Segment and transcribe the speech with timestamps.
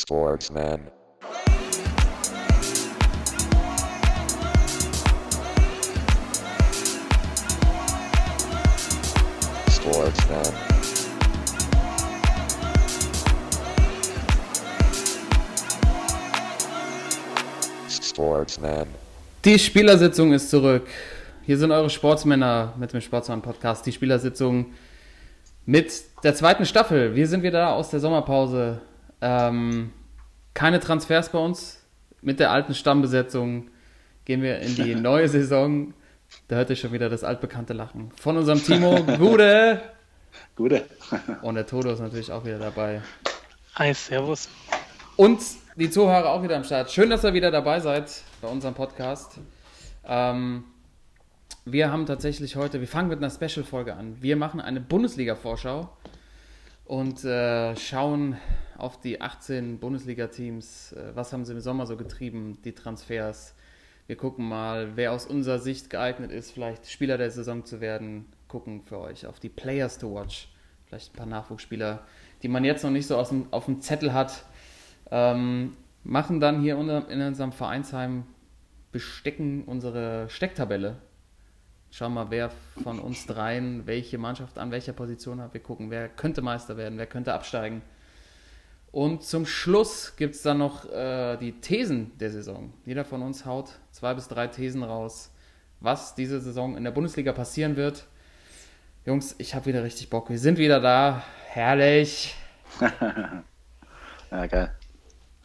[0.00, 0.80] Sportsman.
[9.68, 10.42] Sportsman.
[17.90, 18.86] Sportsman.
[19.44, 20.86] Die Spielersitzung ist zurück.
[21.44, 23.84] Hier sind eure Sportsmänner mit dem Sportsmann Podcast.
[23.84, 24.66] Die Spielersitzung
[25.66, 25.92] mit
[26.22, 27.16] der zweiten Staffel.
[27.16, 28.80] Wir sind wieder aus der Sommerpause.
[29.20, 29.92] Ähm,
[30.54, 31.84] keine Transfers bei uns.
[32.20, 33.70] Mit der alten Stammbesetzung
[34.24, 35.94] gehen wir in die neue Saison.
[36.48, 38.10] Da hört ihr schon wieder das altbekannte Lachen.
[38.20, 39.80] Von unserem Timo Gude.
[40.56, 40.84] Gute.
[41.42, 43.02] Und der Toto ist natürlich auch wieder dabei.
[43.76, 44.48] Hi, servus.
[45.16, 45.40] Und
[45.76, 46.90] die Zuhörer auch wieder am Start.
[46.90, 49.38] Schön, dass ihr wieder dabei seid bei unserem Podcast.
[50.04, 50.64] Ähm,
[51.64, 54.16] wir haben tatsächlich heute, wir fangen mit einer Special-Folge an.
[54.20, 55.88] Wir machen eine Bundesliga-Vorschau
[56.88, 58.38] und äh, schauen
[58.78, 60.92] auf die 18 Bundesliga-Teams.
[60.92, 63.54] Äh, was haben sie im Sommer so getrieben, die Transfers.
[64.06, 68.24] Wir gucken mal, wer aus unserer Sicht geeignet ist, vielleicht Spieler der Saison zu werden.
[68.48, 70.48] Gucken für euch auf die Players to Watch.
[70.86, 72.06] Vielleicht ein paar Nachwuchsspieler,
[72.42, 74.46] die man jetzt noch nicht so aus dem, auf dem Zettel hat.
[75.10, 78.24] Ähm, machen dann hier in unserem Vereinsheim,
[78.92, 80.96] bestecken unsere Stecktabelle.
[81.90, 82.50] Schauen mal, wer
[82.82, 85.54] von uns dreien welche Mannschaft an welcher Position hat.
[85.54, 87.82] Wir gucken, wer könnte Meister werden, wer könnte absteigen.
[88.90, 92.72] Und zum Schluss gibt es dann noch äh, die Thesen der Saison.
[92.84, 95.30] Jeder von uns haut zwei bis drei Thesen raus,
[95.80, 98.06] was diese Saison in der Bundesliga passieren wird.
[99.04, 100.30] Jungs, ich habe wieder richtig Bock.
[100.30, 101.22] Wir sind wieder da.
[101.48, 102.34] Herrlich.
[104.30, 104.70] Ja, geil.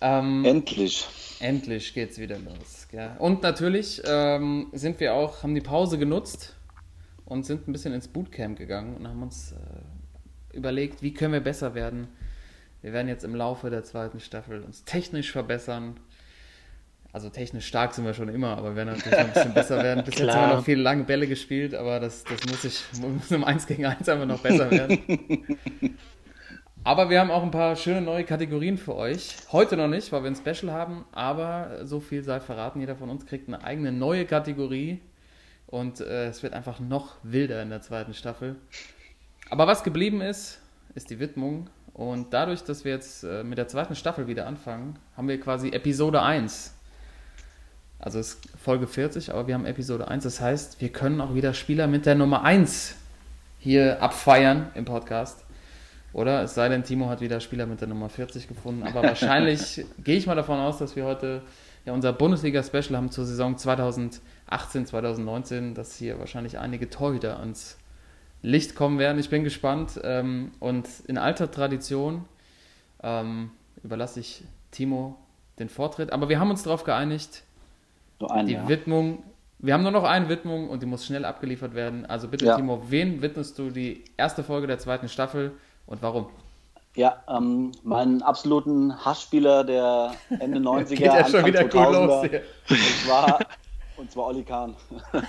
[0.01, 1.07] Ähm, Endlich.
[1.39, 2.82] Endlich geht's wieder los.
[2.93, 3.15] Ja.
[3.17, 6.55] Und natürlich ähm, sind wir auch, haben die Pause genutzt
[7.25, 11.41] und sind ein bisschen ins Bootcamp gegangen und haben uns äh, überlegt, wie können wir
[11.41, 12.07] besser werden.
[12.83, 15.99] Wir werden jetzt im Laufe der zweiten Staffel uns technisch verbessern.
[17.11, 19.83] Also technisch stark sind wir schon immer, aber wir werden natürlich noch ein bisschen besser
[19.83, 20.03] werden.
[20.03, 23.31] Bis jetzt haben wir noch viele lange Bälle gespielt, aber das, das muss ich, muss
[23.31, 24.99] im 1 gegen 1 einfach noch besser werden.
[26.85, 29.37] Aber wir haben auch ein paar schöne neue Kategorien für euch.
[29.53, 33.09] Heute noch nicht, weil wir ein Special haben, aber so viel sei verraten, jeder von
[33.09, 34.99] uns kriegt eine eigene neue Kategorie
[35.67, 38.57] und äh, es wird einfach noch wilder in der zweiten Staffel.
[39.49, 40.59] Aber was geblieben ist,
[40.93, 44.99] ist die Widmung und dadurch, dass wir jetzt äh, mit der zweiten Staffel wieder anfangen,
[45.15, 46.73] haben wir quasi Episode 1.
[47.97, 50.25] Also es ist Folge 40, aber wir haben Episode 1.
[50.25, 52.95] Das heißt, wir können auch wieder Spieler mit der Nummer 1
[53.59, 55.45] hier abfeiern im Podcast.
[56.13, 58.83] Oder es sei denn, Timo hat wieder Spieler mit der Nummer 40 gefunden.
[58.83, 61.41] Aber wahrscheinlich gehe ich mal davon aus, dass wir heute
[61.85, 67.77] ja unser Bundesliga-Special haben zur Saison 2018, 2019, dass hier wahrscheinlich einige Torhüter ans
[68.43, 69.17] Licht kommen werden.
[69.19, 69.99] Ich bin gespannt.
[70.03, 72.25] Ähm, und in alter Tradition
[73.01, 73.49] ähm,
[73.83, 75.17] überlasse ich Timo
[75.59, 76.13] den Vortritt.
[76.13, 77.43] Aber wir haben uns darauf geeinigt,
[78.19, 78.67] Nur ein die Jahr.
[78.67, 79.23] Widmung.
[79.59, 82.05] Wir haben nur noch eine Widmung und die muss schnell abgeliefert werden.
[82.05, 82.55] Also bitte, Ja.
[82.55, 85.53] Timo, wen widmest du die erste Folge der zweiten Staffel
[85.87, 86.27] und warum?
[86.95, 92.05] Ja, ähm, meinen absoluten Hassspieler der Ende 90er, Geht ja schon Anfang wieder gut 2000er.
[92.05, 92.41] los hier.
[92.69, 93.39] Und zwar,
[93.97, 94.75] und zwar Olli Kahn.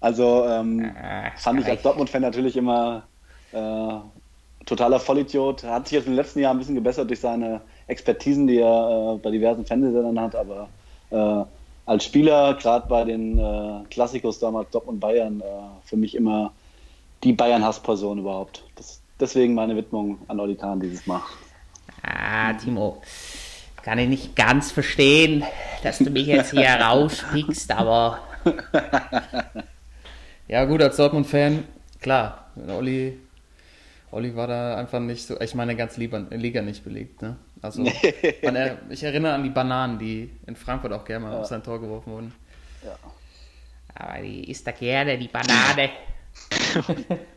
[0.00, 0.94] also ähm,
[1.36, 3.02] fand ich als Dortmund-Fan natürlich immer
[3.52, 3.94] äh,
[4.64, 5.64] totaler Vollidiot.
[5.64, 9.14] Hat sich jetzt in den letzten Jahren ein bisschen gebessert durch seine Expertisen, die er
[9.14, 10.68] äh, bei diversen Fernsehsendern hat, aber
[11.10, 11.44] äh,
[11.86, 15.44] als Spieler, gerade bei den äh, Klassikos damals Dortmund Bayern, äh,
[15.84, 16.52] für mich immer
[17.22, 18.63] die Bayern-Hassperson überhaupt.
[19.20, 21.20] Deswegen meine Widmung an Olli Kahn dieses Mal.
[22.02, 23.00] Ah, Timo,
[23.82, 25.44] kann ich nicht ganz verstehen,
[25.82, 28.20] dass du mich jetzt hier rauspickst, aber
[30.48, 31.64] Ja, gut, als Dortmund-Fan,
[32.00, 33.18] klar, Olli,
[34.10, 37.36] Olli war da einfach nicht so, ich meine, ganz Liga, Liga nicht belegt, ne?
[37.62, 37.82] Also,
[38.42, 41.80] er, ich erinnere an die Bananen, die in Frankfurt auch gerne mal auf sein Tor
[41.80, 42.34] geworfen wurden.
[43.94, 45.90] aber die isst da gerne die Banane.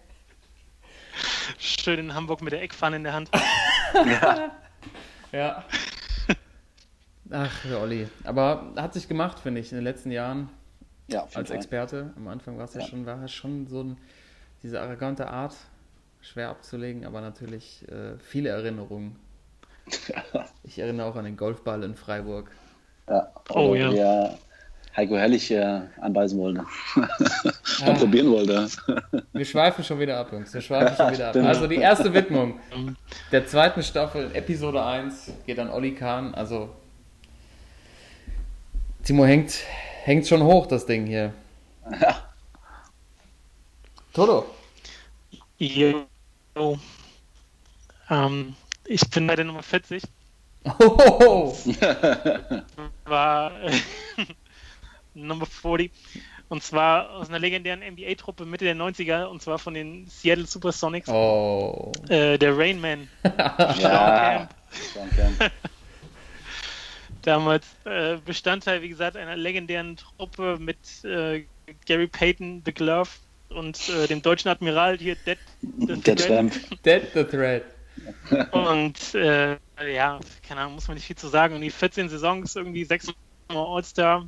[1.58, 3.30] Schön in Hamburg mit der Eckpfanne in der Hand.
[5.32, 5.64] Ja.
[7.30, 8.08] Ach, der Olli.
[8.24, 10.50] Aber hat sich gemacht, finde ich, in den letzten Jahren
[11.08, 11.58] Ja, auf jeden als Fall.
[11.58, 12.14] Experte.
[12.16, 12.82] Am Anfang war es ja.
[12.82, 12.88] Ja.
[12.88, 13.98] schon, war es schon so ein,
[14.64, 15.56] diese arrogante Art,
[16.22, 19.16] schwer abzulegen, aber natürlich äh, viele Erinnerungen.
[20.64, 22.52] Ich erinnere auch an den Golfball in Freiburg.
[23.10, 23.92] Ja, Oh, ja.
[23.92, 24.38] wie er
[24.98, 26.66] Heiko Herrlich äh, anbeißen wollte.
[27.86, 28.68] Mal probieren wollte.
[29.32, 30.52] Wir schweifen schon wieder ab, Jungs.
[30.52, 31.36] Wir schweifen schon wieder ab.
[31.36, 32.60] Also die erste Widmung
[33.32, 36.34] der zweiten Staffel, Episode 1, geht an Olli Kahn.
[36.34, 36.70] Also
[39.04, 39.60] Timo hängt,
[40.04, 41.32] hängt schon hoch, das Ding hier.
[44.14, 44.48] Toto.
[45.60, 46.08] Jo.
[48.10, 48.56] Ähm,
[48.86, 50.02] Ich bin bei der Nummer 40.
[50.80, 51.56] Oh,
[53.06, 53.52] War
[55.26, 55.92] Nummer 40.
[56.50, 59.26] Und zwar aus einer legendären NBA-Truppe Mitte der 90er.
[59.26, 61.10] Und zwar von den Seattle Supersonics.
[61.10, 61.92] oh.
[62.10, 63.10] Äh, der Rain Man.
[63.80, 64.48] Ja,
[64.94, 65.52] Sean Kemp.
[67.28, 71.44] damals äh, Bestandteil, wie gesagt, einer legendären Truppe mit äh,
[71.86, 73.10] Gary Payton, The Glove
[73.50, 76.26] und äh, dem deutschen Admiral hier, Dead, the Thread.
[76.26, 76.54] Tramp.
[76.84, 77.64] Dead the Thread.
[78.52, 79.58] Und äh,
[79.94, 81.56] ja, keine Ahnung, muss man nicht viel zu sagen.
[81.56, 83.12] Und die 14 Saisons, irgendwie sechs
[83.50, 84.28] All-Star,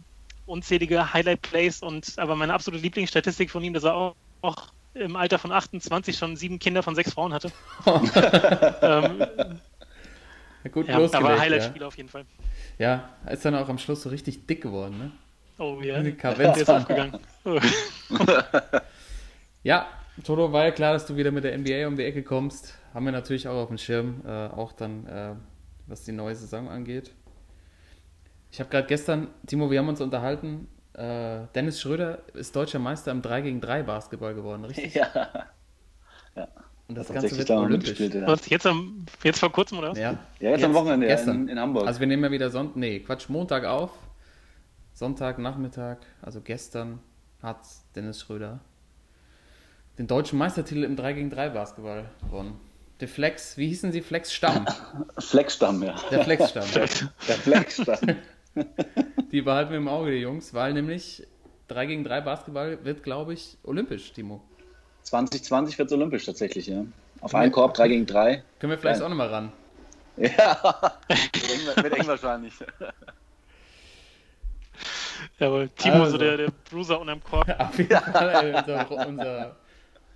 [0.50, 5.40] unzählige Highlight-Plays und aber meine absolute Lieblingsstatistik von ihm, dass er auch, auch im Alter
[5.40, 7.51] von 28 schon sieben Kinder von sechs Frauen hatte.
[8.81, 9.25] ähm,
[10.63, 11.40] Ja, gut ja, aber ja.
[11.40, 12.25] Highlight-Spiel auf jeden Fall.
[12.78, 15.12] ja, ist dann auch am Schluss so richtig dick geworden, ne?
[15.57, 17.19] Oh ja, Wie der ist aufgegangen.
[17.45, 17.60] Oh.
[19.62, 19.88] Ja,
[20.24, 22.75] Toto, war ja klar, dass du wieder mit der NBA um die Ecke kommst.
[22.94, 25.36] Haben wir natürlich auch auf dem Schirm, äh, auch dann, äh,
[25.86, 27.12] was die neue Saison angeht.
[28.51, 33.12] Ich habe gerade gestern, Timo, wir haben uns unterhalten, äh, Dennis Schröder ist deutscher Meister
[33.12, 34.96] im 3 gegen 3 Basketball geworden, richtig?
[34.96, 35.46] Ja,
[36.88, 38.00] Und das Ganze tatsächlich wird olympisch.
[38.00, 38.28] Ja.
[38.28, 39.98] Was, jetzt, am, jetzt vor kurzem, oder was?
[39.98, 41.44] Ja, Ja, jetzt, am Wochenende ja, gestern.
[41.44, 41.88] in, in Hamburg.
[41.88, 43.92] Also wir nehmen ja wieder Sonntag, nee, Quatsch, Montag auf.
[44.94, 47.00] Sonntag, Nachmittag, also gestern
[47.42, 47.60] hat
[47.95, 48.60] Dennis Schröder
[50.00, 52.60] den deutschen Meistertitel im 3 gegen 3 Basketball gewonnen.
[53.02, 54.02] Der Flex, wie hießen sie?
[54.02, 54.66] Flex Stamm.
[55.19, 55.95] Flexstamm, ja.
[56.10, 56.66] Der Flex Stamm.
[56.74, 57.98] Der Flexstamm.
[59.31, 61.25] Die behalten wir im Auge, die Jungs, weil nämlich
[61.68, 64.42] 3 gegen 3 Basketball wird, glaube ich, olympisch, Timo.
[65.04, 66.84] 2020 wird es olympisch tatsächlich, ja.
[67.22, 68.44] Auf einen Korb 3 gegen 3.
[68.60, 69.06] Können wir vielleicht Geil.
[69.06, 69.51] auch nochmal ran.
[70.18, 70.98] Ja,
[71.78, 72.54] wird eng, wahrscheinlich.
[75.40, 76.12] Jawohl, Timo, Also.
[76.12, 77.48] so der, der Bruiser unterm Korb.
[77.57, 79.56] Auf jeden Fall ey, unser, unser,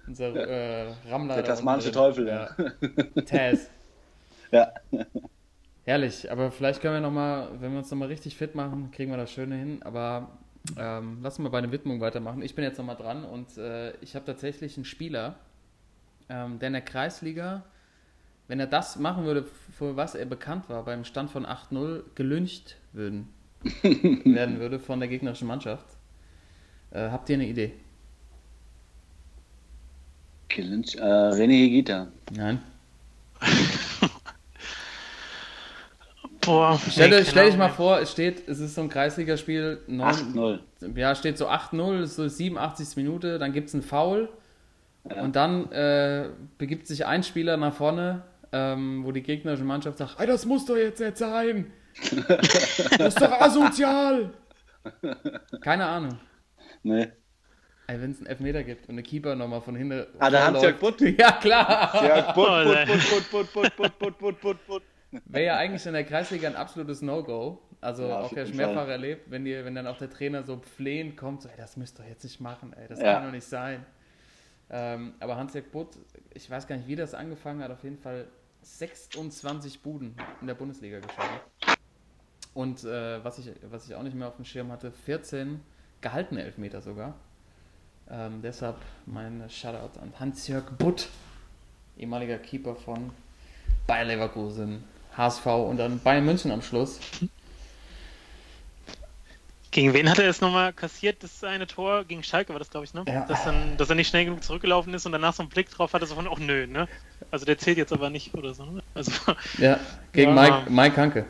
[0.07, 1.36] unser äh, Rammler.
[1.36, 2.50] Der tasmanische Teufel, ja.
[3.25, 3.69] Taz.
[4.51, 4.74] Ja.
[5.85, 9.18] Herrlich, aber vielleicht können wir nochmal, wenn wir uns nochmal richtig fit machen, kriegen wir
[9.18, 9.83] das Schöne hin.
[9.83, 10.38] Aber
[10.77, 12.41] ähm, lassen wir bei der Widmung weitermachen.
[12.41, 15.35] Ich bin jetzt nochmal dran und äh, ich habe tatsächlich einen Spieler,
[16.30, 17.63] ähm, der in der Kreisliga,
[18.47, 19.44] wenn er das machen würde,
[19.77, 23.27] für was er bekannt war, beim Stand von 8-0 gelüncht würden,
[23.83, 25.86] werden würde von der gegnerischen Mannschaft.
[26.91, 27.74] Äh, habt ihr eine Idee?
[30.47, 32.07] Killinch, äh, René Higita.
[32.31, 32.62] Nein?
[36.45, 40.59] Boah, Stell, nee, stell dich mal vor, es steht, es ist so ein Kreisligaspiel, neun-
[40.81, 40.97] 8-0.
[40.97, 42.95] ja, steht so 8-0, ist so 87.
[42.97, 44.29] Minute, dann gibt es einen Foul
[45.03, 50.19] und dann äh, begibt sich ein Spieler nach vorne, ähm, wo die gegnerische Mannschaft sagt,
[50.19, 51.71] "Ey, das muss doch jetzt nicht sein.
[52.97, 54.31] Das ist doch asozial.
[55.61, 56.17] Keine Ahnung.
[56.83, 57.07] Nee.
[57.87, 60.45] Ey, wenn es einen Elfmeter gibt und der Keeper nochmal von hinten Ah, der vorläuft-
[60.45, 61.01] Hans-Jörg Butt.
[61.19, 62.03] Ja, klar.
[62.03, 62.47] Ja, Butt,
[63.29, 63.31] Butt.
[63.31, 64.83] Butt, Butt, Butt, Butt, Butt, Butt, Butt, Butt.
[65.25, 67.60] Wäre ja eigentlich in der Kreisliga ein absolutes No-Go.
[67.81, 70.60] Also Ja, auch ja jeden mehrfach erlebt, wenn, die, wenn dann auch der Trainer so
[70.77, 73.15] flehend kommt, so, ey, das müsst ihr jetzt nicht machen, ey, das Ja.
[73.15, 73.86] kann doch nicht sein.
[74.69, 75.89] Ähm, aber Hans-Jörg Butt,
[76.33, 78.27] ich weiß gar nicht, wie das angefangen hat, auf jeden Fall
[78.62, 81.77] 26 Buden in der Bundesliga geschossen.
[82.54, 85.60] Und äh, was, ich, was ich auch nicht mehr auf dem Schirm hatte, 14
[86.01, 87.15] gehaltene Elfmeter sogar.
[88.10, 91.10] Ähm, deshalb mein Shoutout an Hans-Jörg Butt,
[91.98, 93.12] ehemaliger Keeper von
[93.88, 94.83] Bayer Leverkusen,
[95.18, 97.00] HSV und dann Bayern München am Schluss.
[99.72, 102.03] Gegen wen hat er es nochmal kassiert, das eine Tor?
[102.03, 103.03] Gegen Schalke war das, glaube ich, ne?
[103.08, 103.25] Ja.
[103.25, 105.93] Dass, dann, dass er nicht schnell genug zurückgelaufen ist und danach so einen Blick drauf
[105.93, 106.88] hatte, so von, oh nö, ne?
[107.32, 108.65] Also der zählt jetzt aber nicht oder so.
[108.65, 108.84] Ne?
[108.93, 109.12] Also,
[109.58, 109.79] Ja,
[110.12, 110.41] gegen Ja.
[110.60, 111.25] Mike, Mike Hanke.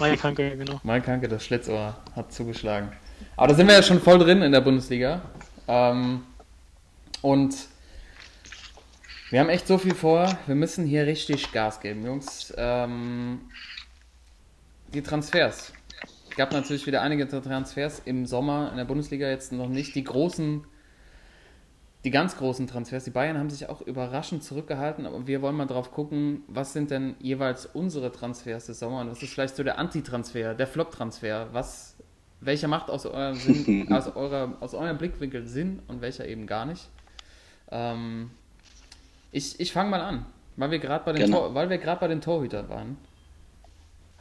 [0.00, 0.80] meine Kranke, genau.
[0.82, 2.90] Mike Hanke, das Schlitzohr, hat zugeschlagen.
[3.36, 5.22] Aber da sind wir ja schon voll drin in der Bundesliga.
[5.68, 6.24] Ähm,
[7.22, 7.54] und
[9.34, 10.38] wir haben echt so viel vor.
[10.46, 12.54] Wir müssen hier richtig Gas geben, Jungs.
[12.56, 13.40] Ähm,
[14.94, 15.72] die Transfers.
[16.30, 20.04] Es gab natürlich wieder einige Transfers im Sommer in der Bundesliga jetzt noch nicht die
[20.04, 20.64] großen,
[22.04, 23.02] die ganz großen Transfers.
[23.02, 26.92] Die Bayern haben sich auch überraschend zurückgehalten, aber wir wollen mal drauf gucken, was sind
[26.92, 31.48] denn jeweils unsere Transfers des Sommers und was ist vielleicht so der Anti-Transfer, der Flop-Transfer,
[31.50, 31.96] was,
[32.38, 36.66] welcher macht aus eurem, Sinn, aus, eurer, aus eurem Blickwinkel Sinn und welcher eben gar
[36.66, 36.88] nicht.
[37.72, 38.30] Ähm,
[39.34, 40.26] ich ich fange mal an,
[40.56, 41.34] weil wir gerade bei, den Gerne.
[41.34, 42.96] Tor- weil wir gerade bei den Torhütern waren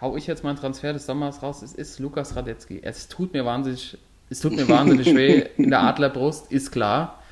[0.03, 1.61] hau ich jetzt meinen Transfer des Sommers raus.
[1.61, 2.81] Es ist Lukas Radetzky.
[2.83, 3.97] Es tut mir wahnsinnig,
[4.29, 7.23] es tut mir wahnsinnig weh in der Adlerbrust, ist klar.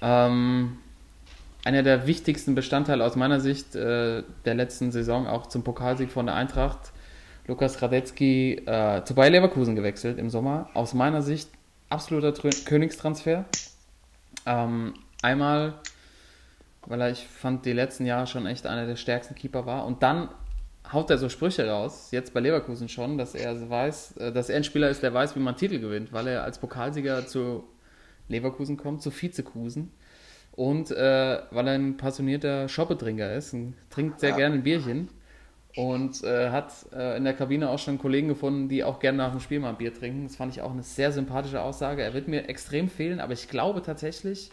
[0.00, 0.78] Ähm,
[1.64, 6.26] einer der wichtigsten Bestandteile aus meiner Sicht äh, der letzten Saison, auch zum Pokalsieg von
[6.26, 6.92] der Eintracht.
[7.48, 10.70] Lukas Radetzky äh, zu Bayer Leverkusen gewechselt im Sommer.
[10.74, 11.50] Aus meiner Sicht
[11.90, 13.46] absoluter Trö Königstransfer.
[14.46, 15.74] Ähm, einmal
[16.86, 19.86] weil er, ich fand, die letzten Jahre schon echt einer der stärksten Keeper war.
[19.86, 20.28] Und dann
[20.92, 24.56] haut er so Sprüche raus, jetzt bei Leverkusen schon, dass er weiß, äh, dass er
[24.56, 27.64] ein Spieler ist, der weiß, wie man Titel gewinnt, weil er als Pokalsieger zu
[28.28, 29.90] Leverkusen kommt, zu Vizekusen.
[30.52, 35.08] Und äh, weil er ein passionierter Schoppetrinker ist, und trinkt sehr gerne ein Bierchen
[35.74, 39.32] und äh, hat äh, in der Kabine auch schon Kollegen gefunden, die auch gerne nach
[39.32, 40.22] dem Spiel mal ein Bier trinken.
[40.24, 42.02] Das fand ich auch eine sehr sympathische Aussage.
[42.02, 44.50] Er wird mir extrem fehlen, aber ich glaube tatsächlich,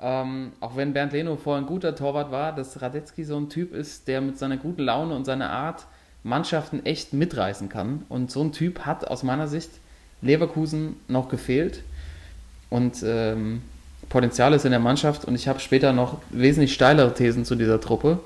[0.00, 3.72] ähm, auch wenn Bernd Leno vorher ein guter Torwart war, dass Radetzky so ein Typ
[3.72, 5.86] ist, der mit seiner guten Laune und seiner Art
[6.22, 8.04] Mannschaften echt mitreißen kann.
[8.08, 9.70] Und so ein Typ hat aus meiner Sicht
[10.20, 11.82] Leverkusen noch gefehlt.
[12.68, 13.62] Und ähm,
[14.08, 17.80] Potenzial ist in der Mannschaft und ich habe später noch wesentlich steilere Thesen zu dieser
[17.80, 18.20] Truppe.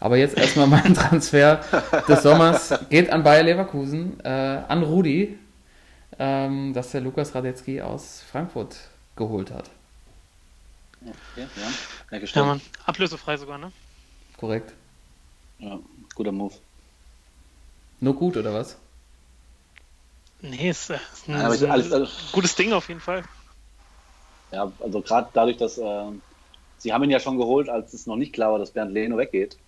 [0.00, 1.60] Aber jetzt erstmal mein Transfer
[2.08, 5.38] des Sommers geht an Bayer Leverkusen, äh, an Rudi,
[6.18, 8.76] ähm, dass der Lukas Radetzky aus Frankfurt
[9.16, 9.70] geholt hat.
[11.06, 11.62] Okay, ja.
[11.62, 11.72] Ja,
[12.10, 12.46] Hergestellt.
[12.46, 12.60] Mann.
[12.86, 13.72] Ablösefrei sogar, ne?
[14.36, 14.74] Korrekt.
[15.58, 15.78] Ja,
[16.14, 16.54] guter Move.
[18.00, 18.78] Nur gut, oder was?
[20.40, 23.22] Nee, ist, äh, ist ein, Ja, aber ich- alles- alles- gutes Ding auf jeden Fall.
[24.52, 26.12] Ja, also gerade dadurch, dass äh,
[26.76, 29.16] sie haben ihn ja schon geholt, als es noch nicht klar war, dass Bernd Leno
[29.16, 29.58] weggeht.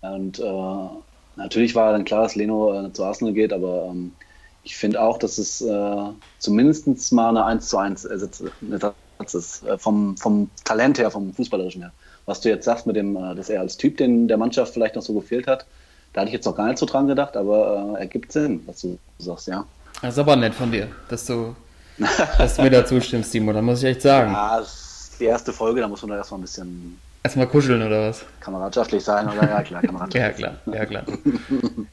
[0.00, 0.88] Und äh,
[1.36, 4.16] natürlich war dann klar, dass Leno äh, zu Arsenal geht, aber ähm,
[4.62, 8.96] ich finde auch, dass es äh, zumindest mal eine 1 zu 1 Ersatz, ein Ersatz
[9.34, 11.92] ist, äh, vom, vom Talent her, vom Fußballerischen her.
[12.26, 14.96] Was du jetzt sagst mit dem, äh, dass er als Typ den der Mannschaft vielleicht
[14.96, 15.66] noch so gefehlt hat,
[16.12, 18.80] da hatte ich jetzt noch gar nicht so dran gedacht, aber äh, ergibt Sinn, was
[18.80, 19.64] du sagst, ja.
[20.02, 21.54] Das ist aber nett von dir, dass du,
[22.38, 23.52] dass du mir da zustimmst, Timo.
[23.52, 24.32] Da muss ich echt sagen.
[24.32, 27.80] Ja, das ist die erste Folge, da muss man da erstmal ein bisschen Erstmal kuscheln,
[27.80, 28.22] oder was?
[28.40, 29.48] kameradschaftlich sein, oder?
[29.48, 30.22] Ja, klar, kameradschaftlich.
[30.22, 31.04] Ja, klar, ja, klar.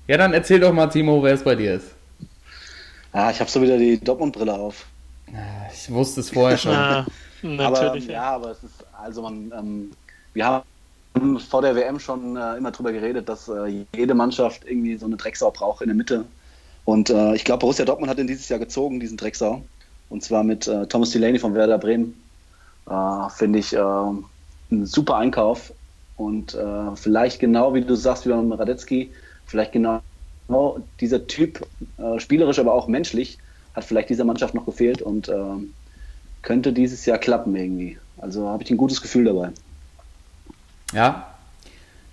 [0.07, 1.87] Ja, dann erzähl doch mal, Timo, wer es bei dir ist.
[3.13, 4.85] Ah, ich habe so wieder die Dortmund-Brille auf.
[5.73, 6.73] Ich wusste es vorher schon.
[7.43, 8.05] Ja, Aber natürlich.
[8.05, 9.91] ja, aber es ist, also man, ähm,
[10.33, 14.95] wir haben vor der WM schon äh, immer drüber geredet, dass äh, jede Mannschaft irgendwie
[14.95, 16.25] so eine Drecksau braucht in der Mitte.
[16.85, 19.63] Und äh, ich glaube, Borussia Dortmund hat den dieses Jahr gezogen, diesen Drecksau.
[20.09, 22.21] Und zwar mit äh, Thomas Delaney von Werder Bremen.
[22.88, 25.73] Äh, Finde ich äh, ein super Einkauf.
[26.17, 29.11] Und äh, vielleicht genau, wie du sagst, wie beim Radetzky,
[29.47, 30.01] vielleicht genau
[31.00, 31.65] dieser Typ,
[31.97, 33.39] äh, spielerisch, aber auch menschlich,
[33.73, 35.73] hat vielleicht dieser Mannschaft noch gefehlt und ähm,
[36.41, 37.97] könnte dieses Jahr klappen irgendwie.
[38.17, 39.49] Also habe ich ein gutes Gefühl dabei.
[40.93, 41.27] Ja.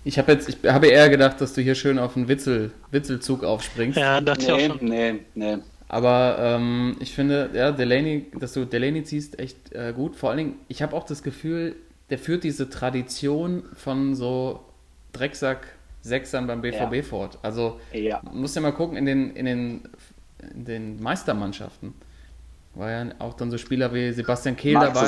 [0.05, 3.43] Ich habe jetzt, ich habe eher gedacht, dass du hier schön auf einen Witzel, Witzelzug
[3.43, 3.97] aufspringst.
[3.97, 4.77] Ja, dachte ich auch Nee, schon.
[4.87, 5.57] nee, nee.
[5.89, 10.15] Aber ähm, ich finde, ja, Delaney, dass du Delaney ziehst, echt äh, gut.
[10.15, 11.75] Vor allen Dingen, ich habe auch das Gefühl,
[12.09, 14.61] der führt diese Tradition von so
[15.13, 17.03] Drecksack-Sechsern beim BVB Ja.
[17.03, 17.37] fort.
[17.41, 18.21] Also, Ja.
[18.31, 19.81] muss ja mal gucken, in den, in den,
[20.53, 21.93] in den Meistermannschaften
[22.75, 25.05] war ja auch dann so Spieler wie Sebastian Kehl Marc dabei.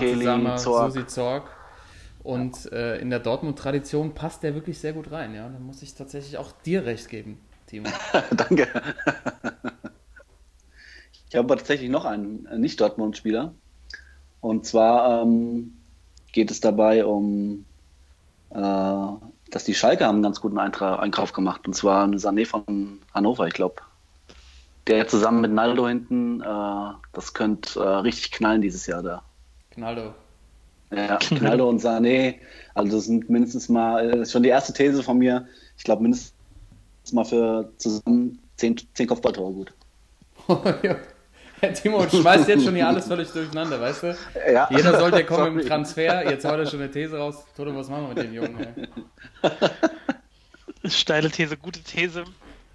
[0.00, 0.92] Kelly, Sammer, Zorc.
[0.92, 1.50] Susi Zorg.
[2.22, 5.34] Und äh, in der Dortmund-Tradition passt der wirklich sehr gut rein.
[5.34, 7.88] Ja, da muss ich tatsächlich auch dir recht geben, Timo.
[8.30, 8.66] Danke.
[11.28, 13.52] Ich habe aber tatsächlich noch einen äh, Nicht-Dortmund-Spieler.
[14.40, 15.76] Und zwar ähm,
[16.32, 17.66] geht es dabei um,
[18.50, 18.56] äh,
[19.50, 21.66] dass die Schalke haben einen ganz guten Eintra Einkauf gemacht.
[21.66, 23.82] Und zwar eine Sané von Hannover, ich glaube.
[24.86, 29.22] Der zusammen mit Naldo hinten, äh, das könnte äh, richtig knallen dieses Jahr da.
[29.70, 30.14] Knaldo.
[30.94, 32.36] Ja, Knaldo und Sané,
[32.74, 36.02] also das sind mindestens mal, das ist schon die erste These von mir, ich glaube
[36.02, 36.34] mindestens
[37.12, 39.72] mal für zusammen zehn, zehn Kopfballtore gut.
[41.60, 44.16] Herr Timo schmeißt jetzt schon hier alles völlig durcheinander, weißt du?
[44.52, 44.68] Ja.
[44.70, 45.62] Jeder sollte kommen Sorry.
[45.62, 46.30] im Transfer.
[46.30, 47.44] Jetzt haut er schon eine These raus.
[47.56, 48.58] Toto, was machen wir mit den Jungen?
[50.82, 50.90] Ey?
[50.90, 52.24] Steile These, gute These.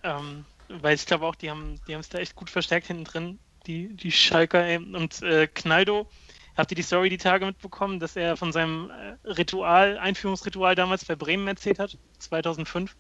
[0.04, 3.04] Ähm, weil ich glaube auch, die haben die haben es da echt gut verstärkt hinten
[3.06, 4.64] drin, die, die Schalker.
[4.66, 4.78] Ey.
[4.78, 6.08] Und äh, Knaldo,
[6.56, 11.06] habt ihr die Story die Tage mitbekommen, dass er von seinem äh, Ritual, Einführungsritual damals
[11.06, 12.96] bei Bremen erzählt hat, 2005?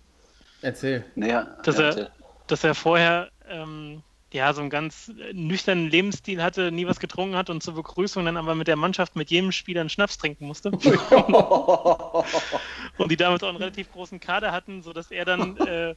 [0.61, 1.05] Erzähl.
[1.15, 2.09] Naja, Dass ja, er- erzähl.
[2.47, 7.49] dass er vorher ähm, ja so einen ganz nüchternen Lebensstil hatte, nie was getrunken hat
[7.49, 10.69] und zur Begrüßung dann aber mit der Mannschaft mit jedem Spieler einen Schnaps trinken musste.
[12.97, 15.95] und die damals auch einen relativ großen Kader hatten, sodass er dann äh,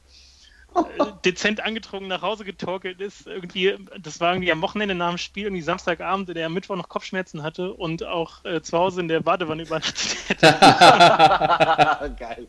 [1.25, 3.27] dezent angetrunken nach Hause getorkelt ist.
[3.27, 6.89] Irgendwie, das war irgendwie am Wochenende nach dem Spiel, irgendwie Samstagabend, der am Mittwoch noch
[6.89, 10.47] Kopfschmerzen hatte und auch äh, zu Hause in der Badewanne übernachtet hätte.
[12.19, 12.47] Geil.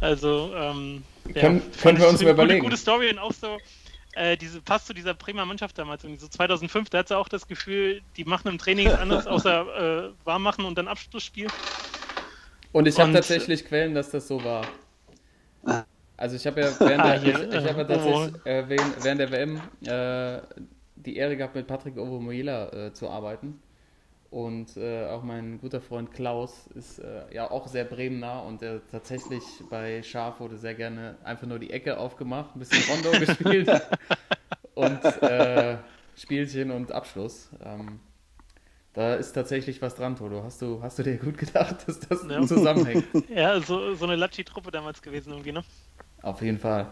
[0.00, 1.02] Also, ähm,
[1.34, 1.62] ja, Können-
[1.98, 2.60] wir uns mal überlegen.
[2.60, 3.58] Gute, gute Story und auch so,
[4.12, 7.28] äh, diese, passt zu dieser Bremer Mannschaft damals, irgendwie so 2005, da hat sie auch
[7.28, 11.48] das Gefühl, die machen im Training anderes außer äh, warm machen und dann Abschlussspiel.
[12.72, 14.66] Und ich habe tatsächlich Quellen, dass das so war.
[16.16, 19.30] Also ich habe ja während der, hier, ich habe ja tatsächlich äh, während, während der
[19.32, 20.40] WM äh,
[20.96, 23.60] die Ehre gehabt, mit Patrick Ovomoyela äh, zu arbeiten.
[24.30, 29.62] Und äh, auch mein guter Freund Klaus ist äh, ja auch sehr Bremen-nah und tatsächlich
[29.70, 33.70] bei Schaf wurde sehr gerne einfach nur die Ecke aufgemacht, ein bisschen Rondo gespielt
[34.74, 35.76] und äh,
[36.16, 37.50] Spielchen und Abschluss.
[37.64, 38.00] Ähm,
[38.94, 40.42] da ist tatsächlich was dran, Toto.
[40.42, 42.42] Hast du, hast du dir gut gedacht, dass das Ja.
[42.42, 43.04] zusammenhängt?
[43.28, 45.62] Ja, so, so eine Latschi-Truppe damals gewesen irgendwie, ne?
[46.22, 46.90] Auf jeden Fall.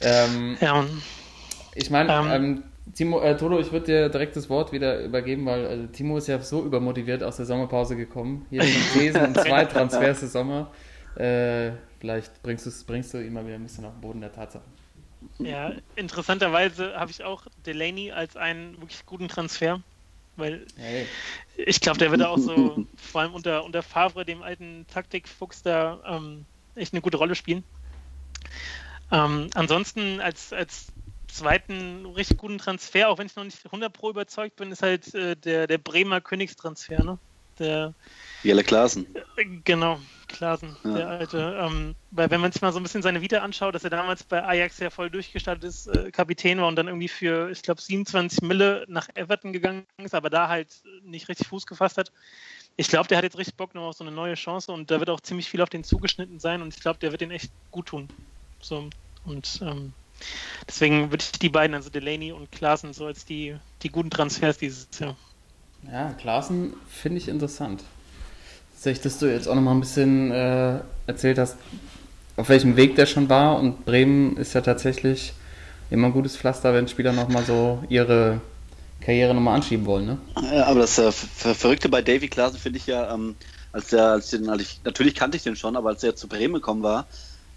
[0.00, 0.84] Ähm, Ja,
[1.74, 2.26] Ich meine, Ähm.
[2.26, 6.18] ähm, Timo, äh, Toto, ich würde dir direkt das Wort wieder übergeben, weil äh, Timo
[6.18, 8.46] ist ja so übermotiviert aus der Sommerpause gekommen.
[8.50, 10.72] Hier sind Thesen und zwei Transfers des Sommer.
[11.14, 14.72] Äh, vielleicht bringst, bringst du ihn mal wieder ein bisschen auf den Boden der Tatsachen.
[15.42, 19.82] ja, interessanterweise habe ich auch Delaney als einen wirklich guten Transfer,
[20.36, 21.08] weil Hey.
[21.56, 26.02] ich glaube, der wird auch so, vor allem unter, unter Favre, dem alten Taktikfuchs, da
[26.06, 27.64] ähm, echt eine gute Rolle spielen.
[29.10, 30.92] Ähm, ansonsten als, als
[31.28, 35.14] zweiten richtig guten Transfer, auch wenn ich noch nicht 100 Pro überzeugt bin, ist halt
[35.14, 37.18] äh, der, der Bremer Königstransfer, ne?
[37.58, 37.94] Der,
[38.42, 39.06] Jelle Klaassen.
[39.36, 40.92] äh, genau, Klaasen, Ja.
[40.94, 41.56] der alte.
[41.60, 44.24] Ähm, weil wenn man sich mal so ein bisschen seine Vita anschaut, dass er damals
[44.24, 47.82] bei Ajax ja voll durchgestartet ist, äh, Kapitän war und dann irgendwie für, ich glaube,
[47.82, 52.12] 27 Mille nach Everton gegangen ist, aber da halt nicht richtig Fuß gefasst hat.
[52.80, 55.00] Ich glaube, der hat jetzt richtig Bock noch auf so eine neue Chance und da
[55.00, 57.52] wird auch ziemlich viel auf den zugeschnitten sein und ich glaube, der wird den echt
[57.70, 58.08] gut tun.
[58.62, 58.88] So,
[59.26, 59.92] und ähm,
[60.66, 64.56] deswegen würde ich die beiden, also Delaney und Klaassen, so als die, die guten Transfers
[64.56, 65.14] dieses Jahr.
[65.92, 67.84] Ja, Klaassen finde ich interessant.
[68.72, 71.58] Tatsächlich, dass du jetzt auch nochmal ein bisschen äh, erzählt hast,
[72.38, 73.58] auf welchem Weg der schon war.
[73.58, 75.34] Und Bremen ist ja tatsächlich
[75.90, 78.40] immer ein gutes Pflaster, wenn Spieler nochmal so ihre
[79.00, 80.06] Karriere nochmal anschieben wollen.
[80.06, 80.18] Ne?
[80.54, 83.36] Ja, aber das äh, Ver Verrückte bei Davy Klaassen finde ich ja, ähm,
[83.72, 86.28] als der, als den, als ich, natürlich kannte ich den schon, aber als er zu
[86.28, 87.08] Bremen gekommen war,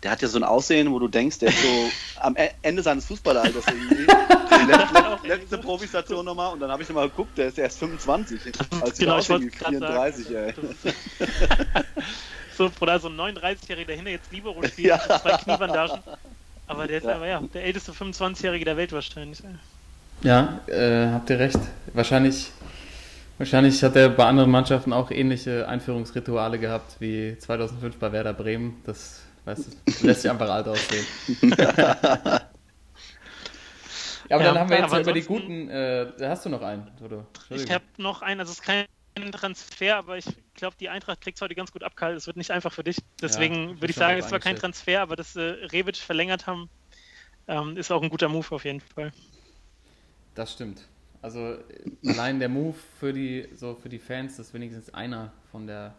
[0.04, 1.90] der hat ja so ein Aussehen, wo du denkst, der ist so
[2.22, 4.06] am E- Ende seines Fußballalters irgendwie.
[4.54, 8.54] Die letzte, letzte, Profi-Station nochmal und dann habe ich nochmal geguckt, der ist erst 25.
[8.82, 10.76] Als Genau, ich wollte irgendwie gerade 34, sagen.
[10.84, 10.94] ey.
[12.56, 14.98] So, oder so ein 39-Jähriger, der hinter jetzt Libero spielt, Ja.
[14.98, 16.04] mit zwei Kniebandagen.
[16.68, 17.16] Aber der ist Ja.
[17.16, 19.42] aber ja, der älteste 25-Jährige der Welt wahrscheinlich.
[20.24, 21.60] Ja, äh, habt ihr recht.
[21.94, 22.52] Wahrscheinlich,
[23.38, 28.82] wahrscheinlich hat er bei anderen Mannschaften auch ähnliche Einführungsrituale gehabt wie 2005 bei Werder Bremen.
[28.86, 29.72] Das weißt du,
[30.08, 31.06] lässt sich einfach alt aussehen.
[31.58, 32.42] ja, aber
[34.30, 35.70] Ja, dann haben wir jetzt ja über die guten.
[35.70, 37.26] Äh, hast du noch einen, Toto.
[37.50, 38.86] Ich habe noch einen, also es ist kein
[39.34, 42.18] Transfer, aber ich glaube, die Eintracht kriegt es heute ganz gut abgehalten.
[42.18, 42.98] Es wird nicht einfach für dich.
[43.22, 44.56] Deswegen ich würde ich sagen, es war kein.
[44.56, 46.70] Transfer, aber dass äh, Rebic verlängert haben,
[47.50, 49.12] ähm, ist auch ein guter Move auf jeden Fall.
[50.36, 50.82] Das stimmt.
[51.22, 51.56] Also
[52.06, 55.94] allein der Move für die, so für die Fans, dass wenigstens einer von der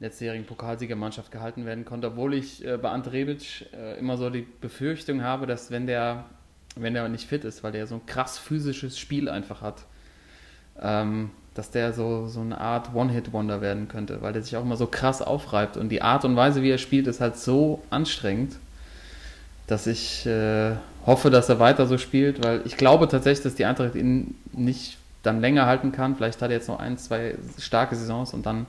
[0.00, 4.46] letztjährigen Pokalsiegermannschaft gehalten werden konnte, obwohl ich äh, bei Ante Rebic äh, immer so die
[4.60, 6.26] Befürchtung habe, dass wenn der,
[6.76, 9.84] wenn der nicht fit ist, weil der so ein krass physisches Spiel einfach hat,
[10.80, 14.76] ähm, dass der so, so eine Art One-Hit-Wonder werden könnte, weil der sich auch immer
[14.76, 18.56] so krass aufreibt und die Art und Weise, wie er spielt, ist halt so anstrengend,
[19.66, 20.74] dass ich äh,
[21.06, 24.98] hoffe, dass er weiter so spielt, weil ich glaube tatsächlich, dass die Eintracht ihn nicht
[25.22, 26.16] dann länger halten kann.
[26.16, 28.66] Vielleicht hat er jetzt noch ein, zwei starke Saisons und dann.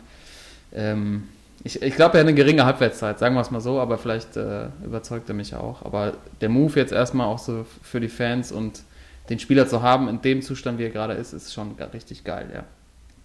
[0.74, 1.24] Ähm,
[1.64, 4.38] ich ich glaube, er hat eine geringe Halbwertszeit, sagen wir es mal so, aber vielleicht
[4.38, 5.84] äh, überzeugt er mich auch.
[5.84, 8.84] Aber der Move jetzt erstmal auch so für die Fans und
[9.30, 12.50] den Spieler zu haben in dem Zustand, wie er gerade ist, ist schon richtig geil,
[12.54, 12.64] ja.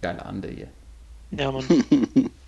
[0.01, 0.67] Geile Ande hier.
[1.31, 1.63] Ja, Mann.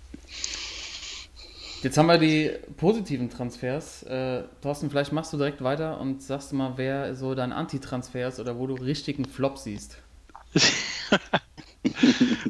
[1.84, 4.04] Jetzt haben wir die positiven Transfers.
[4.04, 8.40] Äh, Thorsten, vielleicht machst du direkt weiter und sagst mal, wer so dein Anti-Transfer ist
[8.40, 9.98] oder wo du richtigen Flop siehst.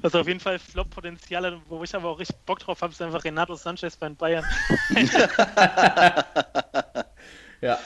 [0.03, 3.25] Was auf jeden Fall Flop-Potenzial wo ich aber auch richtig Bock drauf habe, ist einfach
[3.25, 4.45] Renato Sanchez bei den Bayern.
[7.61, 7.79] Ja,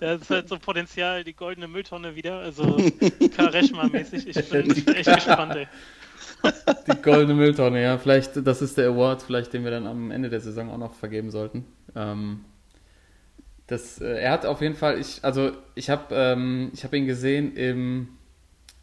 [0.00, 4.26] Das ist halt so Potenzial, die goldene Mülltonne wieder, also Kareshma-mäßig.
[4.26, 5.68] Ich bin echt gespannt, ey.
[6.44, 7.98] Die goldene Mülltonne, ja.
[7.98, 10.94] Vielleicht, das ist der Award, vielleicht, den wir dann am Ende der Saison auch noch
[10.94, 11.64] vergeben sollten.
[11.94, 12.44] Ähm,
[13.66, 17.06] das, äh, er hat auf jeden Fall, ich, also ich habe ähm, ich hab ihn
[17.06, 18.08] gesehen im,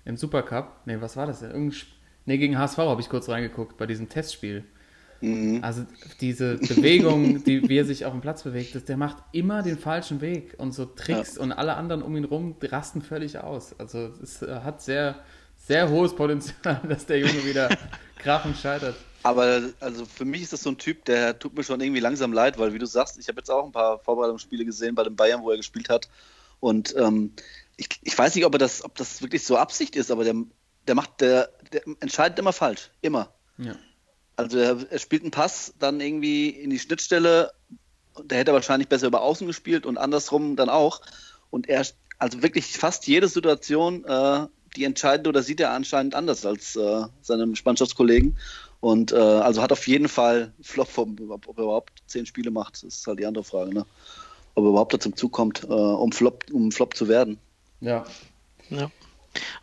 [0.05, 0.85] im Supercup.
[0.85, 1.51] Nee, was war das denn?
[1.51, 1.79] Irgendein,
[2.25, 4.63] nee, gegen HSV habe ich kurz reingeguckt, bei diesem Testspiel.
[5.21, 5.63] Mhm.
[5.63, 5.85] Also
[6.21, 9.77] diese Bewegung, die, wie er sich auf dem Platz bewegt, das, der macht immer den
[9.77, 13.77] falschen Weg und so Tricks und alle anderen um ihn rum rasten völlig aus.
[13.79, 15.15] Also es äh, hat sehr,
[15.65, 17.69] sehr hohes Potenzial, dass der Junge wieder
[18.17, 18.95] krachend scheitert.
[19.23, 22.31] Aber also für mich ist das so ein Typ, der tut mir schon irgendwie langsam
[22.31, 25.15] leid, weil wie du sagst, ich habe jetzt auch ein paar Vorbereitungsspiele gesehen bei den
[25.15, 26.09] Bayern, wo er gespielt hat.
[26.59, 27.33] Und ähm,
[27.75, 30.35] ich, ich weiß nicht, ob, er das, ob das wirklich so Absicht ist, aber der,
[30.87, 32.91] der macht, der, der entscheidet immer falsch.
[33.01, 33.33] Immer.
[33.57, 33.75] Ja.
[34.35, 37.51] Also er, er spielt einen Pass dann irgendwie in die Schnittstelle.
[38.23, 41.01] Der hätte wahrscheinlich besser über Außen gespielt und andersrum dann auch.
[41.49, 41.83] Und er,
[42.19, 47.03] also wirklich fast jede Situation, äh, die entscheidende oder sieht er anscheinend anders als äh,
[47.21, 48.37] seine Mannschaftskollegen.
[48.81, 53.07] Und äh, also hat auf jeden Fall Flop, ob er überhaupt zehn Spiele macht, ist
[53.07, 53.85] halt die andere Frage, ne?
[54.53, 57.39] Ob er überhaupt dazu zukommt, äh, um, Flop, um Flop zu werden.
[57.81, 58.05] Ja.
[58.69, 58.91] Ja.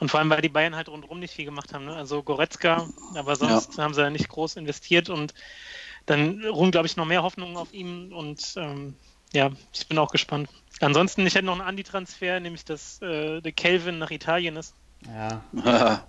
[0.00, 1.86] Und vor allem, weil die Bayern halt rundherum nicht viel gemacht haben.
[1.86, 1.94] Ne?
[1.94, 3.84] Also Goretzka, aber sonst ja.
[3.84, 5.34] haben sie ja nicht groß investiert und
[6.06, 8.96] dann ruhen, glaube ich, noch mehr Hoffnungen auf ihm und ähm,
[9.32, 10.50] ja, ich bin auch gespannt.
[10.80, 14.74] Ansonsten, ich hätte noch einen Andi-Transfer, nämlich dass äh, der Kelvin nach Italien ist.
[15.06, 15.42] Ja.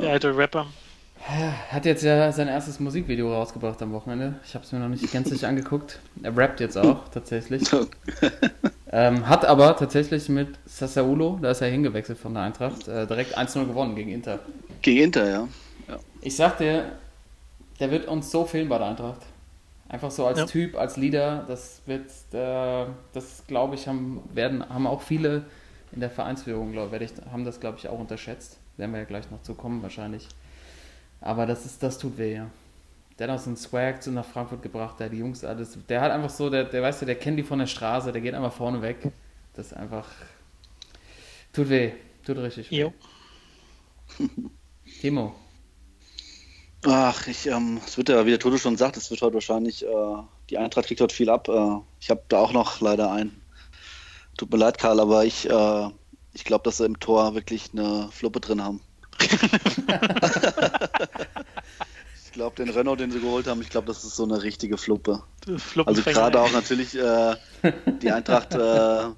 [0.00, 0.66] der alte Rapper.
[1.70, 4.34] Hat jetzt ja sein erstes Musikvideo rausgebracht am Wochenende.
[4.44, 6.00] Ich habe es mir noch nicht gänzlich angeguckt.
[6.22, 7.62] Er rappt jetzt auch tatsächlich.
[8.92, 13.38] ähm, hat aber tatsächlich mit Sassuolo, da ist er hingewechselt von der Eintracht, äh, direkt
[13.38, 14.40] 1-0 gewonnen gegen Inter.
[14.82, 15.48] Gegen Inter, ja.
[15.88, 15.98] ja.
[16.22, 16.90] Ich sag dir,
[17.78, 19.20] der wird uns so fehlen bei der Eintracht.
[19.88, 20.46] Einfach so als ja.
[20.46, 25.44] Typ, als Leader, das wird, äh, das glaube ich, haben, werden, haben auch viele
[25.92, 28.58] in der Vereinsführung, glaube ich, haben das, glaube ich, auch unterschätzt.
[28.76, 30.26] Werden wir ja gleich noch zu kommen, wahrscheinlich.
[31.20, 32.50] Aber das ist, das tut weh, ja.
[33.18, 36.10] Der hat auch so einen Swag nach Frankfurt gebracht, der die Jungs alles, der hat
[36.10, 38.52] einfach so, der, der weißt du, der kennt die von der Straße, der geht einfach
[38.52, 39.12] vorne weg.
[39.54, 40.08] Das ist einfach,
[41.52, 41.92] tut weh,
[42.24, 42.80] tut richtig weh.
[42.80, 42.92] Jo.
[45.00, 45.34] Timo.
[46.84, 49.84] Ach, ich, ähm, es wird ja, wie der Toto schon sagt, es wird heute wahrscheinlich,
[49.84, 50.16] äh,
[50.50, 51.48] die Eintracht kriegt heute viel ab.
[51.48, 53.41] Äh, ich habe da auch noch leider einen.
[54.36, 55.88] Tut mir leid, Karl, aber ich, äh,
[56.32, 58.80] ich glaube, dass sie im Tor wirklich eine Fluppe drin haben.
[62.24, 64.78] ich glaube, den Renault, den sie geholt haben, ich glaube, das ist so eine richtige
[64.78, 65.22] Fluppe.
[65.84, 67.36] Also gerade auch natürlich äh,
[68.00, 69.10] die Eintracht, äh,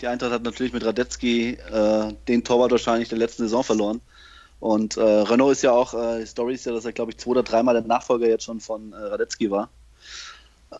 [0.00, 4.00] die Eintracht hat natürlich mit Radetzky äh, den Torwart wahrscheinlich der letzten Saison verloren.
[4.58, 7.18] Und äh, Renault ist ja auch, äh, die Story ist ja, dass er, glaube ich,
[7.18, 9.70] zwei oder dreimal der Nachfolger jetzt schon von äh, Radetzky war.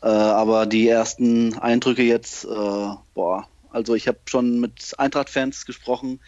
[0.02, 6.20] Äh, aber die ersten Eindrücke jetzt, äh, boah, also ich habe schon mit Eintracht-Fans gesprochen,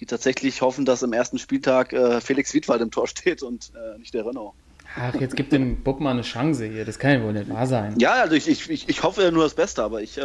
[0.00, 4.14] die tatsächlich hoffen, dass im ersten Spieltag äh, Felix Wiedwald im Tor steht und nicht
[4.14, 4.54] der Renault.
[4.96, 6.84] Ach, jetzt gibt dem Bob mal eine Chance hier.
[6.84, 7.98] Das kann ja wohl nicht wahr sein.
[7.98, 10.20] Ja, also ich, ich, ich hoffe ja nur das Beste, aber ich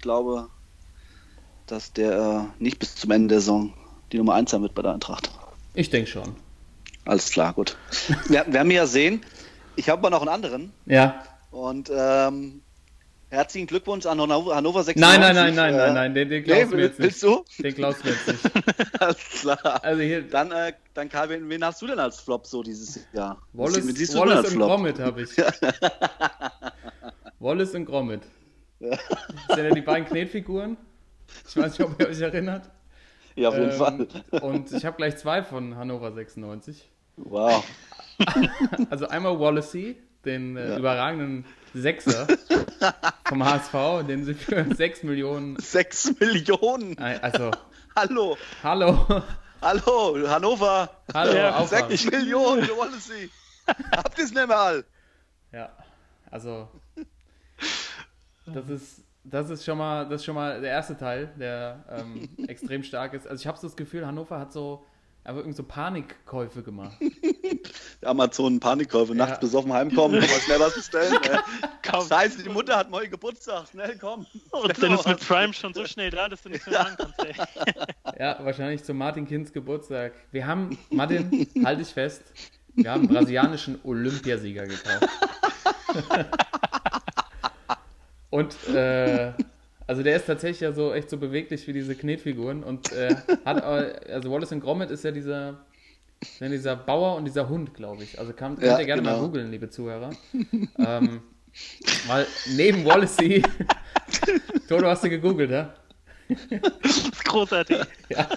[0.00, 0.48] glaube,
[1.66, 3.72] dass der nicht bis zum Ende der Saison
[4.12, 5.30] die Nummer 1 sein wird bei der Eintracht.
[5.74, 6.36] Ich denke schon.
[7.04, 7.76] Alles klar, gut.
[8.28, 9.22] wir, werden ja sehen.
[9.74, 10.72] Ich habe mal noch einen anderen.
[10.86, 11.24] Ja.
[11.50, 12.62] Und ähm,
[13.32, 14.96] herzlichen Glückwunsch an Hannover 96.
[14.96, 17.06] Nein, nein, nein, nein, nein, nein, den, den glaubst nee, du jetzt nicht.
[17.06, 17.44] Willst du?
[17.58, 18.50] Den glaubst du jetzt nicht.
[19.00, 19.82] Alles klar.
[19.82, 23.00] Also hier, dann, äh, dann Karl, wen, wen, hast du denn als Flop so dieses
[23.12, 23.40] Jahr?
[23.54, 25.30] Wallace, und Gromit habe ich.
[27.40, 28.22] Wallace und Gromit.
[28.80, 28.98] Ja.
[29.54, 30.76] Sind ja die beiden Knetfiguren.
[31.48, 32.68] Ich weiß nicht, ob ihr euch erinnert.
[33.34, 34.06] Ja, auf jeden ähm, Fall.
[34.42, 36.86] und ich habe gleich zwei von Hannover 96.
[37.16, 37.64] Wow.
[38.90, 40.78] Also einmal Wallacey, den äh, ja.
[40.78, 42.26] überragenden Sechser
[43.28, 45.56] vom HSV, den sie für 6 Millionen.
[45.58, 46.98] 6 Millionen?
[46.98, 47.50] Also.
[47.96, 48.36] Hallo.
[48.62, 49.22] Hallo.
[49.60, 50.90] Hallo, Hannover.
[51.14, 53.30] Hallo, ja, 6 Millionen, Wallacey.
[53.66, 54.84] Habt ihr es nicht mal?
[55.52, 55.70] Ja,
[56.30, 56.68] also.
[58.46, 62.28] Das ist das ist schon mal, das ist schon mal der erste Teil, der ähm,
[62.48, 63.26] extrem stark ist.
[63.26, 64.84] Also ich habe so das Gefühl, Hannover hat so
[65.24, 66.96] aber irgendwie so Panikkäufe gemacht.
[68.04, 69.26] Amazon Panikkäufe, ja.
[69.26, 71.16] nachts besoffen heimkommen, mal schnell was bestellen.
[72.08, 74.26] Scheiße, die Mutter hat morgen Geburtstag, schnell komm.
[74.50, 77.24] Und dann ist mit Prime schon so schnell da, dass du nichts mehr machen kannst,
[77.24, 77.34] ey.
[78.18, 80.12] Ja, wahrscheinlich zu Martin Kinds Geburtstag.
[80.32, 82.22] Wir haben, Martin, halte ich fest,
[82.74, 85.08] wir haben einen brasilianischen Olympiasieger gekauft.
[88.30, 89.32] Und äh,
[89.86, 93.14] also der ist tatsächlich ja so echt so beweglich wie diese Knetfiguren und äh,
[93.44, 95.64] hat also Wallace and Gromit ist ja dieser
[96.40, 98.18] dieser Bauer und dieser Hund, glaube ich.
[98.18, 99.16] Also kann, könnt ja, ihr gerne genau.
[99.16, 100.10] mal googeln, liebe Zuhörer.
[100.78, 101.22] ähm,
[102.06, 103.42] weil neben Wallacey,
[104.68, 105.74] Toto, hast du gegoogelt, ja?
[106.82, 107.78] Das ist großartig.
[108.08, 108.28] ja.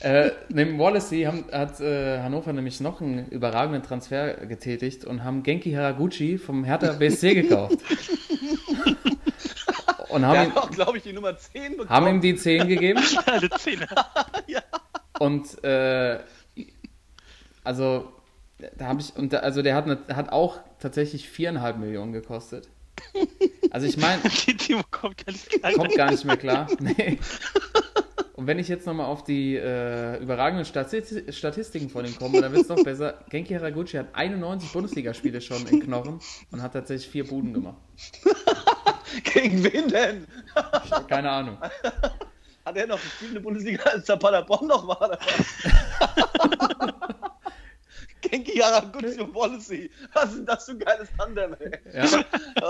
[0.00, 5.42] Äh, neben Wallacey haben, hat äh, Hannover nämlich noch einen überragenden Transfer getätigt und haben
[5.44, 7.78] Genki Haraguchi vom Hertha BSC gekauft.
[10.12, 11.88] und haben ihm, glaube ich, die Nummer 10 bekommen.
[11.88, 13.02] Haben ihm die 10 gegeben.
[13.26, 13.80] Alle 10.
[14.46, 14.60] ja.
[15.18, 16.18] Und äh,
[17.64, 18.12] also
[18.76, 22.68] da habe ich und da, also der hat, hat auch tatsächlich viereinhalb Millionen gekostet.
[23.70, 24.20] Also ich meine,
[24.90, 25.24] kommt,
[25.74, 26.66] kommt gar nicht mehr klar.
[26.78, 27.18] Nee.
[28.42, 32.50] Und wenn ich jetzt nochmal auf die äh, überragenden Stati Statistiken von ihm komme, dann
[32.50, 33.20] wird es noch besser.
[33.30, 36.18] Genki Haraguchi hat 91 Bundesligaspiele schon in Knochen
[36.50, 37.76] und hat tatsächlich vier Buden gemacht.
[39.32, 40.26] Gegen wen denn?
[41.06, 41.56] Keine Ahnung.
[42.64, 45.16] Hat er noch gespielt in der Bundesliga, als der Paderborn noch war?
[48.22, 49.90] Genki Haraguchi und Wallacey.
[50.14, 51.72] Was ist denn das für ein geiles Tandem, ey?
[51.92, 52.06] Ja.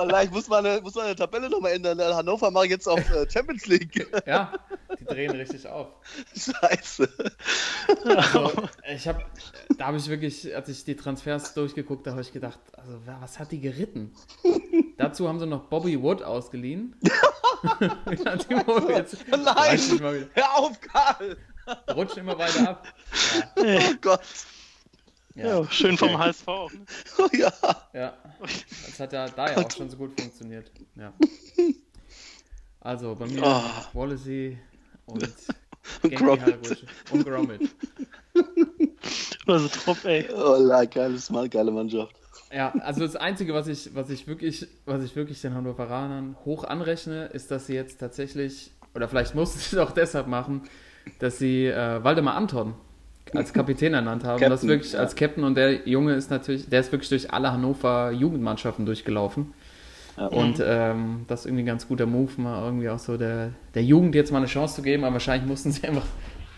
[0.07, 2.01] Vielleicht muss man eine, muss man eine Tabelle nochmal ändern.
[2.01, 4.07] Hannover macht jetzt auf äh, Champions League.
[4.27, 4.53] Ja,
[4.99, 5.89] die drehen richtig auf.
[6.35, 7.09] Scheiße.
[8.05, 8.53] Also,
[8.95, 9.23] ich habe,
[9.77, 13.39] da habe ich wirklich, als ich die Transfers durchgeguckt habe, habe ich gedacht, also was
[13.39, 14.15] hat die geritten?
[14.97, 16.95] Dazu haben sie noch Bobby Wood ausgeliehen.
[17.81, 18.39] ja,
[18.97, 20.29] jetzt wieder.
[20.35, 21.37] Hör auf, Karl!
[21.95, 22.87] Rutscht immer weiter ab.
[23.57, 24.21] Oh Gott.
[25.35, 26.47] Ja, Ja, schön vom HSV.
[26.47, 26.69] Ne?
[27.19, 27.53] Oh, ja.
[27.93, 28.17] ja.
[28.41, 30.71] Das hat ja da ja auch schon so gut funktioniert.
[30.97, 31.13] Ja.
[32.85, 33.63] Also bei mir Oh.
[33.93, 34.59] Wallacey
[35.07, 35.23] und
[36.03, 36.85] Und Gromit.
[37.13, 37.71] Und Gromit.
[39.47, 40.29] Also Trupp, ey.
[40.35, 42.15] Oh, la, geiles Mal, geile Mannschaft.
[42.53, 46.65] Ja, also das Einzige, was ich, was ich wirklich, was ich wirklich den Hannoveranern hoch
[46.65, 50.63] anrechne, ist, dass sie jetzt tatsächlich, oder vielleicht mussten sie es auch deshalb machen,
[51.21, 52.75] dass sie äh, Waldemar Anton
[53.35, 54.39] als Kapitän ernannt haben.
[54.39, 57.53] Captain, das wirklich als Captain und der Junge ist natürlich, der ist wirklich durch alle
[57.53, 59.55] Hannover Jugendmannschaften durchgelaufen.
[60.17, 60.27] Ja.
[60.27, 63.83] Und ähm, das ist irgendwie ein ganz guter Move, mal irgendwie auch so der, der
[63.83, 66.05] Jugend jetzt mal eine Chance zu geben, aber wahrscheinlich mussten sie einfach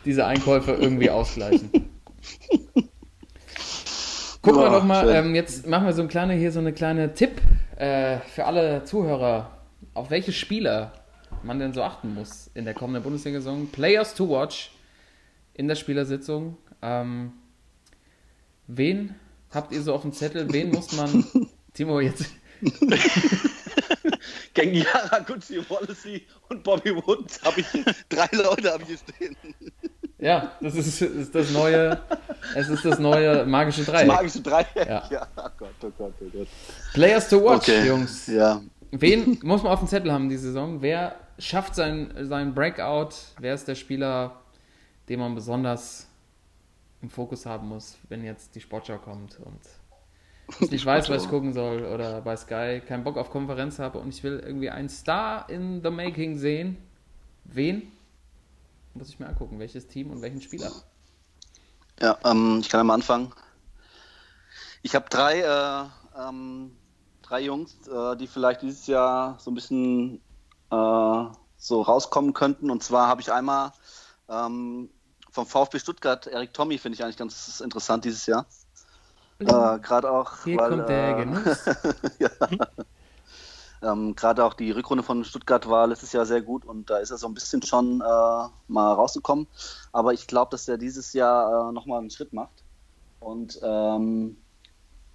[0.04, 1.70] diese Einkäufe irgendwie ausgleichen.
[4.42, 7.14] Gucken wir doch mal, ähm, jetzt machen wir so ein kleine, hier so eine kleine
[7.14, 7.40] Tipp
[7.76, 9.52] äh, für alle Zuhörer,
[9.94, 10.92] auf welche Spieler
[11.42, 13.68] man denn so achten muss in der kommenden Bundesliga-Saison.
[13.68, 14.72] Players to watch
[15.54, 16.58] in der Spielersitzung.
[16.86, 17.32] Ähm,
[18.66, 19.14] wen
[19.50, 20.52] habt ihr so auf dem Zettel?
[20.52, 21.24] Wen muss man,
[21.72, 22.26] Timo, jetzt,
[24.54, 27.66] Gengi Haraguchi, Wallacey und Bobby Wood habe ich
[28.08, 29.36] drei Leute habe ich hier stehen.
[30.18, 31.98] ja, das ist, ist das neue,
[32.54, 34.06] es ist das neue magische Das Dreieck.
[34.06, 34.68] magische Dreieck.
[34.76, 35.08] Ja.
[35.10, 35.26] Ja.
[35.36, 36.48] Oh Gott, oh Gott, oh Gott.
[36.92, 37.86] Players to watch, Okay.
[37.88, 38.26] Jungs.
[38.26, 38.60] Ja.
[38.92, 40.80] Wen muss man auf dem Zettel haben die Saison?
[40.80, 43.10] Wer schafft sein, sein Breakout?
[43.40, 44.40] Wer ist der Spieler,
[45.08, 46.06] den man besonders
[47.04, 49.60] im Fokus haben muss, wenn jetzt die Sportschau kommt und
[50.60, 53.98] ich nicht weiß, was ich gucken soll oder bei Sky keinen Bock auf Konferenz habe
[53.98, 56.78] und ich will irgendwie einen Star in the Making sehen?
[57.44, 57.92] Wen?
[58.94, 60.72] Muss ich mir angucken, welches Team und welchen Spieler?
[62.00, 63.32] Ja, ähm, ich kann ja mal anfangen.
[64.82, 66.74] Ich habe drei, äh, ähm,
[67.20, 70.22] drei Jungs, äh, die vielleicht dieses Jahr so ein bisschen
[70.70, 71.24] äh,
[71.56, 72.70] so rauskommen könnten.
[72.70, 73.72] Und zwar habe ich einmal
[74.28, 74.88] ähm,
[75.34, 78.46] vom VfB Stuttgart, Erik Tommy, finde ich eigentlich ganz interessant dieses Jahr.
[79.40, 79.44] Äh,
[79.80, 81.64] Gerade auch, Hier weil, kommt der äh, Genuss.
[82.20, 82.30] ja.
[83.82, 87.10] ähm, Gerade auch die Rückrunde von Stuttgart war letztes Jahr sehr gut und da ist
[87.10, 89.48] er so ein bisschen schon äh, mal rausgekommen.
[89.90, 92.62] Aber ich glaube, dass er dieses Jahr äh, nochmal einen Schritt macht.
[93.18, 94.36] Und ähm,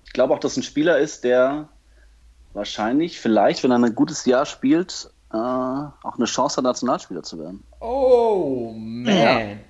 [0.04, 1.70] ich glaube auch, dass ein Spieler ist, der
[2.52, 7.40] wahrscheinlich, vielleicht, wenn er ein gutes Jahr spielt, äh, auch eine Chance hat, Nationalspieler zu
[7.40, 7.64] werden.
[7.80, 9.06] Oh, man.
[9.06, 9.69] Ja.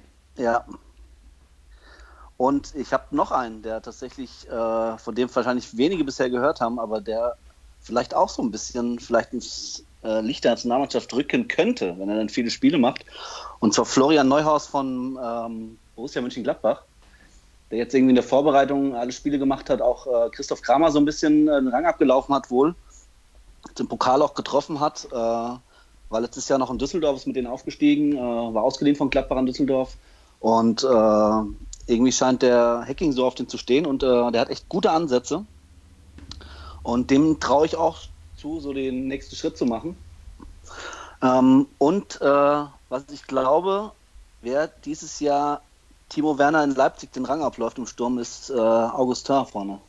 [2.37, 6.79] Und ich habe noch einen, der tatsächlich, äh, von dem wahrscheinlich wenige bisher gehört haben,
[6.79, 7.35] aber der
[7.81, 12.15] vielleicht auch so ein bisschen vielleicht ins äh, Licht der Nationalmannschaft rücken könnte, wenn er
[12.15, 13.05] dann viele Spiele macht.
[13.59, 16.83] Und zwar Florian Neuhaus von ähm, Borussia Mönchengladbach,
[17.71, 20.99] der jetzt irgendwie in der Vorbereitung alle Spiele gemacht hat, auch äh, Christoph Kramer so
[20.99, 22.73] ein bisschen äh, den Rang abgelaufen hat wohl,
[23.77, 27.47] den Pokal auch getroffen hat, äh, war letztes Jahr noch in Düsseldorf, ist mit denen
[27.47, 29.97] aufgestiegen, äh, war ausgeliehen von Gladbach an Düsseldorf
[30.39, 31.41] und äh,
[31.87, 34.91] irgendwie scheint der Hacking so auf den zu stehen und äh, der hat echt gute
[34.91, 35.45] Ansätze.
[36.83, 37.97] Und dem traue ich auch
[38.37, 39.97] zu, so den nächsten Schritt zu machen.
[41.21, 43.91] Ähm, und äh, was ich glaube,
[44.41, 45.61] wer dieses Jahr
[46.07, 49.79] Timo Werner in Leipzig den Rang abläuft im Sturm, ist äh, Augustin vorne.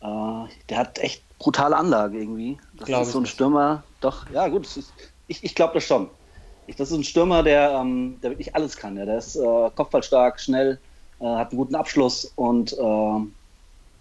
[0.00, 2.58] Äh, der hat echt brutale Anlage irgendwie.
[2.74, 3.26] Das Glaub ist so ein.
[3.26, 3.82] Stürmer.
[4.00, 4.92] Doch, ja gut, ist,
[5.26, 6.08] ich, ich glaube das schon.
[6.68, 8.96] Ich, das ist ein Stürmer, der, ähm, der wirklich alles kann.
[8.96, 9.06] Ja.
[9.06, 10.80] Der ist äh, kopfballstark, schnell,
[11.20, 13.20] äh, hat einen guten Abschluss und äh,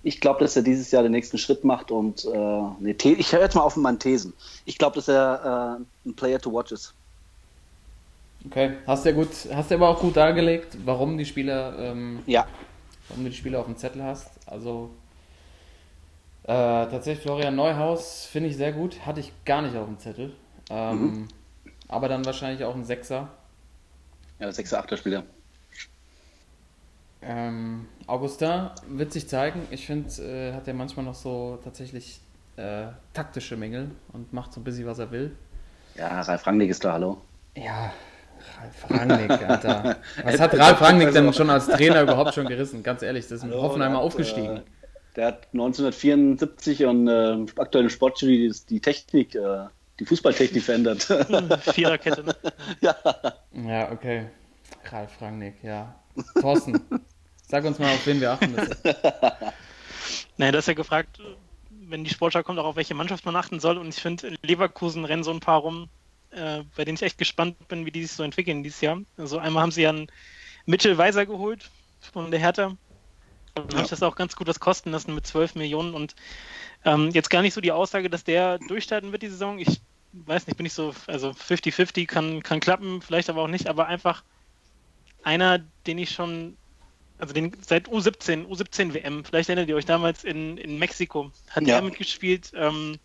[0.04, 3.34] ich glaube, dass er dieses Jahr den nächsten Schritt macht und äh, nee, The- ich
[3.34, 4.36] höre jetzt mal auf mit meinen Thesen.
[4.66, 6.96] Ich glaube, dass er äh, ein Player to watch ist.
[8.46, 12.24] Okay, hast du ja gut, hast du aber auch gut dargelegt, warum die Spieler, ähm,
[12.26, 12.48] Ja,
[13.10, 14.32] warum du die Spieler auf dem Zettel hast.
[14.48, 14.92] Also
[16.44, 16.48] äh,
[16.88, 20.34] tatsächlich Florian Neuhaus finde ich sehr gut, hatte ich gar nicht auf dem Zettel.
[20.70, 21.28] Ähm,
[21.88, 23.30] Aber dann wahrscheinlich auch ein Sechser.
[24.40, 25.24] ja 6 8 Spieler.
[27.22, 29.68] Ähm, Augustin wird sich zeigen.
[29.72, 32.20] Ich finde, äh, hat er manchmal noch so tatsächlich
[32.58, 35.36] äh, taktische Mängel und macht so ein bisschen, was er will.
[35.96, 37.22] Ja, Ralf Rangnick ist da, hallo.
[37.56, 37.92] Ja,
[38.60, 39.98] Ralf Rangnick, Alter.
[40.24, 42.84] Was hat Ralf Rangnick denn schon als Trainer überhaupt schon gerissen?
[42.84, 44.58] Ganz ehrlich, das ist mit Hoffenheimer hat, aufgestiegen.
[44.58, 44.62] Äh,
[45.16, 49.66] der hat 1974 und äh, im aktuellen Sportstudio die, die Technik, äh,
[50.00, 51.04] die Fußballtechnik verändert.
[51.74, 52.36] Viererkette, ne?
[52.82, 52.96] ja.
[53.54, 54.28] Ja, okay.
[54.92, 55.96] Ralf Rangnick, ja.
[56.40, 56.82] Thorsten,
[57.48, 58.76] sag uns mal, auf wen wir achten müssen.
[60.38, 61.20] Naja, du hast ja gefragt,
[61.70, 63.78] wenn die Sportschau kommt, auch auf welche Mannschaft man achten soll.
[63.78, 65.90] Und ich finde, in Leverkusen rennen so ein paar rum,
[66.32, 69.00] äh, bei denen ich echt gespannt bin, wie die sich so entwickeln dieses Jahr.
[69.18, 70.08] Also einmal haben sie ja einen
[70.66, 71.70] Mitchell Weiser geholt
[72.14, 72.76] von der Hertha.
[73.58, 75.94] Dann habe ich das auch ganz gut was kosten lassen mit 12 Millionen.
[75.94, 76.16] Und
[76.86, 79.60] ähm, jetzt gar nicht so die Aussage, dass der durchstarten wird die Saison.
[79.60, 79.82] Ich
[80.14, 83.88] weiß nicht, bin ich so, also 50-50 kann, kann klappen, vielleicht aber auch nicht, aber
[83.88, 84.24] einfach
[85.24, 86.58] einer, den ich schon,
[87.18, 91.68] also den seit U17, U17 WM, vielleicht erinnert ihr euch damals in, in Mexiko, hat
[91.68, 91.76] Ja.
[91.76, 92.98] er mitgespielt, ähm,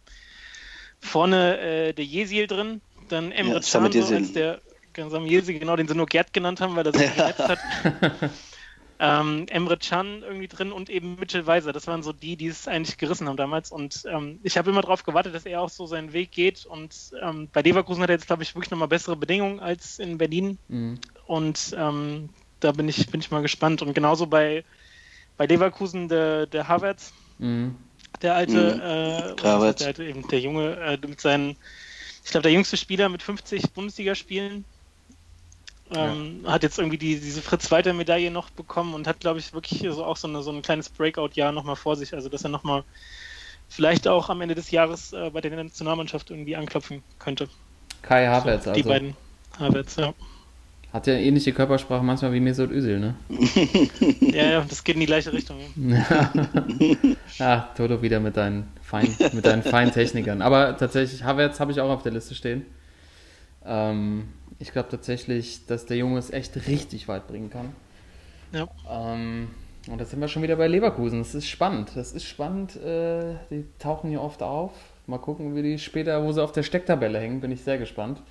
[1.00, 4.60] vorne äh, der Jesil drin, dann Emre Ja, Can als der
[4.94, 7.58] Sam Jesil, genau, den sie nur Gerd genannt haben, weil er sich verletzt hat.
[9.04, 11.72] ähm, Emre Can irgendwie drin und eben Mitchell Weiser.
[11.72, 13.72] Das waren so die, die es eigentlich gerissen haben damals.
[13.72, 16.64] Und ähm, ich habe immer darauf gewartet, dass er auch so seinen Weg geht.
[16.66, 20.18] Und ähm, bei Leverkusen hat er jetzt, glaube ich, wirklich nochmal bessere Bedingungen als in
[20.18, 20.56] Berlin.
[20.68, 21.00] Mhm.
[21.26, 22.28] Und ähm,
[22.60, 23.82] da bin ich, bin ich mal gespannt.
[23.82, 24.64] Und genauso bei,
[25.36, 27.74] bei Leverkusen der, der Havertz, Mhm.
[28.22, 28.80] der alte, Mhm.
[28.80, 31.56] äh, der alte, eben der Junge, äh, mit seinen,
[32.24, 34.64] ich glaube, der jüngste Spieler mit 50 Bundesligaspielen.
[35.94, 40.04] Ähm, Hat jetzt irgendwie die, diese Fritz-Walter-Medaille noch bekommen und hat, glaube ich, wirklich so
[40.04, 42.14] auch so, eine, so ein kleines Breakout-Jahr nochmal vor sich.
[42.14, 42.84] Also, dass er nochmal
[43.68, 47.48] vielleicht auch am Ende des Jahres äh, bei der Nationalmannschaft irgendwie anklopfen könnte.
[48.02, 48.88] Kai Havertz, die also.
[48.88, 49.16] beiden
[49.58, 50.12] Havertz, ja.
[50.92, 53.14] Hat ja ähnliche Körpersprache manchmal wie Mesut Özil, ne?
[54.20, 55.58] ja, ja, das geht in die gleiche Richtung.
[55.76, 56.32] Ja.
[57.38, 60.42] Ja, Toto wieder mit deinen feinen, mit deinen feinen Technikern.
[60.42, 62.66] Aber tatsächlich, Havertz habe ich auch auf der Liste stehen.
[63.64, 64.28] Ähm,
[64.62, 67.74] ich glaube tatsächlich, dass der Junge es echt richtig weit bringen kann.
[68.52, 68.68] Ja.
[68.88, 69.50] Ähm,
[69.88, 71.18] und da sind wir schon wieder bei Leverkusen.
[71.18, 71.90] Das ist spannend.
[71.96, 72.76] Das ist spannend.
[72.76, 74.72] Äh, die tauchen hier oft auf.
[75.08, 78.22] Mal gucken, wie die später, wo sie auf der Stecktabelle hängen, bin ich sehr gespannt.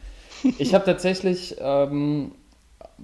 [0.58, 2.32] Ich habe tatsächlich, ähm,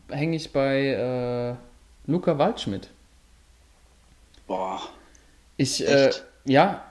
[0.09, 2.89] hänge ich bei äh, Luca Waldschmidt.
[4.47, 4.81] Boah,
[5.57, 6.11] Ich, äh,
[6.45, 6.81] ja,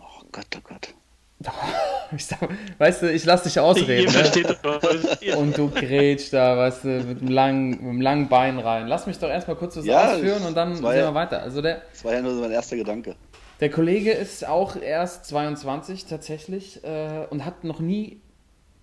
[0.00, 0.94] oh Gott, oh Gott.
[2.16, 4.12] ich sag, weißt du, ich lass dich ausreden.
[4.12, 5.36] Ne?
[5.36, 8.86] Und du grätsch da, weißt du, mit einem langen, mit einem langen Bein rein.
[8.86, 11.42] Lass mich doch erstmal kurz was Ja, ausführen und dann sehen wir ja- weiter.
[11.42, 13.16] Also der, Das war ja nur so mein erster Gedanke.
[13.60, 18.20] der Kollege ist auch erst 22 tatsächlich äh, und hat noch nie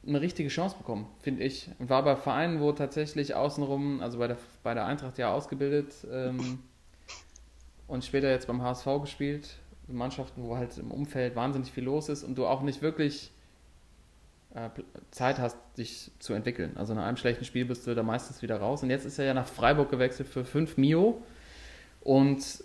[0.06, 1.70] eine richtige Chance bekommen, finde ich.
[1.80, 5.94] Und war bei Vereinen, wo tatsächlich außenrum, also bei der, bei der Eintracht ja ausgebildet
[6.12, 6.60] ähm,
[7.88, 9.50] und später jetzt beim HSV gespielt.
[9.88, 13.32] Mannschaften, wo halt im Umfeld wahnsinnig viel los ist und du auch nicht wirklich
[14.56, 14.69] äh,
[15.12, 16.72] Zeit hast, dich zu entwickeln.
[16.76, 18.84] Also nach einem schlechten Spiel bist du da meistens wieder raus.
[18.84, 21.22] Und jetzt ist er ja nach Freiburg gewechselt für 5 Mio.
[22.02, 22.63] Und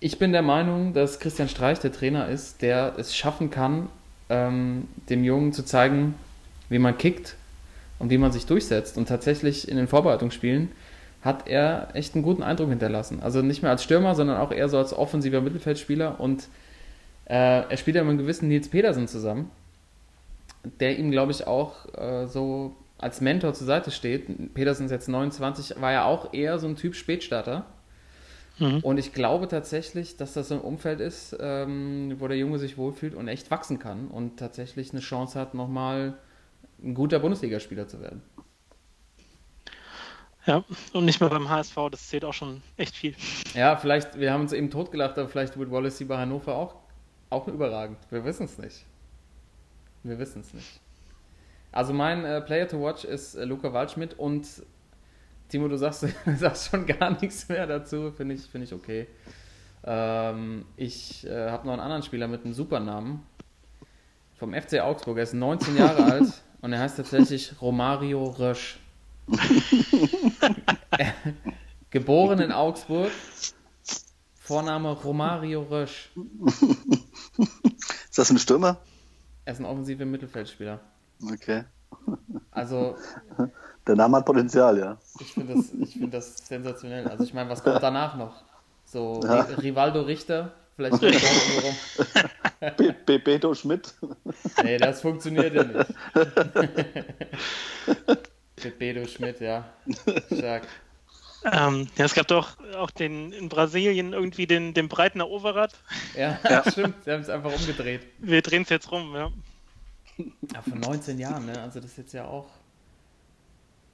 [0.00, 3.88] ich bin der Meinung, dass Christian Streich der Trainer ist, der es schaffen kann,
[4.28, 6.14] ähm, dem Jungen zu zeigen,
[6.68, 7.36] wie man kickt
[7.98, 8.96] und wie man sich durchsetzt.
[8.96, 10.70] Und tatsächlich in den Vorbereitungsspielen
[11.22, 13.20] hat er echt einen guten Eindruck hinterlassen.
[13.22, 16.18] Also nicht mehr als Stürmer, sondern auch eher so als offensiver Mittelfeldspieler.
[16.18, 16.48] Und
[17.26, 19.50] äh, er spielt ja mit einem gewissen Nils Pedersen zusammen,
[20.80, 24.54] der ihm, glaube ich, auch äh, so als Mentor zur Seite steht.
[24.54, 27.66] Pedersen ist jetzt 29, war ja auch eher so ein Typ Spätstarter.
[28.58, 28.80] Mhm.
[28.80, 32.76] Und ich glaube tatsächlich, dass das so ein Umfeld ist, ähm, wo der Junge sich
[32.78, 36.14] wohlfühlt und echt wachsen kann und tatsächlich eine Chance hat, nochmal
[36.82, 38.22] ein guter Bundesligaspieler zu werden.
[40.46, 43.14] Ja, und nicht mehr beim HSV, das zählt auch schon echt viel.
[43.54, 46.76] Ja, vielleicht, wir haben uns eben totgelacht, aber vielleicht wird Wallacey bei Hannover auch,
[47.28, 47.98] auch überragend.
[48.10, 48.86] Wir wissen es nicht.
[50.02, 50.80] Wir wissen es nicht.
[51.72, 54.46] Also mein äh, Player to watch ist äh, Luca Waldschmidt und
[55.48, 59.06] Timo, du sagst, du sagst schon gar nichts mehr dazu, finde ich, finde ich okay.
[59.84, 63.22] Ähm, ich äh, habe noch einen anderen Spieler mit einem Supernamen
[64.36, 65.18] vom FC Augsburg.
[65.18, 68.78] Er ist 19 Jahre alt und er heißt tatsächlich Romario Rösch.
[71.90, 73.10] Geboren in Augsburg,
[74.38, 76.10] Vorname Romario Rösch.
[78.08, 78.78] Ist das ein Stürmer?
[79.44, 80.80] Er ist ein offensiver Mittelfeldspieler.
[81.32, 81.64] Okay.
[82.52, 82.96] Also,
[83.86, 84.98] Der Name hat Potenzial, ja.
[85.20, 87.08] ich finde das, ich find das sensationell.
[87.08, 88.42] Also, ich meine, was kommt danach noch?
[88.84, 89.42] So, Ja.
[89.42, 91.18] Ri- Rivaldo Richter, vielleicht er da
[91.62, 91.74] rum.
[92.76, 93.94] Be Be Beto Schmidt.
[94.62, 95.94] Nee, das funktioniert ja nicht.
[98.64, 99.64] Mit Bedo Schmidt, ja.
[100.32, 100.66] Stark.
[101.44, 105.74] Ähm, ja, es gab doch auch den in Brasilien irgendwie den, den Breitner Overath.
[106.14, 106.38] Ja,
[106.70, 107.02] stimmt.
[107.04, 108.02] Sie haben es einfach umgedreht.
[108.18, 109.30] Wir drehen es jetzt rum, ja.
[110.52, 111.60] Ja, von 19 Jahren, ne?
[111.62, 112.46] Also, das ist jetzt ja auch.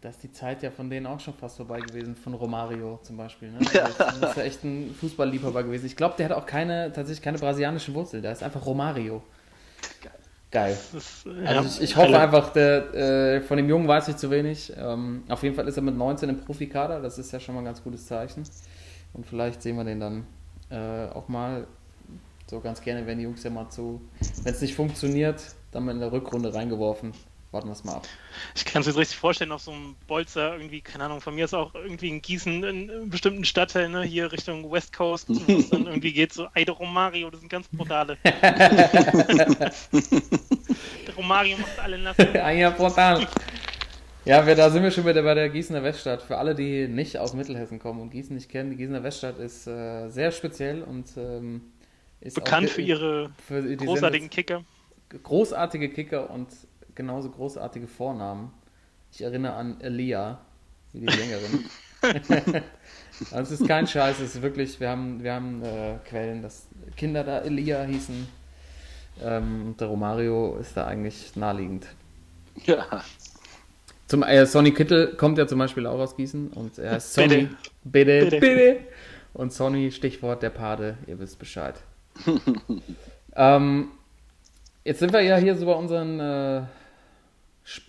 [0.01, 3.17] Da ist die Zeit ja von denen auch schon fast vorbei gewesen, von Romario zum
[3.17, 3.51] Beispiel.
[3.51, 3.59] Ne?
[3.59, 5.87] Also, Das ist ja echt ein Fußballliebhaber gewesen.
[5.87, 8.23] Ich glaube, der hat auch keine, tatsächlich keine brasilianischen Wurzeln.
[8.23, 9.23] Der ist einfach Romario.
[10.03, 10.13] Geil.
[11.27, 14.31] Äh, Also ja, ich, ich hoffe einfach, der, äh, von dem Jungen weiß ich zu
[14.31, 14.73] wenig.
[14.77, 17.63] Ähm, auf jeden Fall ist er mit 19 im Profikader, das ist ja schon mal
[17.63, 18.45] ein ganz gutes Zeichen.
[19.13, 20.27] Und vielleicht sehen wir den dann
[20.71, 21.67] äh, auch mal
[22.49, 24.01] so ganz gerne, wenn die Jungs ja mal zu,
[24.45, 25.43] wenn es nicht funktioniert,
[25.73, 27.13] dann mal in der Rückrunde reingeworfen.
[27.57, 28.07] Warten wir es mal ab.
[28.55, 31.47] Ich kann es mir richtig vorstellen, auf so einem Bolzer irgendwie, keine Ahnung, von mir
[31.47, 35.53] ist auch irgendwie in Gießen in einem bestimmten Stadtteil, ne, hier Richtung West Coast, wo
[35.55, 38.19] es dann irgendwie geht, so Eide Romario, das sind ganz brutale.
[38.25, 39.73] Der
[41.17, 42.17] Romario macht alle nass.
[42.35, 43.27] Ja, brutal.
[44.27, 46.21] Ja, wir, da sind wir schon wieder bei der Gießener Weststadt.
[46.21, 49.67] Für alle, die nicht aus Mittelhessen kommen und Gießen nicht kennen, die Gießener Weststadt ist
[49.67, 51.73] äh, sehr speziell und ähm,
[52.21, 54.57] ist Bekannt auch für ihre für großartigen Kicker.
[54.57, 54.67] sind
[55.23, 56.49] großartige Kicker und
[56.97, 58.53] genauso großartige Vornamen.
[59.13, 60.41] Ich erinnere an Elia,
[60.93, 61.65] wie die Sängerin.
[63.31, 66.67] also es ist kein Scheiß, es ist wirklich, wir haben, wir haben äh, Quellen, dass
[66.97, 68.27] Kinder da Elia hießen.
[69.23, 71.87] Ähm, der Romario ist da eigentlich naheliegend.
[72.65, 73.03] Ja.
[74.07, 77.49] Zum, äh, Sonny Kittel kommt ja zum Beispiel auch aus Gießen und er heißt Sonny.
[77.83, 78.25] Bitte.
[78.25, 78.79] Bitte, bitte.
[79.33, 81.75] Und Sonny, Stichwort der Pade, ihr wisst Bescheid.
[83.37, 83.89] ähm,
[84.85, 86.63] jetzt sind wir ja hier so bei unseren, äh,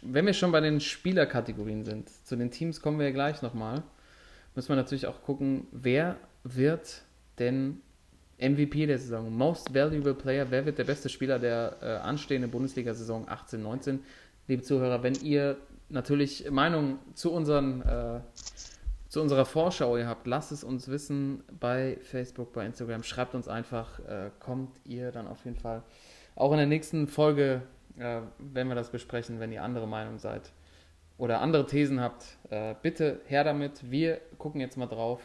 [0.01, 3.84] wenn wir schon bei den Spielerkategorien sind, zu den Teams kommen wir ja gleich nochmal,
[4.55, 7.03] müssen wir natürlich auch gucken, wer wird
[7.39, 7.82] denn
[8.39, 13.28] MVP der Saison, Most Valuable Player, wer wird der beste Spieler der äh, anstehenden Bundesliga-Saison
[13.28, 13.99] 18-19?
[14.47, 15.57] Liebe Zuhörer, wenn ihr
[15.89, 18.19] natürlich Meinung zu unseren äh,
[19.09, 23.03] zu unserer Vorschau ihr habt, lasst es uns wissen bei Facebook, bei Instagram.
[23.03, 25.84] Schreibt uns einfach, äh, kommt ihr dann auf jeden Fall
[26.36, 27.61] auch in der nächsten Folge,
[28.00, 30.52] äh, wenn wir das besprechen, wenn ihr andere Meinung seid
[31.18, 33.91] oder andere Thesen habt, äh, bitte her damit.
[33.91, 35.22] Wir gucken jetzt mal drauf,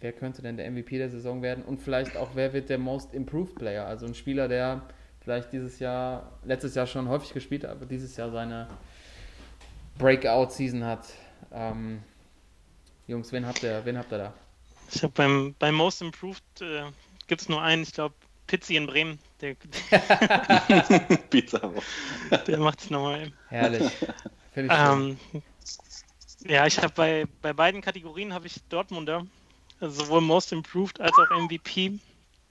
[0.00, 3.14] wer könnte denn der MVP der Saison werden und vielleicht auch, wer wird der Most
[3.14, 4.82] Improved Player, also ein Spieler, der
[5.20, 8.68] vielleicht dieses Jahr, letztes Jahr schon häufig gespielt hat, aber dieses Jahr seine
[9.98, 11.06] Breakout-Season hat.
[11.52, 12.02] Ähm,
[13.06, 14.34] Jungs, wen habt ihr, wen habt ihr da?
[14.92, 16.82] Ich habe beim, beim Most Improved äh,
[17.26, 18.14] gibt es nur einen, ich glaube,
[18.46, 19.18] Pizzi in Bremen.
[19.40, 19.54] Der,
[21.30, 21.72] Pizza.
[22.46, 23.32] der macht es nochmal.
[23.48, 23.82] Herrlich.
[24.54, 24.70] Ich.
[24.70, 25.18] Ähm,
[26.46, 29.26] ja, ich habe bei, bei beiden Kategorien habe ich Dortmunder.
[29.80, 31.98] Also sowohl Most Improved als auch MVP.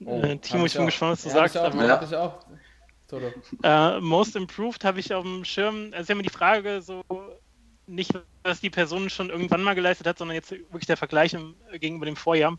[0.04, 0.86] Oh, äh, Timo, ich bin auch.
[0.86, 1.56] gespannt, was du Ja, sagst.
[1.56, 2.44] Hab ich auch, aber- hab ich auch.
[3.62, 5.92] Äh, Most Improved habe ich auf dem Schirm.
[5.92, 7.02] Es ist ja immer die Frage, so
[7.86, 8.12] nicht,
[8.42, 12.06] was die Person schon irgendwann mal geleistet hat, sondern jetzt wirklich der Vergleich im, gegenüber
[12.06, 12.56] dem Vorjahr.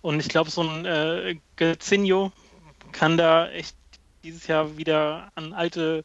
[0.00, 2.32] Und ich glaube, so ein äh, Gazzino
[2.92, 3.76] kann da echt
[4.24, 6.04] dieses Jahr wieder an alte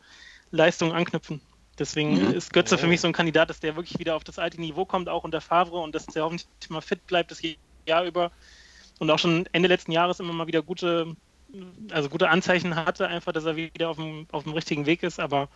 [0.52, 1.42] Leistungen anknüpfen.
[1.78, 2.34] Deswegen Mhm.
[2.34, 4.86] ist Götze für mich so ein Kandidat, dass der wirklich wieder auf das alte Niveau
[4.86, 7.42] kommt, auch unter Favre und dass der hoffentlich mal fit bleibt das
[7.88, 8.32] Jahr über
[9.00, 11.16] und auch schon Ende letzten Jahres immer mal wieder gute,
[11.92, 15.20] also gute Anzeichen hatte, einfach, dass er wieder auf dem, auf dem richtigen Weg ist.
[15.20, 15.50] Aber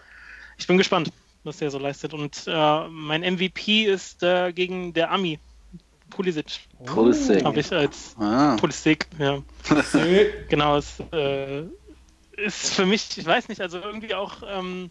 [0.58, 1.12] ich bin gespannt,
[1.44, 2.14] was der so leistet.
[2.14, 5.40] Und äh, mein MVP ist äh, gegen der Ami,
[6.10, 7.44] Pulisic, Pulisic.
[7.46, 8.56] habe ich als Ah.
[8.60, 9.42] Pulisic, ja.
[10.50, 11.64] Genau, es äh,
[12.38, 14.90] ist für mich, ich weiß nicht, also irgendwie auch ähm,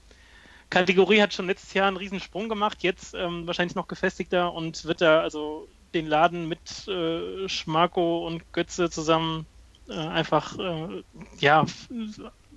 [0.70, 4.84] Kategorie hat schon letztes Jahr einen riesen Sprung gemacht, jetzt ähm, wahrscheinlich noch gefestigter und
[4.84, 9.46] wird da also den Laden mit äh, Schmarko und Götze zusammen
[9.88, 11.02] äh, einfach, äh,
[11.40, 11.64] ja,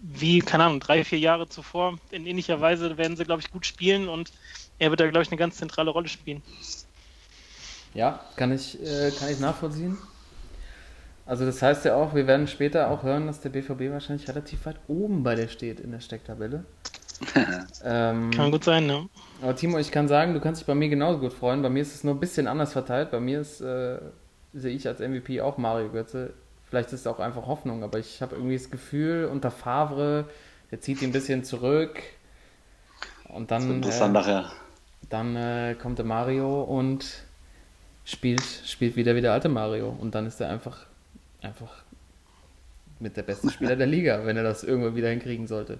[0.04, 3.66] wie, keine Ahnung, drei, vier Jahre zuvor in ähnlicher Weise werden sie, glaube ich, gut
[3.66, 4.34] spielen und
[4.80, 6.42] er wird da, glaube ich, eine ganz zentrale Rolle spielen.
[7.94, 9.98] Ja, kann ich, äh, kann ich nachvollziehen.
[11.26, 14.66] Also das heißt ja auch, wir werden später auch hören, dass der BVB wahrscheinlich relativ
[14.66, 16.66] weit oben bei der steht in der Stecktabelle.
[17.84, 19.08] ähm, Kann gut sein, ne?
[19.42, 21.62] aber Timo, ich kann sagen, du kannst dich bei mir genauso gut freuen.
[21.62, 23.12] Bei mir ist es nur ein bisschen anders verteilt.
[23.12, 24.00] Bei mir ist, äh,
[24.54, 26.34] sehe ich als MVP auch Mario Götze.
[26.70, 30.26] Vielleicht ist es auch einfach Hoffnung, aber ich habe irgendwie das Gefühl, unter Favre,
[30.72, 32.02] der zieht ihn ein bisschen zurück.
[33.28, 34.52] Und dann, Interessant äh, nachher.
[35.10, 37.24] dann äh, kommt der Mario und
[38.12, 39.90] spielt, spielt wieder wie der alte Mario.
[39.90, 40.86] Und dann ist er einfach,
[41.42, 41.84] einfach
[43.00, 45.80] mit der beste Spieler der Liga, wenn er das irgendwann wieder hinkriegen sollte.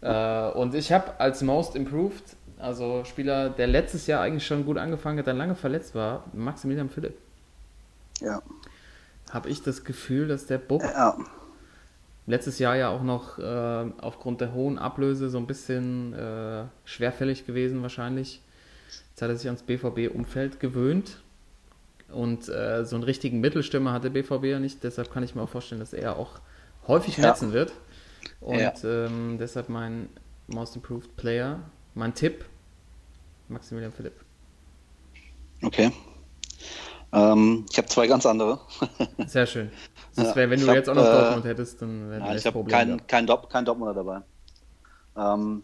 [0.00, 2.24] Äh, und ich habe als Most Improved,
[2.58, 6.88] also Spieler, der letztes Jahr eigentlich schon gut angefangen hat, dann lange verletzt war, Maximilian
[6.88, 7.16] Philipp.
[8.20, 8.42] Ja.
[9.30, 11.16] Habe ich das Gefühl, dass der Bub ja.
[12.26, 17.46] letztes Jahr ja auch noch äh, aufgrund der hohen Ablöse so ein bisschen äh, schwerfällig
[17.46, 18.42] gewesen wahrscheinlich.
[19.10, 21.18] Jetzt hat er sich ans BVB-Umfeld gewöhnt
[22.12, 24.82] und äh, so einen richtigen Mittelstürmer hatte BVB ja nicht.
[24.84, 26.40] Deshalb kann ich mir auch vorstellen, dass er auch
[26.86, 27.28] häufig Ja.
[27.28, 27.72] netzen wird.
[28.40, 28.72] Und Ja.
[28.84, 30.08] ähm, deshalb mein
[30.46, 31.60] Most Improved Player,
[31.94, 32.44] mein Tipp,
[33.48, 34.14] Maximilian Philipp.
[35.62, 35.92] Okay.
[37.12, 38.60] Ähm, ich habe zwei ganz andere.
[39.26, 39.70] Sehr schön.
[40.16, 42.40] Das Ja, wär, wenn du hab, jetzt auch noch äh, Dortmund hättest, dann wäre das
[42.40, 44.22] ich habe keinen kein Dop, kein Dortmunder dabei.
[45.16, 45.62] Ähm,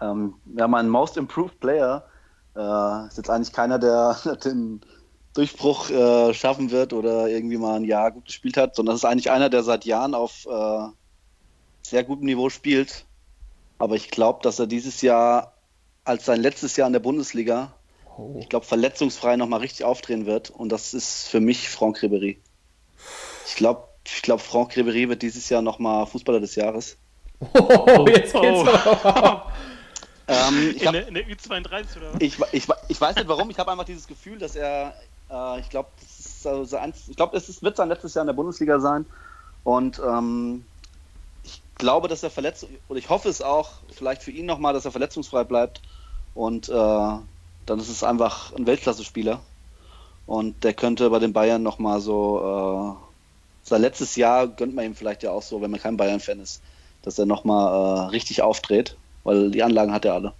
[0.00, 2.04] ähm, ja, mein Most Improved Player
[2.54, 4.80] äh, ist jetzt eigentlich keiner, der den
[5.36, 9.04] Durchbruch äh, schaffen wird oder irgendwie mal ein Jahr gut gespielt hat, sondern es ist
[9.04, 10.86] eigentlich einer, der seit Jahren auf äh,
[11.82, 13.04] sehr gutem Niveau spielt.
[13.78, 15.52] Aber ich glaube, dass er dieses Jahr
[16.04, 17.72] als sein letztes Jahr in der Bundesliga,
[18.18, 18.36] Oh.
[18.40, 20.48] ich glaube, verletzungsfrei nochmal richtig aufdrehen wird.
[20.48, 22.38] Und das ist für mich Franck Ribéry.
[23.46, 26.96] Ich glaube, ich glaub, Franck Ribéry wird dieses Jahr nochmal Fußballer des Jahres.
[27.52, 29.40] Oh, jetzt geht's Oh.
[30.28, 32.20] Ähm, ich In hab, der, in der Ü32 oder was?
[32.20, 34.92] Ich, ich, ich weiß nicht warum, ich habe einfach dieses Gefühl, dass er,
[35.30, 38.28] äh, ich glaube, das ist so sein, ich glaube, es wird sein letztes Jahr in
[38.28, 39.06] der Bundesliga sein.
[39.64, 40.64] Und ähm,
[41.42, 44.84] ich glaube, dass er verletzt, oder ich hoffe es auch, vielleicht für ihn nochmal, dass
[44.84, 45.82] er verletzungsfrei bleibt.
[46.34, 49.40] Und äh, dann ist es einfach ein Weltklasse-Spieler.
[50.26, 54.94] Und der könnte bei den Bayern nochmal so, äh, sein letztes Jahr gönnt man ihm
[54.94, 56.62] vielleicht ja auch so, wenn man kein Bayern-Fan ist,
[57.02, 60.34] dass er nochmal äh, richtig aufdreht, weil die Anlagen hat er alle.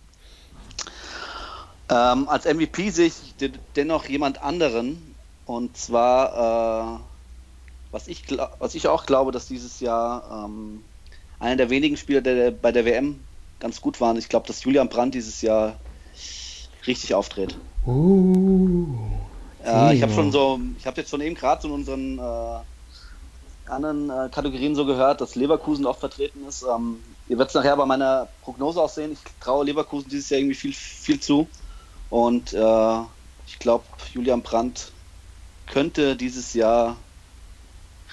[1.89, 5.14] Ähm, als MVP sehe ich de- dennoch jemand anderen.
[5.45, 7.01] Und zwar, äh,
[7.93, 8.24] was, ich,
[8.59, 10.82] was ich auch glaube, dass dieses Jahr ähm,
[11.39, 13.20] einer der wenigen Spieler, der, der bei der WM
[13.61, 14.16] ganz gut waren.
[14.16, 15.78] Ich glaube, dass Julian Brandt dieses Jahr
[16.87, 17.57] richtig auftritt.
[17.87, 19.09] Uh.
[19.64, 23.70] Äh, ich habe schon so, ich habe jetzt von eben gerade so in unseren äh,
[23.70, 26.62] anderen äh, Kategorien so gehört, dass Leverkusen oft vertreten ist.
[26.62, 29.12] Ähm, ihr werdet es nachher bei meiner Prognose auch sehen.
[29.12, 31.49] Ich traue Leverkusen dieses Jahr irgendwie viel, viel zu.
[32.11, 33.01] Und äh,
[33.47, 34.93] ich glaube, Julian Brandt
[35.67, 36.97] könnte dieses Jahr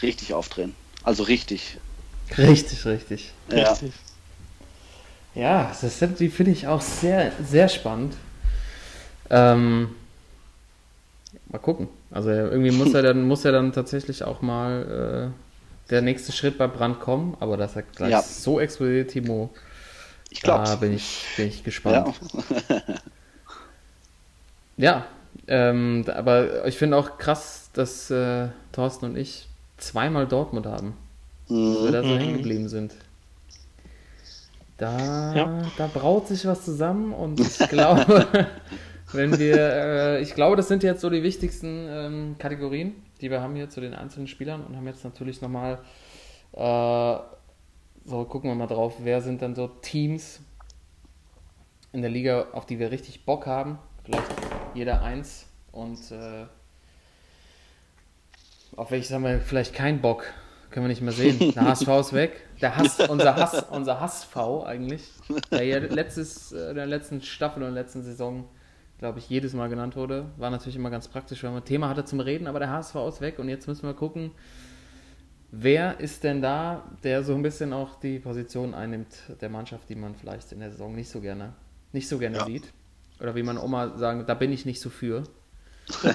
[0.02, 0.76] richtig aufdrehen.
[1.04, 1.78] Also richtig.
[2.38, 3.34] Richtig, richtig.
[3.52, 3.72] Ja.
[3.72, 3.94] Richtig.
[5.36, 8.16] Ja, das finde ich auch sehr, sehr spannend.
[9.30, 9.90] Ähm,
[11.50, 11.88] mal gucken.
[12.12, 16.58] Also irgendwie muss er dann, muss er dann tatsächlich auch mal äh, der nächste Schritt
[16.58, 18.22] bei Brand kommen, aber dass er gleich Ja.
[18.22, 19.50] so explodiert, Timo,
[20.30, 20.78] Ich da glaube.
[20.78, 22.08] bin ich, bin ich gespannt.
[22.08, 22.14] Ja.
[24.78, 25.06] Ja,
[25.48, 29.48] ähm, aber ich finde auch krass, dass äh, Thorsten und ich
[29.78, 30.94] zweimal Dortmund haben,
[31.70, 31.94] dass wir Mhm.
[31.94, 32.18] da so Mhm.
[32.18, 32.96] hängen geblieben sind.
[34.78, 35.72] Da, Ja.
[35.76, 38.28] da braut sich was zusammen und ich glaube,
[39.12, 43.42] wenn wir, äh, ich glaube, das sind jetzt so die wichtigsten ähm, Kategorien, die wir
[43.42, 45.80] haben hier zu den einzelnen Spielern und haben jetzt natürlich nochmal,
[46.54, 47.18] äh,
[48.06, 50.40] so gucken wir mal drauf, wer sind dann so Teams
[51.92, 53.78] in der Liga, auf die wir richtig Bock haben.
[54.04, 54.26] Vielleicht
[54.76, 56.46] jeder eins und äh,
[58.76, 60.26] auf welches haben wir vielleicht keinen Bock.
[60.72, 61.54] Können wir nicht mehr sehen.
[61.54, 62.48] Der HSV ist weg.
[62.62, 65.08] Der Hass, unser Hass, unser Hass-V eigentlich,
[65.52, 68.46] der ja letztes, äh, in der letzten Staffel und letzten Saison,
[68.98, 70.26] glaube ich, jedes Mal genannt wurde.
[70.38, 72.96] War natürlich immer ganz praktisch, wenn man ein Thema hatte zum Reden, aber der HSV
[73.08, 74.32] ist weg und jetzt müssen wir gucken,
[75.52, 79.96] wer ist denn da, der so ein bisschen auch die Position einnimmt der Mannschaft, die
[79.96, 81.54] man vielleicht in der Saison nicht so gerne,
[81.92, 82.46] nicht so gerne Ja.
[82.46, 82.74] sieht.
[83.24, 85.24] Oder wie man Oma sagen, da bin ich nicht so für.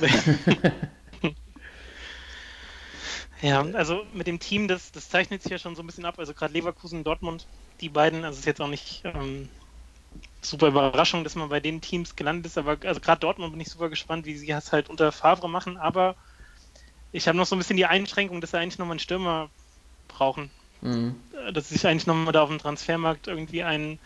[3.40, 6.18] Ja, also mit dem Team, das, das zeichnet sich ja schon so ein bisschen ab.
[6.18, 7.46] Also gerade Leverkusen, Dortmund,
[7.80, 9.48] die beiden, also es ist jetzt auch nicht ähm,
[10.42, 13.68] super Überraschung, dass man bei den Teams gelandet ist, aber also gerade Dortmund bin ich
[13.68, 16.16] super gespannt, wie sie es halt unter Favre machen, aber
[17.12, 19.50] ich habe noch so ein bisschen die Einschränkung, dass sie eigentlich nochmal einen Stürmer
[20.08, 20.50] brauchen.
[20.80, 21.14] Mhm.
[21.52, 24.00] Dass sie sich eigentlich nochmal da auf dem Transfermarkt irgendwie einen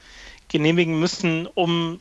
[0.48, 2.00] genehmigen müssen, um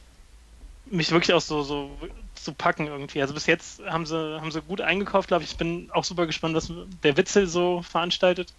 [0.85, 1.97] mich wirklich auch so, so
[2.35, 3.21] zu packen irgendwie.
[3.21, 5.51] Also bis jetzt haben sie, haben sie gut eingekauft, glaube ich.
[5.51, 6.71] Ich bin auch super gespannt, was
[7.03, 8.53] der Witzel so veranstaltet.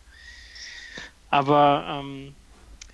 [1.28, 2.34] Aber ähm,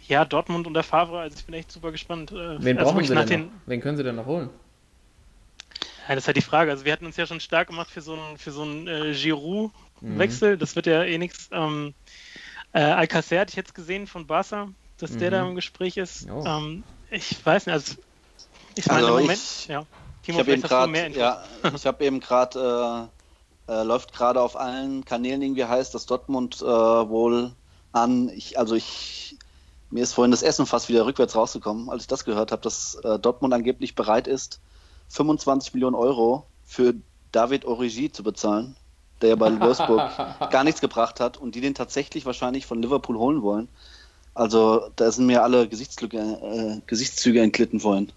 [0.06, 2.32] ja, Dortmund und der Favre, also ich bin echt super gespannt.
[2.32, 3.52] Äh, Wen also brauchen sie denn den, noch?
[3.66, 4.50] Wen können sie denn noch holen?
[6.08, 6.70] Ja, das ist halt die Frage.
[6.70, 9.10] Also wir hatten uns ja schon stark gemacht für so einen für so einen äh,
[9.10, 9.14] Mhm.
[9.14, 10.56] Giroud-Wechsel.
[10.56, 11.48] Das wird ja eh nichts.
[11.52, 11.94] Ähm,
[12.72, 14.68] äh, Alcacer hatte ich jetzt gesehen von Barca,
[14.98, 15.34] dass der Mhm.
[15.34, 16.28] da im Gespräch ist.
[16.30, 16.44] Oh.
[16.46, 17.94] Ähm, ich weiß nicht, also
[18.78, 19.84] ich meine Also Moment, ich- ja.
[20.20, 21.42] Ich Timo, habe eben gerade, ja,
[21.74, 23.10] ich habe eben gerade,
[23.68, 27.52] äh, äh, läuft gerade auf allen Kanälen irgendwie heißt, dass Dortmund äh, wohl
[27.92, 29.36] an, ich, also ich,
[29.90, 32.96] mir ist vorhin das Essen fast wieder rückwärts rausgekommen, als ich das gehört habe, dass
[33.04, 34.60] äh, Dortmund angeblich bereit ist,
[35.08, 36.94] 25 Millionen Euro für
[37.32, 38.76] David Origi zu bezahlen,
[39.22, 40.02] der ja bei Wolfsburg
[40.50, 43.68] gar nichts gebracht hat und die den tatsächlich wahrscheinlich von Liverpool holen wollen.
[44.34, 48.12] Also da sind mir alle Gesichtslücke, äh, Gesichtszüge entglitten vorhin.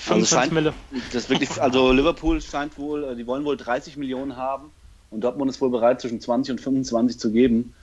[0.00, 0.74] 25 scheint- Mille.
[1.12, 4.70] Das wirklich, also Liverpool scheint wohl, äh, die wollen wohl 30 Millionen haben
[5.10, 7.74] und Dortmund ist wohl bereit, zwischen 20 und 25 zu geben.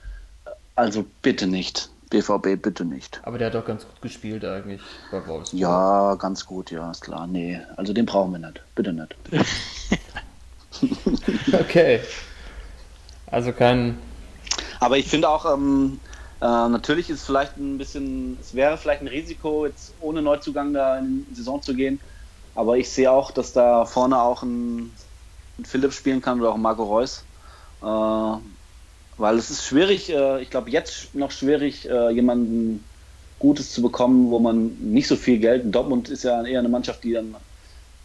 [0.74, 1.90] Also bitte nicht.
[2.10, 3.20] BVB, bitte nicht.
[3.24, 5.60] Aber der hat doch ganz gut gespielt eigentlich bei Wolfsburg.
[5.60, 7.26] Ja, ganz gut, ja, ist klar.
[7.26, 8.62] Nee, also den brauchen wir nicht.
[8.74, 9.14] Bitte nicht.
[11.52, 12.00] Okay.
[13.26, 13.98] Also kein.
[14.80, 16.00] Aber ich finde auch, ähm,
[16.40, 20.98] äh, natürlich ist vielleicht ein bisschen, es wäre vielleicht ein Risiko, jetzt ohne Neuzugang da
[20.98, 22.00] in die Saison zu gehen.
[22.54, 24.92] Aber ich sehe auch, dass da vorne auch ein,
[25.58, 27.24] ein Philipp spielen kann oder auch ein Marco Reus.
[27.82, 27.86] Äh,
[29.18, 32.84] weil es ist schwierig, äh, ich glaube jetzt noch schwierig, äh, jemanden
[33.38, 37.04] Gutes zu bekommen, wo man nicht so viel Geld, Dortmund ist ja eher eine Mannschaft,
[37.04, 37.36] die dann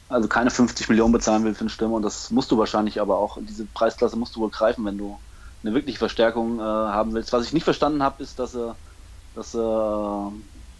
[0.07, 3.17] also keine 50 Millionen bezahlen will für eine Stimme und das musst du wahrscheinlich aber
[3.17, 5.19] auch, diese Preisklasse musst du wohl greifen, wenn du
[5.63, 7.33] eine wirkliche Verstärkung äh, haben willst.
[7.33, 8.73] Was ich nicht verstanden habe, ist, dass, äh,
[9.33, 9.59] dass äh,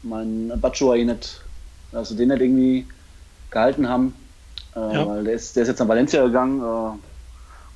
[0.01, 1.49] mein Batshuayi nicht,
[1.91, 2.89] also den nicht irgendwie
[3.49, 4.15] gehalten haben,
[4.73, 5.05] äh, Ja.
[5.05, 6.61] weil der ist, der ist jetzt nach Valencia gegangen.
[6.61, 7.07] Äh,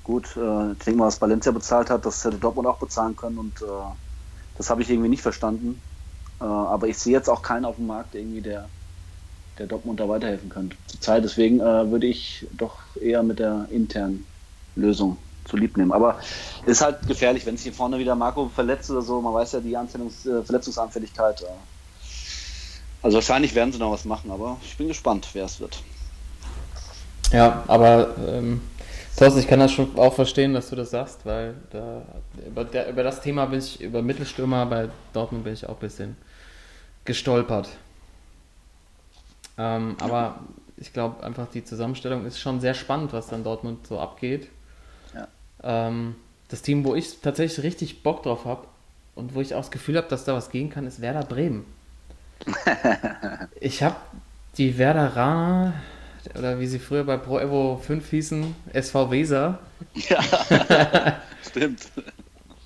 [0.04, 3.38] gut, äh, ich denke mal, was Valencia bezahlt hat, das hätte Dortmund auch bezahlen können
[3.40, 3.66] und äh,
[4.56, 5.84] das habe ich irgendwie nicht verstanden.
[6.40, 8.72] Aber ich sehe jetzt auch keinen auf dem Markt, irgendwie, der,
[9.58, 10.78] der Dortmund da weiterhelfen könnte.
[10.88, 14.28] Zurzeit, deswegen würde ich doch eher mit der internen
[14.76, 15.92] Lösung zu lieb nehmen.
[15.92, 16.20] Aber
[16.66, 19.22] ist halt gefährlich, wenn sich hier vorne wieder Marco verletzt oder so.
[19.22, 21.42] Man weiß ja die Anzählungs äh, Verletzungsanfälligkeit.
[21.42, 21.46] Äh.
[23.02, 25.82] Also wahrscheinlich werden sie noch was machen, aber ich bin gespannt, wer es wird.
[27.32, 28.62] Ja, aber ähm,
[29.18, 32.04] Thorsten, ich kann das schon auch verstehen, dass du das sagst, weil da,
[32.46, 35.80] über, der, über das Thema bin ich, über Mittelstürmer bei Dortmund bin ich auch ein
[35.80, 36.18] bisschen
[37.04, 37.70] gestolpert.
[39.58, 40.40] Ähm, aber
[40.78, 44.50] ich glaube einfach, die Zusammenstellung ist schon sehr spannend, was dann Dortmund so abgeht.
[45.64, 46.16] Ähm,
[46.50, 48.68] das Team, wo ich tatsächlich richtig Bock drauf habe
[49.16, 51.66] und wo ich auch das Gefühl habe, dass da was gehen kann, ist Werder Bremen.
[53.60, 53.96] ich habe
[54.58, 55.74] die Werderaner,
[56.38, 59.60] oder wie sie früher bei Pro Evo 5 hießen, SV Weser.
[59.94, 60.20] Ja,
[61.50, 61.88] stimmt.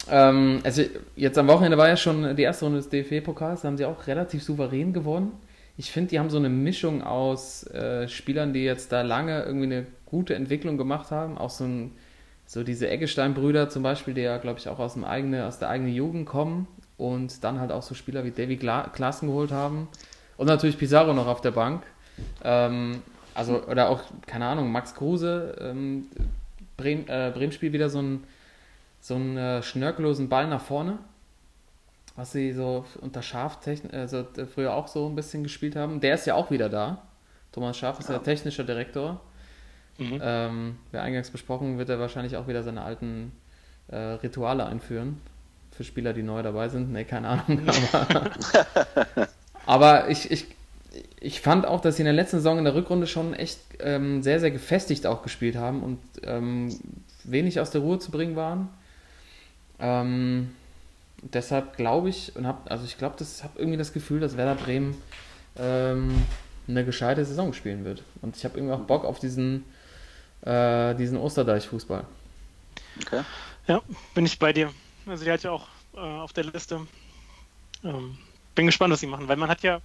[0.10, 0.84] Ähm, also
[1.16, 4.08] jetzt am Wochenende war ja schon die erste Runde des DFB-Pokals, da haben sie auch
[4.08, 5.32] relativ souverän gewonnen.
[5.78, 9.66] Ich finde, die haben so eine Mischung aus äh, Spielern, die jetzt da lange irgendwie
[9.66, 11.92] eine gute Entwicklung gemacht haben, auch so, ein,
[12.52, 15.70] so diese Eggestein-Brüder zum Beispiel, die ja, glaube ich, auch aus, dem eigene, aus der
[15.70, 19.88] eigenen Jugend kommen und dann halt auch so Spieler wie Davy Gla Klaassen geholt haben
[20.36, 21.84] und natürlich Pizarro noch auf der Bank.
[22.44, 23.04] Ähm,
[23.36, 26.08] also, oder auch, keine Ahnung, Max Kruse, ähm,
[26.76, 28.26] Bremen, äh, Bremen spielt wieder so einen,
[29.00, 30.98] so einen äh, schnörkellosen Ball nach vorne,
[32.18, 33.60] was sie so unter Schaf
[33.94, 36.02] also früher auch so ein bisschen gespielt haben.
[36.02, 37.02] Der ist ja auch wieder da.
[37.54, 39.22] Thomas Schaf ist ja, der technische Direktor.
[40.02, 40.20] Mhm.
[40.22, 43.32] Ähm, wie eingangs besprochen, wird er wahrscheinlich auch wieder seine alten
[43.88, 45.22] äh, Rituale einführen.
[45.72, 46.92] Für Spieler, die neu dabei sind.
[46.92, 47.62] Ne, keine Ahnung.
[47.94, 48.32] Aber,
[49.66, 50.48] aber ich, ich,
[51.20, 54.24] ich fand auch, dass sie in der letzten Saison in der Rückrunde schon echt ähm,
[54.24, 56.76] sehr, sehr gefestigt auch gespielt haben und ähm,
[57.24, 58.70] wenig aus der Ruhe zu bringen waren.
[59.80, 60.52] Ähm,
[61.22, 64.56] deshalb glaube ich und habe, also ich glaube, das habe irgendwie das Gefühl, dass Werder
[64.56, 64.96] Bremen
[65.58, 66.24] ähm,
[66.68, 68.04] eine gescheite Saison spielen wird.
[68.22, 69.64] Und ich habe irgendwie auch Bock auf diesen,
[70.42, 72.06] äh, diesen Osterdeich-Fußball.
[73.02, 73.24] Okay.
[73.68, 73.82] Ja,
[74.14, 74.72] bin ich bei dir.
[75.06, 76.88] Also die hat ja auch äh, auf der Liste.
[77.84, 78.18] Ähm,
[78.56, 79.82] bin gespannt, was sie machen, weil man hat ja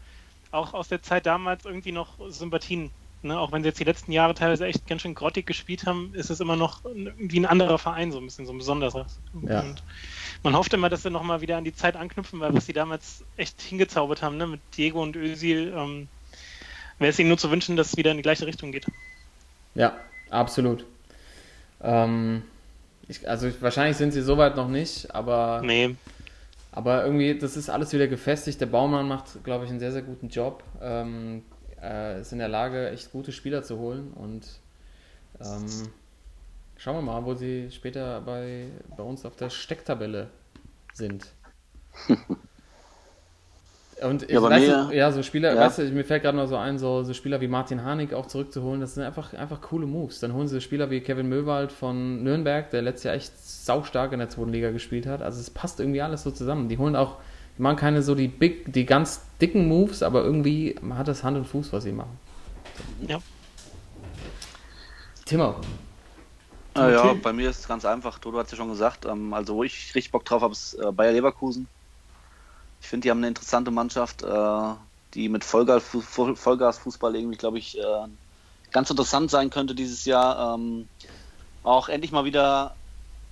[0.51, 2.91] auch aus der Zeit damals irgendwie noch Sympathien.
[3.23, 3.39] Ne?
[3.39, 6.31] Auch wenn sie jetzt die letzten Jahre teilweise echt ganz schön grottig gespielt haben, ist
[6.31, 9.07] es immer noch irgendwie ein anderer Verein, so ein bisschen so ein besonderer.
[9.43, 9.61] Ja.
[9.61, 9.83] Und
[10.43, 13.25] man hofft immer, dass sie nochmal wieder an die Zeit anknüpfen, weil was sie damals
[13.37, 14.47] echt hingezaubert haben, ne?
[14.47, 16.09] mit Diego und Özil, ähm,
[16.99, 18.87] wäre es ihnen nur zu wünschen, dass es wieder in die gleiche Richtung geht.
[19.75, 19.97] Ja,
[20.31, 20.85] absolut.
[21.81, 22.43] Ähm,
[23.09, 25.97] ich, also ich, wahrscheinlich sind sie soweit noch nicht, aber, Nee,
[26.73, 28.61] aber irgendwie, das ist alles wieder gefestigt.
[28.61, 30.63] Der Baumann macht, glaube ich, einen sehr, sehr guten Job.
[30.81, 31.43] Ähm,
[31.83, 34.47] äh, ist in der Lage, echt gute Spieler zu holen und
[35.41, 35.89] ähm,
[36.77, 40.29] schauen wir mal, wo sie später bei, bei uns auf der Stecktabelle
[40.93, 41.27] sind.
[44.03, 45.63] Und ich Ja, bei weiß, mir- nicht, ja, so Spieler, ja.
[45.67, 48.27] weißt du, mir fällt gerade noch so ein, so, so Spieler wie Martin Harnik auch
[48.27, 50.21] zurückzuholen, das sind einfach, einfach coole Moves.
[50.21, 54.19] Dann holen sie Spieler wie Kevin Möwald von Nürnberg, der letztes Jahr echt saustark in
[54.19, 55.23] der zweiten Liga gespielt hat.
[55.23, 56.69] Also es passt irgendwie alles so zusammen.
[56.69, 57.17] Die holen auch,
[57.57, 61.39] die machen keine so die big, die ganz dicken Moves, aber irgendwie hat das Hand
[61.39, 62.19] und Fuß, was sie machen.
[62.99, 63.23] ja.
[65.25, 65.57] Timo,
[66.77, 68.19] Äh, ja, bei mir ist es ganz einfach.
[68.19, 69.05] Dodo hat es ja schon gesagt.
[69.07, 71.69] Ähm, also, wo ich richtig Bock drauf habe, ist äh, Bayer Leverkusen.
[72.81, 74.75] Ich finde, die haben eine interessante Mannschaft, äh,
[75.15, 78.09] die mit Vollgas, Fu- Vollgasfußball irgendwie, glaube ich, äh,
[78.73, 80.55] ganz interessant sein könnte dieses Jahr.
[80.55, 80.89] Ähm,
[81.63, 82.77] auch endlich mal wieder,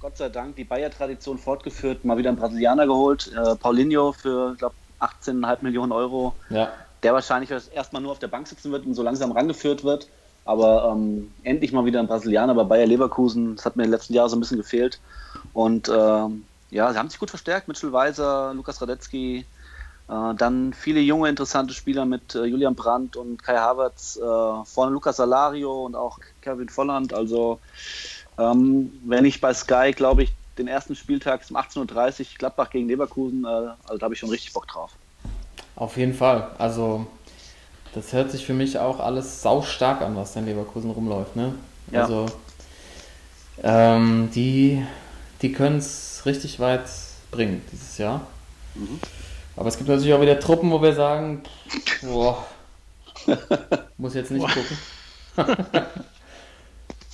[0.01, 2.05] Gott sei Dank, die Bayer-Tradition fortgeführt.
[2.05, 3.30] Mal wieder einen Brasilianer geholt.
[3.32, 6.72] Äh, Paulinho für, ich glaube, 18,5 Millionen Euro ja,
[7.03, 10.09] der wahrscheinlich erstmal nur auf der Bank sitzen wird und so langsam rangeführt wird.
[10.45, 13.57] Aber ähm, endlich mal wieder ein Brasilianer bei Bayer Leverkusen.
[13.57, 15.01] Das hat mir in den letzten Jahren so ein bisschen gefehlt.
[15.53, 16.45] Und ähm,
[16.75, 17.68] ja, sie haben sich gut verstärkt.
[17.68, 19.47] Mitchell Weiser, Lukas Radetzky,
[20.09, 24.16] äh, dann viele junge, interessante Spieler mit äh, Julian Brandt und Kai Havertz.
[24.16, 27.14] Äh, vorne Lukas Salario und auch Kevin Volland.
[27.14, 27.61] Also,
[28.39, 32.89] ähm, wenn ich bei Sky, glaube ich, den ersten Spieltag um 18.30 Uhr Gladbach gegen
[32.89, 34.91] Leverkusen, äh, also da habe ich schon richtig Bock drauf.
[35.77, 36.51] auf jeden Fall.
[36.59, 37.07] Also
[37.95, 41.37] das hört sich für mich auch alles saustark an, was da in Leverkusen rumläuft.
[41.37, 41.55] Ne?
[41.93, 42.03] Ja.
[42.03, 42.27] Also
[43.62, 44.85] ähm, die,
[45.43, 46.85] die können es richtig weit
[47.30, 48.26] bringen dieses Jahr.
[49.57, 51.43] Aber es gibt natürlich auch wieder Truppen, wo wir sagen,
[52.03, 52.45] boah,
[53.99, 54.76] muss jetzt nicht gucken.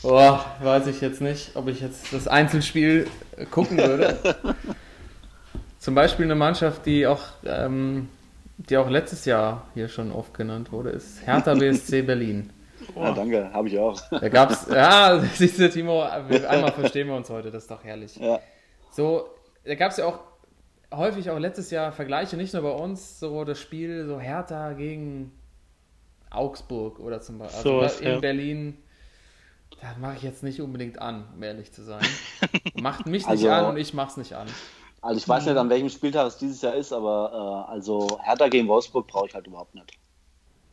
[0.03, 3.09] boah, weiß ich jetzt nicht, ob ich jetzt das Einzelspiel
[3.51, 4.19] gucken würde.
[5.79, 8.09] Zum Beispiel eine Mannschaft, die auch, ähm,
[8.57, 12.51] die auch letztes Jahr hier schon oft genannt wurde, ist Hertha BSC Berlin.
[12.97, 14.01] Ja, danke, habe ich auch.
[14.11, 18.17] Da gab's, ja, siehst du, Timo, einmal verstehen wir uns heute, das ist doch herrlich.
[18.17, 18.41] Ja.
[18.91, 19.29] So,
[19.65, 20.21] da gab es ja auch
[20.93, 25.33] häufig auch letztes Jahr Vergleiche, nicht nur bei uns, so das Spiel so Hertha gegen
[26.31, 28.19] Augsburg oder zum Beispiel So also in ja.
[28.19, 28.79] Berlin.
[29.81, 32.05] Das mache ich jetzt nicht unbedingt an, um ehrlich zu sein.
[32.75, 34.47] Macht mich nicht Also- an und ich mach's nicht an.
[35.03, 38.49] Also ich weiß nicht, an welchem Spieltag es dieses Jahr ist, aber äh, also Hertha
[38.49, 39.99] gegen Wolfsburg brauche ich halt überhaupt nicht.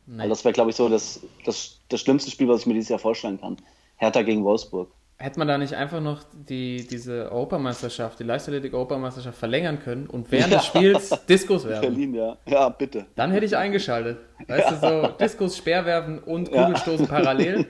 [0.07, 0.21] Nee.
[0.21, 2.89] Also das wäre, glaube ich, so das, das, das schlimmste Spiel, was ich mir dieses
[2.89, 3.57] Jahr vorstellen kann.
[3.97, 4.89] Hertha gegen Wolfsburg.
[5.19, 10.53] Hätte man da nicht einfach noch die, diese Europameisterschaft, die Leichtathletik-Europameisterschaft verlängern können und während
[10.53, 11.81] des Spiels Diskus werfen?
[11.81, 12.37] Berlin, ja.
[12.45, 13.07] Ja, bitte.
[13.15, 14.19] Dann hätte ich eingeschaltet.
[14.47, 16.65] Weißt du, so Diskus, Speerwerfen und Ja.
[16.65, 17.65] Kugelstoßen parallel.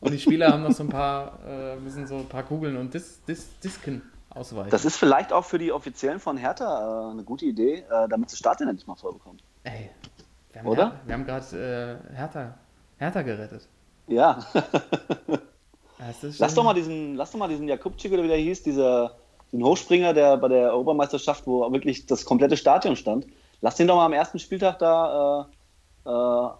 [0.00, 2.92] Und die Spieler haben noch so ein paar, äh, müssen so ein paar Kugeln und
[2.92, 4.70] Dis, Dis, Disken ausweichen.
[4.70, 8.30] Das ist vielleicht auch für die Offiziellen von Hertha äh, eine gute Idee, äh, damit
[8.30, 9.38] sie Stadion endlich mal voll bekommen.
[9.64, 9.90] Ey,
[10.52, 10.82] wir haben, Oder?
[10.90, 12.54] Her- wir haben gerade äh, Hertha,
[12.98, 13.66] Hertha gerettet.
[14.08, 14.44] Ja.
[16.38, 19.16] Lass, doch mal diesen, lass doch mal diesen Jakubczyk oder wie der hieß, dieser,
[19.52, 23.26] den Hochspringer, der bei der Europameisterschaft, wo wirklich das komplette Stadion stand.
[23.60, 25.46] Lass den doch mal am ersten Spieltag da,
[26.06, 26.50] äh, äh,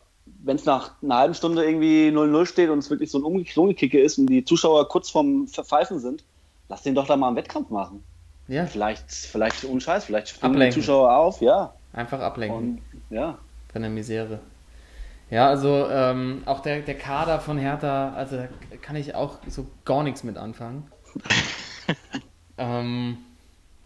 [0.44, 3.58] wenn es nach einer halben Stunde irgendwie 0-0 steht und es wirklich so ein Umge-
[3.58, 6.22] Umgekicke ist und die Zuschauer kurz vorm Verpfeifen sind,
[6.68, 8.04] lass den doch da mal einen Wettkampf machen.
[8.46, 10.82] Ja, Vielleicht, vielleicht ohne Scheiß, vielleicht springen die Ablenken.
[10.82, 11.72] Zuschauer auf, ja.
[11.94, 12.80] einfach ablenken Und,
[13.16, 13.38] ja.
[13.72, 14.40] Von der Misere.
[15.30, 18.48] Ja, also ähm, auch der, der Kader von Hertha, also da
[18.82, 20.90] kann ich auch so gar nichts mit anfangen.
[22.58, 23.18] ähm,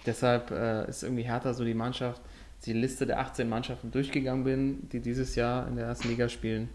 [0.07, 2.23] deshalb äh, ist irgendwie Hertha so die Mannschaft,
[2.65, 6.71] die Liste der 18 Mannschaften durchgegangen bin, die dieses Jahr in der ersten Liga spielen.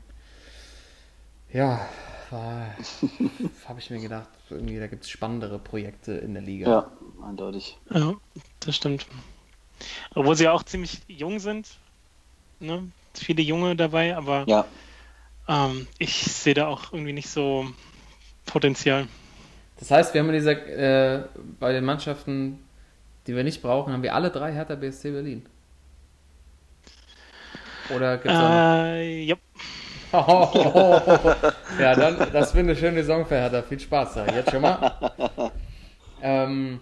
[1.51, 1.81] Ja,
[2.31, 6.69] habe ich mir gedacht, irgendwie da gibt es spannendere Projekte in der Liga.
[6.69, 6.91] Ja,
[7.25, 7.79] eindeutig.
[7.89, 8.13] Ja,
[8.59, 9.07] das stimmt.
[10.13, 11.67] Obwohl sie auch ziemlich jung sind.
[12.59, 12.91] Ne?
[13.13, 14.65] Viele Junge dabei, aber Ja.
[15.47, 17.67] ähm, ich sehe da auch irgendwie nicht so
[18.45, 19.07] Potenzial.
[19.79, 21.23] Das heißt, wir haben in dieser, äh,
[21.59, 22.59] bei den Mannschaften,
[23.27, 25.45] die wir nicht brauchen, haben wir alle drei Hertha BSC Berlin.
[27.95, 29.35] Oder gibt es Äh, ja,
[30.11, 33.61] Ja, dann, das wird eine schöne Saison für Hertha.
[33.61, 34.25] Viel Spaß da.
[34.33, 35.11] Jetzt schon mal.
[36.21, 36.79] ähm,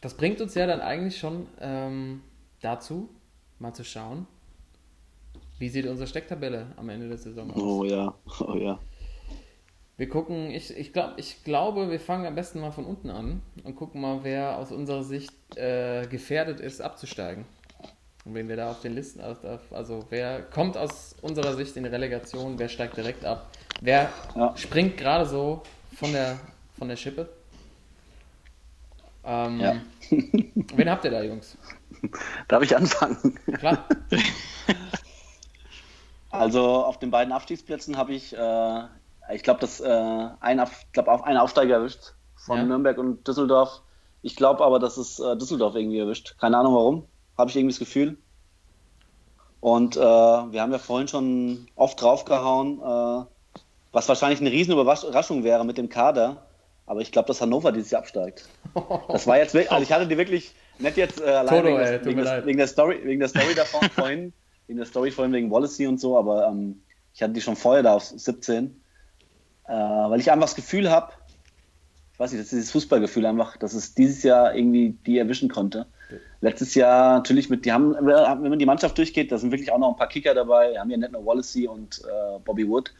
[0.00, 2.22] das bringt uns ja dann eigentlich schon ähm,
[2.60, 3.08] dazu,
[3.58, 4.26] mal zu schauen,
[5.58, 7.60] wie sieht unsere Stecktabelle am Ende der Saison aus.
[7.62, 8.78] Oh ja, oh ja.
[9.96, 13.42] Wir gucken, ich, ich, glaub, ich glaube, wir fangen am besten mal von unten an
[13.62, 17.44] und gucken mal, wer aus unserer Sicht äh, gefährdet ist, abzusteigen.
[18.24, 21.90] Und wenn wir da auf den Listen, also wer kommt aus unserer Sicht in die
[21.90, 23.50] Relegation, wer steigt direkt ab,
[23.82, 24.56] wer Ja.
[24.56, 25.62] springt gerade so
[25.94, 26.40] von der,
[26.76, 27.28] von der Schippe.
[29.24, 29.76] Ähm, Ja.
[30.10, 31.56] Wen habt ihr da, Jungs?
[32.48, 33.38] Darf ich anfangen?
[33.58, 33.86] Klar.
[36.40, 38.82] Also auf den beiden Abstiegsplätzen habe ich, äh,
[39.34, 40.62] ich glaube, das äh, ein,
[40.92, 42.64] glaub, auf einen Aufsteiger erwischt von Ja.
[42.64, 43.82] Nürnberg und Düsseldorf.
[44.22, 46.36] Ich glaube aber, dass es äh, Düsseldorf irgendwie erwischt.
[46.38, 47.04] Keine Ahnung warum.
[47.36, 48.18] Habe ich irgendwie das Gefühl.
[49.60, 53.24] Und äh, wir haben ja vorhin schon oft draufgehauen, äh,
[53.92, 56.42] was wahrscheinlich eine riesen Überraschung wäre mit dem Kader.
[56.86, 58.46] Aber ich glaube, dass Hannover dieses Jahr absteigt.
[59.08, 61.78] Das war jetzt wirklich, also ich hatte die wirklich nicht jetzt äh, allein Toto, wegen,
[61.78, 64.32] ey, des, wegen der Story, wegen der Story davon vorhin,
[64.66, 66.80] wegen der Story vorhin wegen Wallacey und so, aber ähm,
[67.12, 68.80] ich hatte die schon vorher da auf 17,
[69.66, 71.12] äh, weil ich einfach das Gefühl habe,
[72.12, 75.48] ich weiß nicht, das ist dieses Fußballgefühl einfach, dass es dieses Jahr irgendwie die erwischen
[75.48, 75.86] konnte.
[76.40, 79.78] Letztes Jahr natürlich mit, die haben, wenn man die Mannschaft durchgeht, da sind wirklich auch
[79.78, 80.72] noch ein paar Kicker dabei.
[80.72, 82.94] Wir haben ja nicht nur Wallacey und äh, Bobby Wood.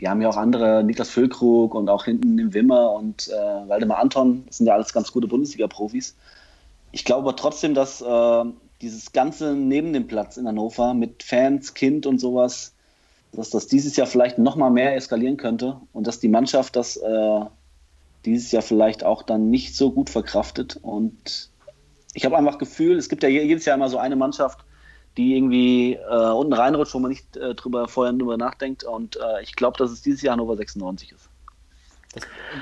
[0.00, 3.98] Die haben ja auch andere, Niklas Füllkrug und auch hinten im Wimmer und äh, Waldemar
[3.98, 4.44] Anton.
[4.46, 6.16] Das sind ja alles ganz gute Bundesliga-Profis.
[6.90, 8.44] Ich glaube aber trotzdem, dass äh,
[8.82, 12.74] dieses Ganze neben dem Platz in Hannover mit Fans, Kind und sowas,
[13.32, 16.96] dass das dieses Jahr vielleicht noch mal mehr eskalieren könnte und dass die Mannschaft das
[16.96, 17.40] äh,
[18.24, 20.78] dieses Jahr vielleicht auch dann nicht so gut verkraftet.
[20.82, 21.50] Und
[22.14, 24.64] ich habe einfach Gefühl, es gibt ja je- jedes Jahr immer so eine Mannschaft,
[25.16, 28.84] die irgendwie äh, unten reinrutscht, wo man nicht äh, drüber vorher drüber nachdenkt.
[28.84, 31.28] Und äh, ich glaube, dass es dieses Jahr Hannover 96 ist.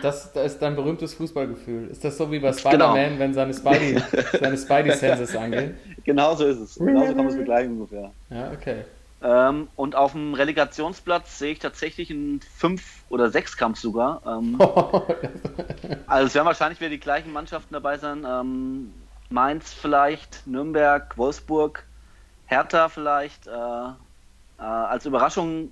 [0.02, 1.88] Das, das ist dein berühmtes Fußballgefühl.
[1.88, 4.02] Ist das so wie bei Spider-Man, wenn seine Spidey,
[4.38, 5.76] seine Spidey-Senses angehen?
[6.04, 6.74] Genau so ist es.
[6.76, 8.10] Genau so kann man es begleichen ungefähr.
[8.30, 8.84] Ja, okay.
[9.22, 14.20] Ähm, und auf dem Relegationsplatz sehe ich tatsächlich einen Fünf- oder Sechs-Kampf sogar.
[14.26, 14.58] Ähm,
[16.06, 18.26] also es werden wahrscheinlich wieder die gleichen Mannschaften dabei sein.
[18.28, 18.92] Ähm,
[19.30, 21.84] Mainz vielleicht, Nürnberg, Wolfsburg.
[22.46, 25.70] Hertha vielleicht äh, äh, als Überraschung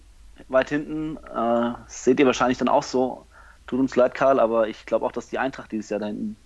[0.49, 1.19] weit hinten.
[1.19, 3.27] Äh, seht ihr wahrscheinlich dann auch so.
[3.73, 6.37] Tut uns leid, Karl, aber ich glaube auch, dass die Eintracht dieses Jahr da hinten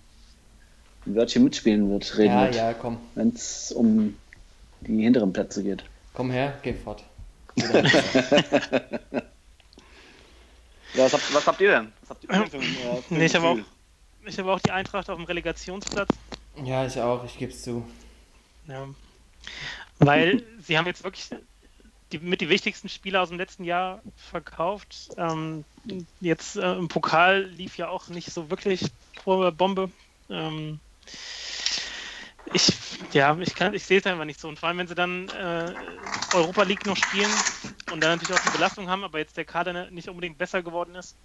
[1.05, 2.99] ein Wörtchen mitspielen wird, reden Ja, wird, ja, komm.
[3.15, 4.15] wenn es um
[4.79, 5.83] die hinteren Plätze geht.
[6.13, 7.03] Komm her, geh fort.
[10.93, 11.91] Ja, was, habt, was habt ihr denn?
[11.99, 13.57] Was habt ihr denn für äh, für Nee, ich habe auch,
[14.25, 16.07] ich habe auch die Eintracht auf dem Relegationsplatz.
[16.63, 17.85] Ja, ich auch, ich geb's zu.
[18.67, 18.87] Ja.
[19.99, 21.29] Weil sie haben jetzt wirklich
[22.11, 25.09] die, mit die wichtigsten Spieler aus dem letzten Jahr verkauft.
[25.17, 25.65] Ähm,
[26.19, 28.85] jetzt äh, im Pokal lief ja auch nicht so wirklich
[29.25, 29.91] Bombe.
[30.29, 30.79] Ähm,
[32.53, 32.73] ich,
[33.11, 34.47] ja, ich, ich sehe es einfach nicht so.
[34.47, 35.73] Und vor allem, wenn sie dann äh,
[36.33, 37.31] Europa League noch spielen
[37.91, 40.95] und dann natürlich auch die Belastung haben, aber jetzt der Kader nicht unbedingt besser geworden
[40.95, 41.17] ist,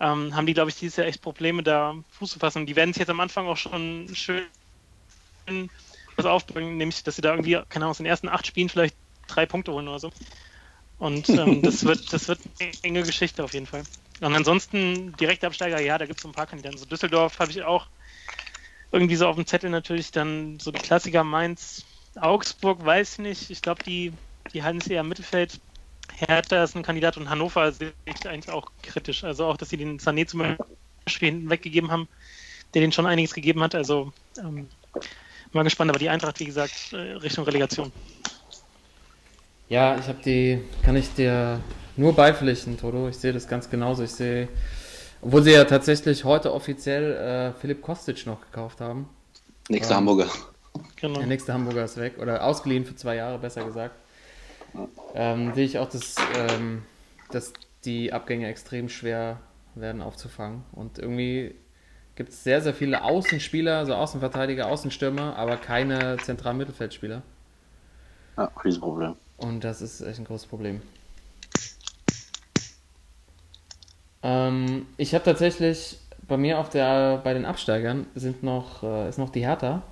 [0.00, 2.60] ähm, haben die, glaube ich, dieses Jahr echt Probleme, da Fuß zu fassen.
[2.60, 4.46] Und die werden sich jetzt am Anfang auch schon schön
[6.16, 8.96] was aufbringen, nämlich, dass sie da irgendwie, keine Ahnung, aus den ersten acht Spielen vielleicht
[9.34, 10.10] drei Punkte holen oder so.
[10.98, 13.84] Und ähm, das wird, das wird eine enge Geschichte auf jeden Fall.
[14.20, 16.76] Und ansonsten direkte Absteiger, ja, da gibt es so ein paar Kandidaten.
[16.76, 17.86] So Düsseldorf habe ich auch
[18.92, 21.84] irgendwie so auf dem Zettel natürlich dann so die Klassiker Mainz,
[22.16, 23.50] Augsburg, weiß ich nicht.
[23.50, 24.12] Ich glaube, die,
[24.52, 25.60] die halten es eher im Mittelfeld.
[26.12, 29.24] Hertha ist ein Kandidat und Hannover sehe ich eigentlich auch kritisch.
[29.24, 30.40] Also auch, dass sie den Sané zum
[31.06, 32.08] Beispiel hinten weggegeben haben,
[32.74, 33.74] der den schon einiges gegeben hat.
[33.74, 34.68] Also ähm,
[35.52, 37.92] mal gespannt, aber die Eintracht, wie gesagt, äh, Richtung Relegation.
[39.70, 41.60] Ja, ich habe die, kann ich dir
[41.96, 43.08] nur beipflichten, Toto.
[43.08, 44.02] Ich sehe das ganz genauso.
[44.02, 44.48] Ich sehe,
[45.22, 49.08] obwohl sie ja tatsächlich heute offiziell äh, Philipp Kostic noch gekauft haben.
[49.68, 49.98] Nächster Ja.
[49.98, 50.26] Hamburger.
[50.96, 51.20] Genau.
[51.20, 53.94] Der nächste Hamburger ist weg oder ausgeliehen für zwei Jahre, besser gesagt.
[55.14, 56.82] Ähm, sehe ich auch, dass, ähm,
[57.30, 57.52] dass
[57.84, 59.38] die Abgänge extrem schwer
[59.76, 60.64] werden aufzufangen.
[60.72, 61.54] Und irgendwie
[62.16, 67.22] gibt es sehr, sehr viele Außenspieler, also Außenverteidiger, Außenstürmer, aber keine zentralen Mittelfeldspieler.
[68.36, 69.14] Ja, Riesenproblem.
[69.40, 70.82] Und das ist echt ein großes Problem.
[74.22, 79.18] Ähm, ich habe tatsächlich bei mir auf der bei den Absteigern sind noch äh, ist
[79.18, 79.82] noch die Hertha.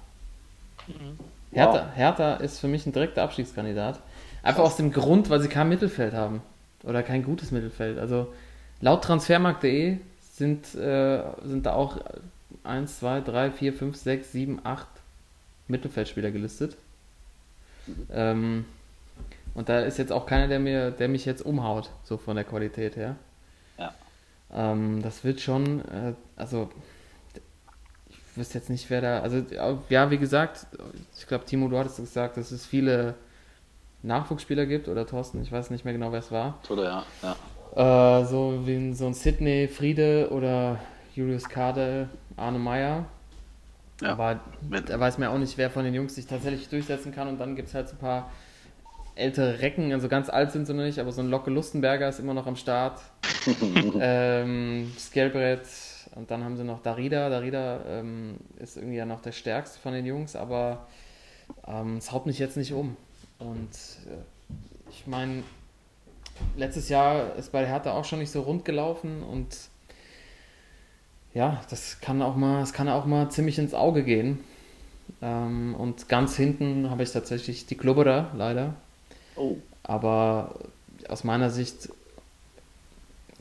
[1.50, 1.96] Hertha, Wow.
[1.96, 4.00] Hertha ist für mich ein direkter Abstiegskandidat.
[4.42, 6.42] Einfach aus dem Grund, weil sie kein Mittelfeld haben.
[6.84, 7.98] Oder kein gutes Mittelfeld.
[7.98, 8.32] Also
[8.80, 9.96] laut transfermarkt.de
[10.32, 11.98] sind, äh, sind da auch
[12.64, 14.86] 1, 2, 3, 4, 5, 6, 7, 8
[15.66, 16.76] Mittelfeldspieler gelistet.
[18.12, 18.66] Ähm,
[19.58, 22.44] und da ist jetzt auch keiner, der mir, der mich jetzt umhaut, so von der
[22.44, 23.16] Qualität her.
[23.76, 23.92] Ja.
[24.54, 26.70] Ähm, das wird schon, äh, also
[28.08, 29.44] ich wüsste jetzt nicht, wer da, also
[29.88, 30.68] ja, wie gesagt,
[31.18, 33.16] ich glaube, Timo, du hattest gesagt, dass es viele
[34.04, 36.60] Nachwuchsspieler gibt, oder Thorsten, ich weiß nicht mehr genau, wer es war.
[36.68, 37.36] Oder ja.
[37.74, 38.20] ja.
[38.20, 40.78] Äh, so wie so ein Sydney Friede oder
[41.16, 43.06] Julius Kade, Arne Meyer.
[44.02, 44.12] Ja.
[44.12, 44.38] Aber
[44.86, 47.26] da weiß man ja auch nicht, wer von den Jungs sich tatsächlich durchsetzen kann.
[47.26, 48.30] Und dann gibt es halt so ein paar
[49.18, 52.20] ältere Recken, also ganz alt sind sie noch nicht, aber so ein Locke Lustenberger ist
[52.20, 53.00] immer noch am Start.
[54.00, 55.66] ähm, Skelbrett
[56.14, 57.28] und dann haben sie noch Darida.
[57.28, 60.86] Darida ähm, ist irgendwie ja noch der stärkste von den Jungs, aber
[61.66, 62.96] ähm, es haut mich jetzt nicht um.
[63.38, 63.70] Und
[64.06, 65.42] äh, ich meine,
[66.56, 69.56] letztes Jahr ist bei der Hertha auch schon nicht so rund gelaufen und
[71.34, 74.40] ja, das kann auch mal, es kann auch mal ziemlich ins Auge gehen.
[75.22, 78.74] Ähm, und ganz hinten habe ich tatsächlich die Klubberer, leider.
[79.38, 79.56] Oh.
[79.82, 80.54] Aber
[81.08, 81.88] aus meiner Sicht,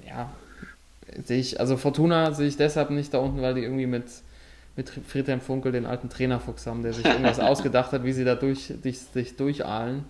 [0.06, 0.30] ja,
[1.24, 4.06] sehe ich, also Fortuna sehe ich deshalb nicht da unten, weil die irgendwie mit,
[4.76, 8.36] mit Friedhelm Funkel den alten Trainerfuchs haben, der sich irgendwas ausgedacht hat, wie sie da
[8.36, 10.06] durch, sich durchahlen.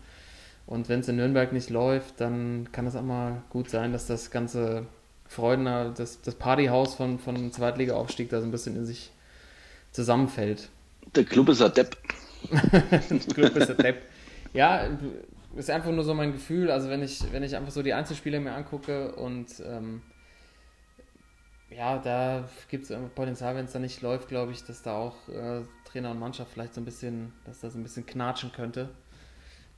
[0.66, 4.06] Und wenn es in Nürnberg nicht läuft, dann kann es auch mal gut sein, dass
[4.06, 4.86] das ganze
[5.28, 9.12] Freudener, das, das Partyhaus von, von dem Zweitliga-Aufstieg da so ein bisschen in sich
[9.92, 10.70] zusammenfällt.
[11.16, 11.96] Der Club ist ein Depp.
[13.34, 14.02] Glück bist du Depp.
[14.54, 14.90] Ja,
[15.58, 16.72] ist einfach nur so mein Gefühl.
[16.72, 20.02] Also wenn ich, wenn ich einfach so die Einzelspiele mir angucke und ähm,
[21.70, 25.28] ja, da gibt es Potenzial, wenn es da nicht läuft, glaube ich, dass da auch
[25.28, 28.90] äh, Trainer und Mannschaft vielleicht so ein bisschen, dass da ein bisschen knatschen könnte.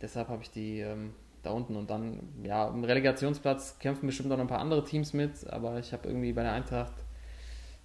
[0.01, 1.13] Deshalb habe ich die ähm,
[1.43, 5.13] da unten und dann, ja, im Relegationsplatz kämpfen bestimmt auch noch ein paar andere Teams
[5.13, 6.93] mit, aber ich habe irgendwie bei der Eintracht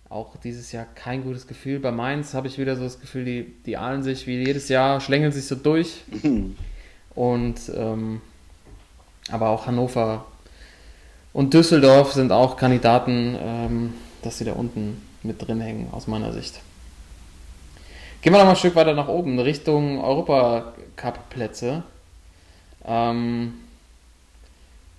[0.09, 1.81] auch dieses Jahr kein gutes Gefühl.
[1.81, 5.01] Bei Mainz habe ich wieder so das Gefühl, die, die ahlen sich wie jedes Jahr,
[5.01, 6.03] schlängeln sich so durch.
[7.15, 8.21] Und ähm,
[9.31, 10.27] aber auch Hannover
[11.33, 16.33] und Düsseldorf sind auch Kandidaten, ähm, dass sie da unten mit drin hängen, aus meiner
[16.33, 16.61] Sicht.
[18.23, 21.83] Gehen wir noch mal ein Stück weiter nach oben, Richtung Europacup-Plätze.
[22.87, 23.55] Ähm,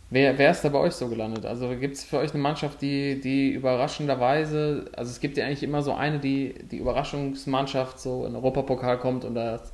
[0.09, 1.45] wer, wer ist da bei euch so gelandet?
[1.45, 5.63] Also gibt es für euch eine Mannschaft, die, die überraschenderweise, also es gibt ja eigentlich
[5.63, 9.71] immer so eine, die die Überraschungsmannschaft so in Europapokal kommt und das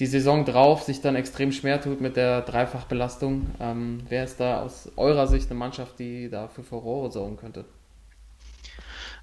[0.00, 3.46] die Saison drauf sich dann extrem schwer tut mit der Dreifachbelastung.
[3.60, 7.66] Ähm, wer ist da aus eurer Sicht eine Mannschaft, die da für Furore sorgen könnte?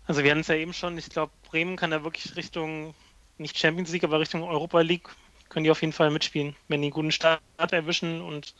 [0.05, 2.93] Also wir hatten es ja eben schon, ich glaube, Bremen kann da wirklich Richtung,
[3.39, 5.09] nicht Champions League, aber Richtung Europa League,
[5.49, 8.53] können die auf jeden Fall mitspielen, wenn die einen guten Start erwischen und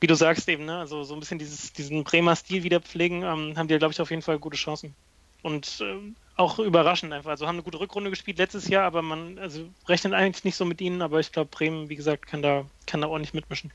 [0.00, 3.22] wie du sagst eben, ne, also so ein bisschen dieses, diesen Bremer Stil wieder pflegen,
[3.22, 4.94] ähm, haben die, glaube ich, auf jeden Fall gute Chancen.
[5.42, 7.30] Und ähm, auch überraschend einfach.
[7.30, 10.64] Also haben eine gute Rückrunde gespielt letztes Jahr, aber man also rechnet eigentlich nicht so
[10.64, 13.70] mit ihnen, aber ich glaube, Bremen, wie gesagt, kann da, kann da ordentlich mitmischen.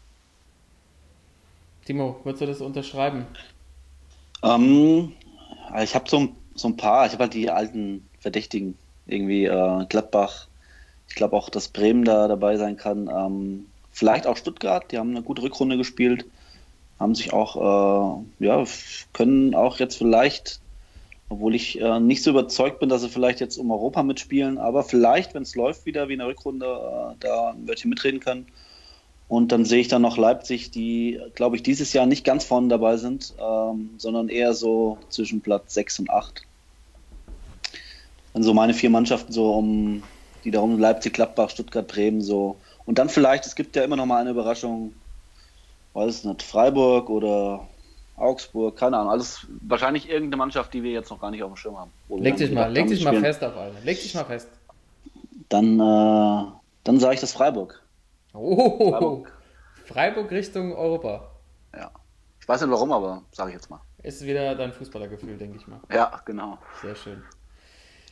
[1.85, 3.27] Timo, würdest du das unterschreiben?
[4.43, 5.13] Ähm,
[5.81, 10.47] ich habe so, so ein paar, ich habe halt die alten Verdächtigen, irgendwie äh, Gladbach,
[11.07, 13.07] ich glaube auch, dass Bremen da dabei sein kann.
[13.07, 16.25] Ähm, vielleicht auch Stuttgart, die haben eine gute Rückrunde gespielt,
[16.99, 18.63] haben sich auch, äh, ja,
[19.13, 20.59] können auch jetzt vielleicht
[21.29, 24.83] obwohl ich äh, nicht so überzeugt bin, dass sie vielleicht jetzt um Europa mitspielen, aber
[24.83, 28.47] vielleicht, wenn es läuft wieder wie in der Rückrunde, äh, da Wörtchen mitreden können.
[29.27, 32.67] Und dann sehe ich dann noch Leipzig, die, glaube ich, dieses Jahr nicht ganz vorne
[32.67, 36.43] dabei sind, ähm, sondern eher so zwischen Platz 6 und 8.
[38.33, 40.03] Dann so meine vier Mannschaften so um,
[40.43, 42.57] die darum Leipzig, Gladbach, Stuttgart, Bremen so.
[42.85, 44.93] Und dann vielleicht, es gibt ja immer noch mal eine Überraschung,
[45.93, 47.67] weiß nicht, Freiburg oder
[48.17, 51.57] Augsburg, keine Ahnung, alles wahrscheinlich irgendeine Mannschaft, die wir jetzt noch gar nicht auf dem
[51.57, 51.91] Schirm haben.
[52.09, 53.79] Leg dich mal, leg dich mal fest auf eine.
[53.83, 54.49] Leg dich mal fest.
[55.49, 56.51] Dann, äh,
[56.83, 57.81] dann sage ich das Freiburg.
[58.33, 59.33] Oh, Freiburg.
[59.85, 61.29] Freiburg Richtung Europa.
[61.73, 61.91] Ja.
[62.39, 63.81] Ich weiß nicht warum, aber sage ich jetzt mal.
[64.01, 65.79] Ist wieder dein Fußballergefühl, denke ich mal.
[65.91, 66.57] Ja, genau.
[66.81, 67.23] Sehr schön.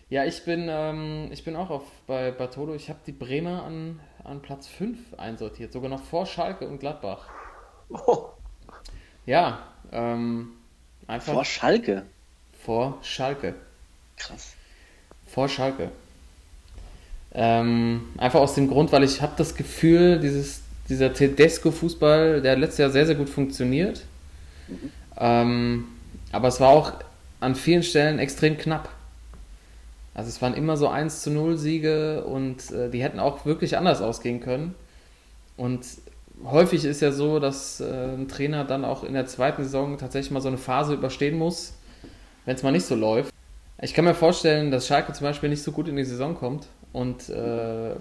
[0.09, 2.73] Ja, ich bin, ähm, ich bin auch auf, bei Bartolo.
[2.75, 7.29] Ich habe die Bremer an, an Platz 5 einsortiert, sogar noch vor Schalke und Gladbach.
[7.89, 8.29] Oh.
[9.25, 10.49] Ja, ähm,
[11.07, 11.33] einfach.
[11.33, 12.03] Vor Schalke?
[12.65, 13.55] Vor Schalke.
[14.17, 14.53] Krass.
[15.27, 15.89] Vor Schalke.
[17.33, 22.59] Ähm, einfach aus dem Grund, weil ich habe das Gefühl, dieses, dieser Tedesco-Fußball, der hat
[22.59, 24.05] letztes Jahr sehr, sehr gut funktioniert.
[24.67, 24.91] Mhm.
[25.17, 25.87] Ähm,
[26.31, 26.93] aber es war auch
[27.39, 28.89] an vielen Stellen extrem knapp.
[30.15, 33.77] Also es waren immer so 1 zu 0 Siege und äh, die hätten auch wirklich
[33.77, 34.75] anders ausgehen können.
[35.57, 35.85] Und
[36.43, 40.31] häufig ist ja so, dass äh, ein Trainer dann auch in der zweiten Saison tatsächlich
[40.31, 41.73] mal so eine Phase überstehen muss,
[42.45, 43.33] wenn es mal nicht so läuft.
[43.81, 46.67] Ich kann mir vorstellen, dass Schalke zum Beispiel nicht so gut in die Saison kommt
[46.93, 47.95] und äh,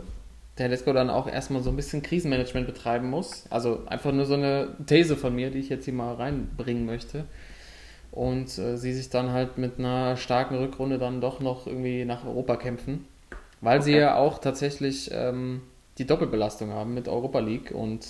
[0.58, 3.44] der Lesko dann auch erstmal so ein bisschen Krisenmanagement betreiben muss.
[3.50, 7.24] Also einfach nur so eine These von mir, die ich jetzt hier mal reinbringen möchte.
[8.10, 12.26] Und äh, sie sich dann halt mit einer starken Rückrunde dann doch noch irgendwie nach
[12.26, 13.06] Europa kämpfen.
[13.62, 13.84] Weil okay.
[13.84, 15.62] sie ja auch tatsächlich ähm,
[15.98, 18.06] die Doppelbelastung haben mit Europa League und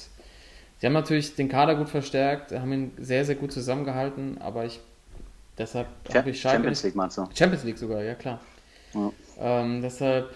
[0.83, 4.81] Sie haben natürlich den Kader gut verstärkt, haben ihn sehr, sehr gut zusammengehalten, aber ich
[5.57, 6.57] deshalb habe ich Schalke.
[6.57, 7.29] Champions League meinst du?
[7.33, 8.41] Champions League sogar, ja klar.
[8.93, 9.13] Ja.
[9.39, 10.31] Ähm, deshalb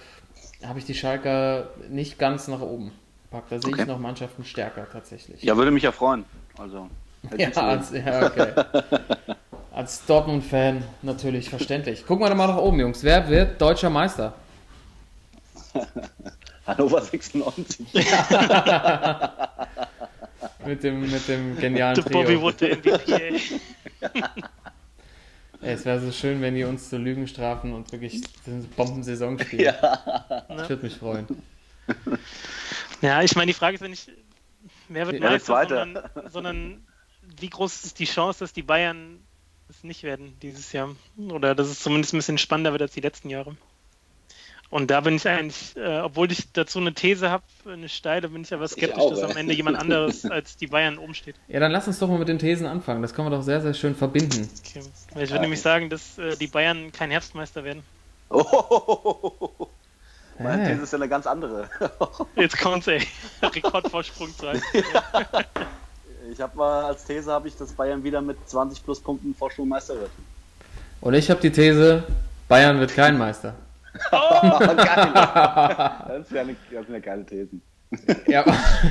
[0.65, 2.93] habe ich die Schalker nicht ganz nach oben
[3.25, 3.51] gepackt.
[3.51, 3.83] Da sehe okay.
[3.83, 5.43] ich noch Mannschaften stärker tatsächlich.
[5.43, 6.25] Ja, würde mich ja freuen.
[6.57, 6.89] Also,
[7.37, 8.53] ja, als, ja, okay.
[9.73, 12.07] als Dortmund-Fan natürlich verständlich.
[12.07, 13.03] Gucken wir doch mal nach oben, Jungs.
[13.03, 14.33] Wer wird deutscher Meister?
[16.69, 17.87] Hannover 96.
[20.67, 22.23] mit, dem, mit dem genialen der Trio.
[22.23, 23.41] Bobby Wood, der MVP, ey.
[25.61, 29.63] es wäre so schön, wenn die uns zu Lügen strafen und wirklich eine Bombensaison spielen.
[29.63, 30.45] Ja.
[30.63, 31.27] Ich würde mich freuen.
[33.03, 34.11] Ja, ich meine, die Frage ist, wenn ich,
[34.89, 36.87] wer wird ja, Meister, sondern, sondern
[37.39, 39.21] wie groß ist die Chance, dass die Bayern
[39.69, 40.95] es nicht werden dieses Jahr?
[41.17, 43.57] Oder dass es zumindest ein bisschen spannender wird als die letzten Jahre?
[44.69, 48.43] Und da bin ich eigentlich, äh, obwohl ich dazu eine These habe, eine steile, bin
[48.43, 51.37] ich aber skeptisch, auch, dass am Ende jemand anderes als die Bayern oben steht.
[51.49, 53.03] Ja, dann lass uns doch mal mit den Thesen anfangen.
[53.03, 54.49] Das können wir doch sehr, sehr schön verbinden.
[54.67, 54.83] Okay.
[55.11, 55.41] Ich würde ja.
[55.41, 57.83] nämlich sagen, dass äh, die Bayern kein Herbstmeister werden.
[58.29, 59.69] Oh,
[60.39, 61.71] meine These ist ja eine ganz andere.
[62.37, 63.07] Jetzt kommt's, ey.
[63.43, 64.53] Rekordvorsprung zu
[66.31, 69.69] Ich habe mal als These, habe ich, dass Bayern wieder mit 20 plus Punkten Vorsprung
[69.69, 70.11] Meister wird.
[71.01, 72.03] Und ich habe die These,
[72.49, 73.55] Bayern wird kein Meister.
[74.13, 75.11] Oh, geil.
[75.15, 77.63] Das ist eine, das eine geile Thesen.
[78.27, 78.45] Ja.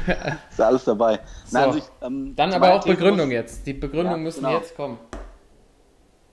[0.49, 1.19] ist alles dabei.
[1.45, 1.57] So.
[1.57, 3.67] Nein, also ich, ähm, Dann aber auch These Begründung muss, jetzt.
[3.67, 4.57] Die Begründung ja, müssen genau.
[4.57, 4.97] jetzt kommen.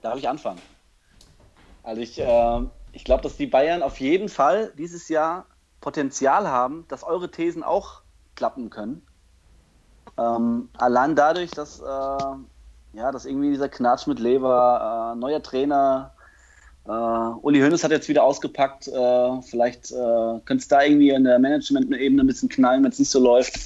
[0.01, 0.61] Darf ich anfangen?
[1.83, 2.59] Also ich, äh,
[2.93, 5.45] ich glaube, dass die Bayern auf jeden Fall dieses Jahr
[5.81, 8.01] Potenzial haben, dass eure Thesen auch
[8.35, 9.05] klappen können.
[10.17, 16.12] Ähm, allein dadurch, dass, äh, ja, dass irgendwie dieser Knatsch mit Lever, äh, neuer Trainer,
[16.85, 18.87] Uh, Uli Hoeneß hat jetzt wieder ausgepackt.
[18.87, 22.99] Uh, vielleicht uh, könnte es da irgendwie in der Management-Ebene ein bisschen knallen, wenn es
[22.99, 23.57] nicht so läuft.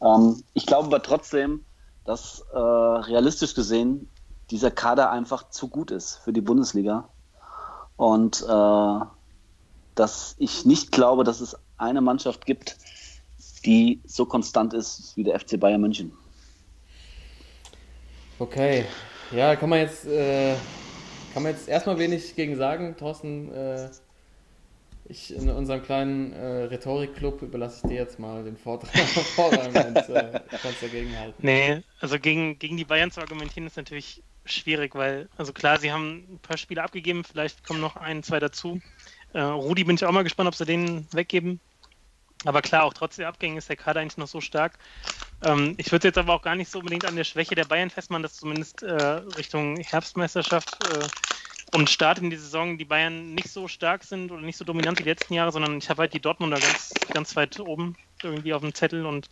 [0.00, 1.64] Um, ähm, ich glaube aber trotzdem,
[2.04, 4.10] dass realistisch gesehen
[4.50, 7.08] dieser Kader einfach zu gut ist für die Bundesliga.
[7.96, 8.44] Und
[9.94, 12.76] dass ich nicht glaube, dass es eine Mannschaft gibt,
[13.64, 16.12] die so konstant ist wie der FC Bayern München.
[18.38, 18.84] Okay,
[19.30, 20.56] ja, kann man jetzt, äh,
[21.34, 23.52] kann man jetzt erstmal wenig gegen sagen, Thorsten.
[23.52, 23.90] Äh,
[25.06, 28.90] ich in unserem kleinen äh, Rhetorikclub überlasse ich dir jetzt mal den Vortrag
[29.36, 31.34] und äh, kannst dagegen halten.
[31.42, 35.92] Nee, also gegen, gegen die Bayern zu argumentieren ist natürlich schwierig, weil, also klar, sie
[35.92, 38.80] haben ein paar Spiele abgegeben, vielleicht kommen noch ein, zwei dazu.
[39.34, 41.60] Äh, Rudi bin ich auch mal gespannt, ob sie den weggeben.
[42.46, 44.78] Aber klar, auch trotz der Abgänge ist der Kader eigentlich noch so stark.
[45.42, 47.90] Ähm, ich würde jetzt aber auch gar nicht so unbedingt an der Schwäche der Bayern
[47.90, 51.10] festmachen, dass zumindest äh, Richtung Herbstmeisterschaft äh,
[51.70, 54.98] und Start in die Saison die Bayern nicht so stark sind oder nicht so dominant
[54.98, 58.54] wie die letzten Jahre, sondern ich habe halt die Dortmunder ganz, ganz weit oben irgendwie
[58.54, 59.28] auf dem Zettel und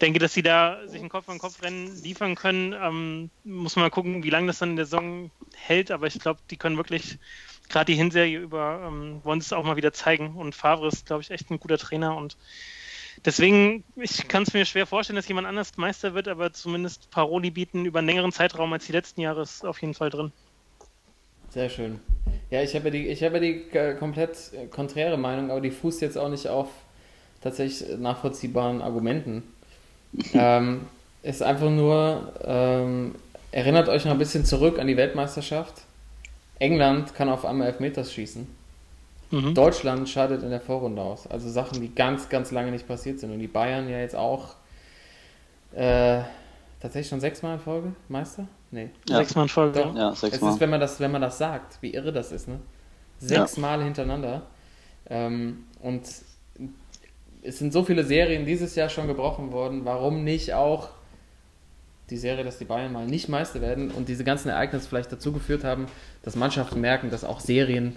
[0.00, 2.72] denke, dass sie da sich ein Kopf an Kopf Rennen liefern können.
[2.74, 6.18] Ähm, muss man mal gucken, wie lange das dann in der Saison hält, aber ich
[6.20, 7.18] glaube, die können wirklich
[7.68, 11.22] gerade die Hinserie über ähm, wollen es auch mal wieder zeigen und Favre ist, glaube
[11.22, 12.36] ich, echt ein guter Trainer und
[13.24, 17.50] Deswegen, ich kann es mir schwer vorstellen, dass jemand anders Meister wird, aber zumindest Paroli
[17.50, 20.32] bieten über einen längeren Zeitraum als die letzten Jahre ist auf jeden Fall drin.
[21.50, 22.00] Sehr schön.
[22.50, 25.70] Ja, ich habe ja die, ich habe die äh, komplett äh, konträre Meinung, aber die
[25.70, 26.68] fußt jetzt auch nicht auf
[27.42, 29.42] tatsächlich nachvollziehbaren Argumenten.
[30.34, 30.86] ähm,
[31.22, 33.14] ist einfach nur, ähm,
[33.52, 35.82] erinnert euch noch ein bisschen zurück an die Weltmeisterschaft.
[36.58, 38.46] England kann auf einmal Elfmeters schießen.
[39.32, 39.54] Mhm.
[39.54, 41.26] Deutschland scheidet in der Vorrunde aus.
[41.26, 43.32] Also Sachen, die ganz, ganz lange nicht passiert sind.
[43.32, 44.56] Und die Bayern ja jetzt auch
[45.72, 46.20] äh,
[46.80, 48.46] tatsächlich schon sechsmal in Folge Meister?
[48.70, 48.90] Nee.
[49.08, 49.16] Ja.
[49.16, 49.80] Sechsmal in Folge.
[49.80, 49.96] Doch.
[49.96, 50.50] Ja, sechsmal.
[50.50, 52.60] Es ist, wenn man, das, wenn man das sagt, wie irre das ist, ne?
[53.18, 53.84] Sechsmal ja.
[53.84, 54.42] hintereinander.
[55.08, 56.02] Ähm, und
[57.42, 59.84] es sind so viele Serien dieses Jahr schon gebrochen worden.
[59.84, 60.90] Warum nicht auch
[62.10, 65.32] die Serie, dass die Bayern mal nicht Meister werden und diese ganzen Ereignisse vielleicht dazu
[65.32, 65.86] geführt haben,
[66.22, 67.96] dass Mannschaften merken, dass auch Serien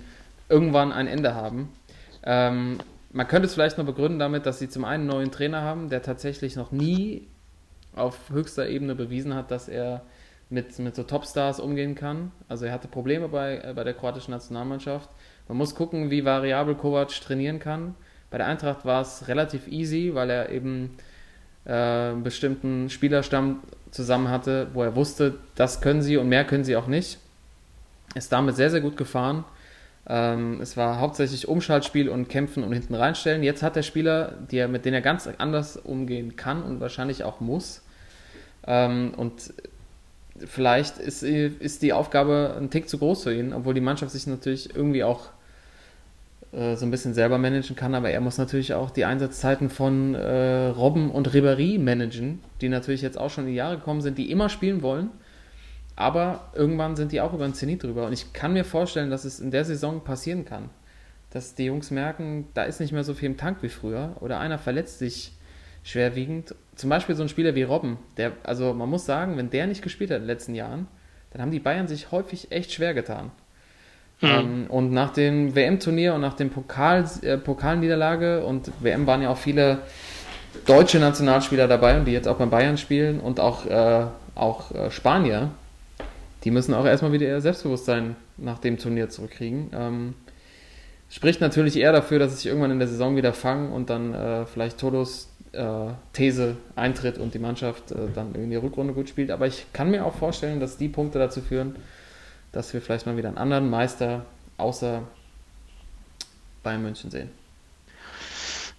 [0.49, 1.69] irgendwann ein Ende haben.
[2.23, 2.79] Ähm,
[3.11, 5.89] man könnte es vielleicht noch begründen damit, dass sie zum einen einen neuen Trainer haben,
[5.89, 7.27] der tatsächlich noch nie
[7.95, 10.01] auf höchster Ebene bewiesen hat, dass er
[10.49, 12.31] mit, mit so Topstars umgehen kann.
[12.47, 15.09] Also er hatte Probleme bei, äh, bei der kroatischen Nationalmannschaft.
[15.47, 17.95] Man muss gucken, wie variabel Kovac trainieren kann.
[18.29, 20.97] Bei der Eintracht war es relativ easy, weil er eben
[21.65, 26.63] äh, einen bestimmten Spielerstamm zusammen hatte, wo er wusste, das können sie und mehr können
[26.63, 27.17] sie auch nicht.
[28.13, 29.45] Ist damit sehr, sehr gut gefahren.
[30.07, 33.43] Ähm, es war hauptsächlich Umschaltspiel und Kämpfen und hinten reinstellen.
[33.43, 37.39] Jetzt hat der Spieler, er, mit denen er ganz anders umgehen kann und wahrscheinlich auch
[37.39, 37.81] muss.
[38.67, 39.53] Ähm, und
[40.45, 44.27] vielleicht ist, ist die Aufgabe ein Tick zu groß für ihn, obwohl die Mannschaft sich
[44.27, 45.29] natürlich irgendwie auch
[46.51, 50.13] äh, so ein bisschen selber managen kann, aber er muss natürlich auch die Einsatzzeiten von
[50.13, 54.17] äh, Robben und Ribéry managen, die natürlich jetzt auch schon in die Jahre gekommen sind,
[54.17, 55.09] die immer spielen wollen
[55.95, 58.05] aber irgendwann sind die auch über den Zenit drüber.
[58.07, 60.69] Und ich kann mir vorstellen, dass es in der Saison passieren kann.
[61.29, 64.15] Dass die Jungs merken, da ist nicht mehr so viel im Tank wie früher.
[64.19, 65.33] Oder einer verletzt sich
[65.83, 66.55] schwerwiegend.
[66.75, 67.97] Zum Beispiel so ein Spieler wie Robben.
[68.17, 70.87] Der, also man muss sagen, wenn der nicht gespielt hat in den letzten Jahren,
[71.31, 73.31] dann haben die Bayern sich häufig echt schwer getan.
[74.21, 74.27] Mhm.
[74.27, 79.29] Ähm, und nach dem WM-Turnier und nach dem Pokal, äh, Pokalniederlage und WM waren ja
[79.29, 79.79] auch viele
[80.65, 84.89] deutsche Nationalspieler dabei und die jetzt auch beim Bayern spielen und auch, äh, auch äh,
[84.89, 85.51] Spanier
[86.45, 89.71] die müssen auch erstmal wieder ihr Selbstbewusstsein nach dem Turnier zurückkriegen.
[89.73, 90.13] Ähm,
[91.09, 94.13] spricht natürlich eher dafür, dass sie sich irgendwann in der Saison wieder fangen und dann
[94.13, 99.09] äh, vielleicht Todos äh, These eintritt und die Mannschaft äh, dann in die Rückrunde gut
[99.09, 99.31] spielt.
[99.31, 101.75] Aber ich kann mir auch vorstellen, dass die Punkte dazu führen,
[102.51, 104.25] dass wir vielleicht mal wieder einen anderen Meister
[104.57, 105.01] außer
[106.61, 107.29] Bayern München sehen.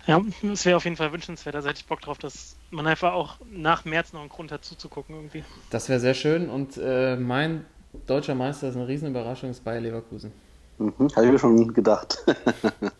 [0.07, 0.23] Ja,
[0.53, 1.57] es wäre auf jeden Fall wünschenswert.
[1.57, 4.65] Da hätte ich Bock drauf, dass man einfach auch nach März noch einen Grund hat
[4.65, 5.45] zuzugucken irgendwie.
[5.71, 7.65] Das wäre sehr schön und äh, mein
[8.07, 10.33] deutscher Meister ist eine Riesenüberraschung, ist Bayer Leverkusen.
[10.79, 12.19] Mhm, Habe ich mir schon gedacht.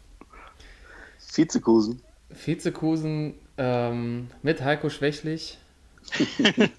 [1.35, 2.01] Vizekusen.
[2.31, 5.59] Vizekusen ähm, mit Heiko Schwächlich.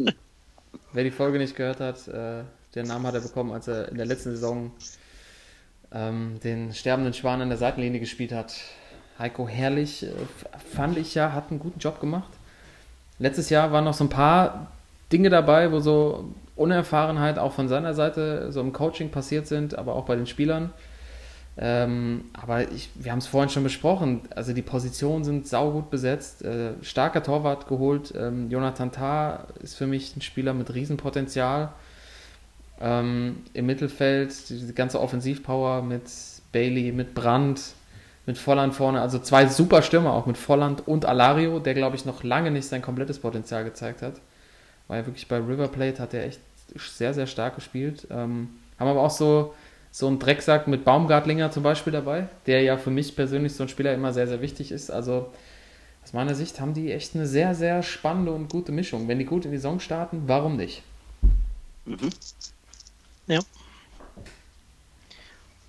[0.94, 2.44] Wer die Folge nicht gehört hat, äh,
[2.76, 4.72] den Namen hat er bekommen, als er in der letzten Saison
[5.92, 8.56] ähm, den sterbenden Schwan an der Seitenlinie gespielt hat.
[9.20, 10.12] Heiko Herrlich, äh,
[10.74, 12.32] fand ich ja, hat einen guten Job gemacht.
[13.20, 14.68] Letztes Jahr waren noch so ein paar
[15.12, 19.96] Dinge dabei, wo so Unerfahrenheit auch von seiner Seite so im Coaching passiert sind, aber
[19.96, 20.72] auch bei den Spielern.
[21.60, 24.22] Ähm, aber ich, wir haben es vorhin schon besprochen.
[24.36, 26.44] Also die Positionen sind saugut besetzt.
[26.44, 28.14] Äh, starker Torwart geholt.
[28.16, 31.70] Ähm, Jonathan Tah ist für mich ein Spieler mit Riesenpotenzial.
[32.80, 36.04] Ähm, Im Mittelfeld die ganze Offensivpower mit
[36.52, 37.74] Bailey, mit Brandt,
[38.28, 42.06] mit Volland vorne, also zwei super Stürmer auch mit Volland und Alario, der glaube ich
[42.06, 44.16] noch lange nicht sein komplettes Potenzial gezeigt hat.
[44.88, 46.42] War ja wirklich bei River Plate, hat er echt
[46.76, 48.06] sehr, sehr stark gespielt.
[48.12, 49.54] Ähm, haben aber auch so,
[49.92, 53.70] so einen Drecksack mit Baumgartlinger zum Beispiel dabei, der ja für mich persönlich so ein
[53.70, 54.92] Spieler immer sehr, sehr wichtig ist.
[54.92, 55.30] Also
[56.04, 59.08] aus meiner Sicht haben die echt eine sehr, sehr spannende und gute Mischung.
[59.08, 60.84] Wenn die gut in die Saison starten, warum nicht?
[63.28, 63.40] Ja.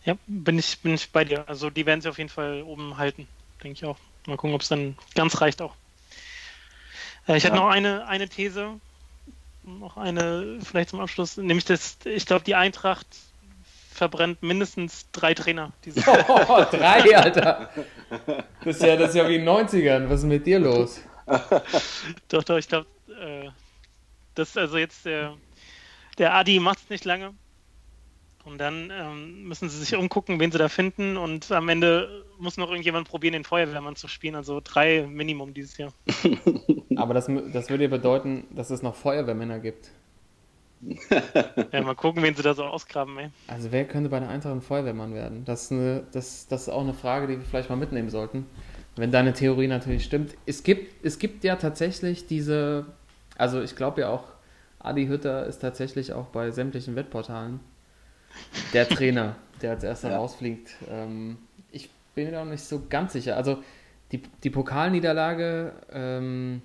[0.04, 1.48] Ja, bin ich, bin ich bei dir.
[1.48, 3.28] Also die werden sie auf jeden Fall oben halten,
[3.62, 3.98] denke ich auch.
[4.26, 5.74] Mal gucken, ob es dann ganz reicht auch.
[7.26, 7.62] Äh, ich hatte Ja.
[7.62, 8.80] noch eine, eine These,
[9.64, 13.06] noch eine vielleicht zum Abschluss, nämlich dass ich glaube, die Eintracht
[13.92, 16.06] verbrennt mindestens drei Trainer dieses.
[16.28, 17.68] Oh, drei, Alter.
[18.64, 20.08] Das ist ja, das ist ja wie in den 90ern.
[20.08, 21.00] Was ist mit dir los?
[22.28, 22.86] Doch, doch, ich glaube,
[23.20, 23.50] äh,
[24.34, 25.36] das also jetzt der,
[26.16, 27.34] der Adi macht es nicht lange.
[28.48, 31.16] Und dann ähm, müssen sie sich umgucken, wen sie da finden.
[31.16, 34.34] Und am Ende muss noch irgendjemand probieren, den Feuerwehrmann zu spielen.
[34.34, 35.92] Also drei Minimum dieses Jahr.
[36.96, 39.90] Aber das, das würde ja bedeuten, dass es noch Feuerwehrmänner gibt.
[41.72, 43.30] Ja, mal gucken, wen sie da so ausgraben, ey.
[43.48, 45.44] Also wer könnte bei der Eintracht ein Feuerwehrmann werden?
[45.44, 48.46] Das ist, eine, das, das ist auch eine Frage, die wir vielleicht mal mitnehmen sollten.
[48.96, 50.34] Wenn deine Theorie natürlich stimmt.
[50.46, 52.86] Es gibt, es gibt ja tatsächlich diese,
[53.36, 54.24] also ich glaube ja auch,
[54.78, 57.60] Adi Hütter ist tatsächlich auch bei sämtlichen Wettportalen
[58.72, 60.18] der Trainer, der als erster Ja.
[60.18, 60.74] rausfliegt.
[60.88, 61.38] Ähm,
[61.70, 63.36] ich bin mir da noch nicht so ganz sicher.
[63.36, 63.62] Also
[64.12, 66.62] die, die Pokalniederlage, ähm,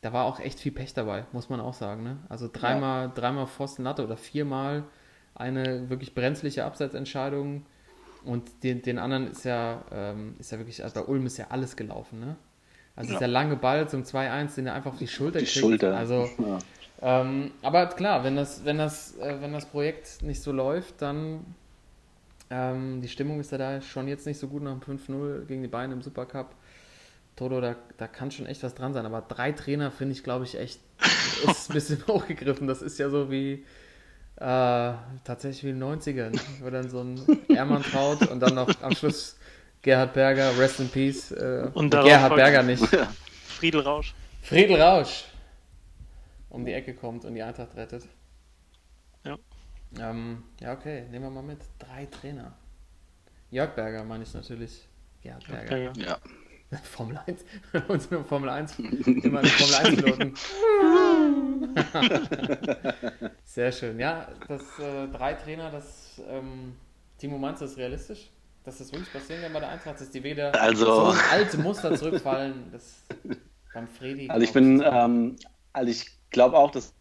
[0.00, 2.02] da war auch echt viel Pech dabei, muss man auch sagen.
[2.04, 2.18] Ne?
[2.28, 4.84] Also dreimal, dreimal Pfosten Latte oder viermal
[5.34, 7.64] eine wirklich brenzliche Abseitsentscheidung.
[8.24, 11.46] Und den, den anderen ist ja, ähm, ist ja wirklich, also bei Ulm ist ja
[11.50, 12.20] alles gelaufen.
[12.20, 12.36] Ne?
[12.96, 13.18] Also Ja.
[13.18, 15.58] dieser lange Ball zum 2-1, den er einfach auf die Schulter Die kriegt.
[15.58, 15.96] Schulter.
[15.96, 16.58] Also Ja.
[17.00, 21.44] Ähm, aber klar, wenn das, wenn, das, äh, wenn das Projekt nicht so läuft, dann
[22.50, 25.62] ähm, die Stimmung ist ja da schon jetzt nicht so gut nach dem 5-0 gegen
[25.62, 26.54] die Bayern im Supercup.
[27.36, 29.06] Toto, da, da kann schon echt was dran sein.
[29.06, 30.80] Aber drei Trainer finde ich, glaube ich, echt
[31.46, 32.66] ist ein bisschen hochgegriffen.
[32.66, 33.64] Das ist ja so wie
[34.36, 34.92] äh,
[35.24, 38.92] tatsächlich wie in den 90ern, wo dann so ein Ermann traut und dann noch am
[38.94, 39.36] Schluss
[39.82, 41.30] Gerhard Berger, Rest in Peace.
[41.30, 42.84] Äh, Und Gerhard Berger nicht.
[43.46, 44.14] Friedel Rausch.
[44.42, 45.26] Friedel Rausch
[46.50, 48.06] um die Ecke kommt und die Eintracht rettet.
[49.24, 49.38] Ja.
[49.98, 51.60] Ähm, ja, okay, nehmen wir mal mit.
[51.78, 52.52] Drei Trainer.
[53.50, 54.86] Jörg Berger meine ich natürlich.
[55.22, 55.76] Gerhard Berger.
[55.76, 56.18] Ja, ja.
[56.82, 57.44] Formel 1.
[57.88, 58.78] Uns nur Formel 1.
[58.78, 60.34] Immer eine Formel 1 Piloten.
[63.44, 63.98] Sehr schön.
[63.98, 66.76] Ja, das äh, drei Trainer, das ähm,
[67.18, 68.30] Timo das ist realistisch?
[68.64, 71.94] Dass das wirklich passieren kann bei der Eintracht, dass die wieder Also- so alte Muster
[71.96, 72.70] zurückfallen.
[72.70, 73.02] Das
[73.72, 74.28] beim Fredi.
[74.28, 75.36] Also ich bin, ähm,
[75.72, 76.94] also ich glaube auch, dass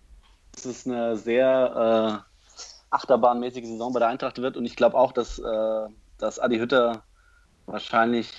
[0.57, 5.11] dass es eine sehr äh, achterbahnmäßige Saison bei der Eintracht wird und ich glaube auch,
[5.11, 5.87] dass, äh,
[6.17, 7.03] dass Adi Hütter
[7.67, 8.31] wahrscheinlich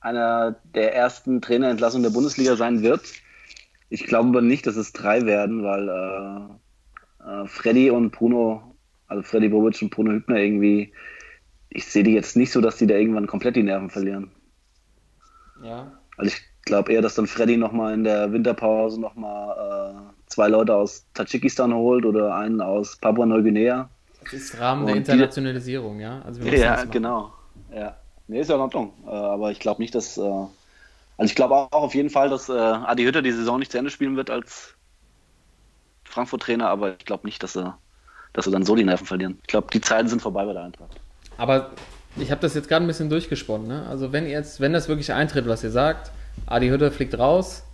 [0.00, 3.00] einer der ersten Trainerentlassungen der Bundesliga sein wird.
[3.88, 9.22] Ich glaube aber nicht, dass es drei werden, weil äh, äh, Freddy und Bruno, also
[9.22, 10.92] Freddy Bobic und Bruno Hübner irgendwie,
[11.70, 14.30] ich sehe die jetzt nicht so, dass die da irgendwann komplett die Nerven verlieren.
[15.62, 15.90] ja.
[16.18, 20.74] Also ich glaube eher, dass dann Freddy nochmal in der Winterpause nochmal äh, zwei Leute
[20.74, 23.88] aus Tadschikistan holt oder einen aus Papua-Neuguinea.
[24.24, 26.22] Das ist Rahmen der Und die- Internationalisierung, ja.
[26.22, 27.32] Also Ja, genau.
[27.74, 27.96] Ja.
[28.28, 28.92] Nee, ist ja in Ordnung.
[29.06, 30.16] Äh, aber ich glaube nicht, dass.
[30.16, 33.70] Äh, also ich glaube auch auf jeden Fall, dass äh, Adi Hütter die Saison nicht
[33.72, 34.74] zu Ende spielen wird als
[36.04, 37.78] Frankfurt-Trainer, aber ich glaube nicht, dass er,
[38.32, 39.38] dass er dann so die Nerven verlieren.
[39.42, 41.00] Ich glaube, die Zeiten sind vorbei bei der Eintracht.
[41.38, 41.70] Aber
[42.16, 43.66] ich habe das jetzt gerade ein bisschen durchgesponnen.
[43.68, 43.86] Ne?
[43.88, 46.10] Also wenn jetzt, wenn das wirklich eintritt, was ihr sagt,
[46.46, 47.64] Adi Hütter fliegt raus,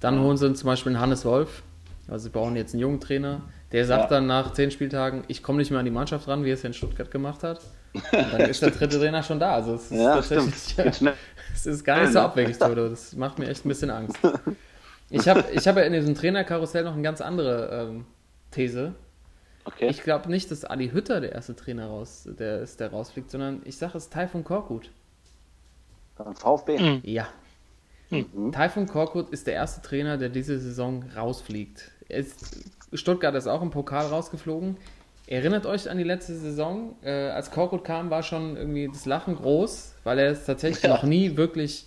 [0.00, 1.62] dann holen sie zum Beispiel einen Hannes Wolf.
[2.10, 3.42] Also sie brauchen jetzt einen jungen Trainer.
[3.72, 4.08] Der sagt Ja.
[4.16, 6.64] dann nach zehn Spieltagen, ich komme nicht mehr an die Mannschaft ran, wie er es
[6.64, 7.60] in Stuttgart gemacht hat.
[7.94, 9.54] Und dann ist der dritte Trainer schon da.
[9.54, 10.54] Also es ist Ja, tatsächlich,
[10.96, 11.14] schnell.
[11.54, 12.88] es ist gar nicht so abwegig, Toto.
[12.88, 14.16] Das macht mir echt ein bisschen Angst.
[15.08, 18.06] Ich habe ich hab ja in diesem Trainerkarussell noch eine ganz andere ähm,
[18.50, 18.94] These.
[19.64, 19.88] Okay.
[19.88, 23.60] Ich glaube nicht, dass Adi Hütter der erste Trainer raus, der ist, der rausfliegt, sondern
[23.64, 24.90] ich sage es ist Taifun Korkut.
[26.16, 26.78] Dann VfB.
[26.78, 27.00] Mhm.
[27.04, 27.28] Ja.
[28.10, 28.50] Mhm.
[28.52, 31.90] Taifun Korkut ist der erste Trainer, der diese Saison rausfliegt.
[32.10, 34.76] Ist, Stuttgart ist auch im Pokal rausgeflogen.
[35.26, 36.96] Erinnert euch an die letzte Saison?
[37.02, 41.04] Äh, als Korkut kam, war schon irgendwie das Lachen groß, weil er es tatsächlich noch
[41.04, 41.86] nie wirklich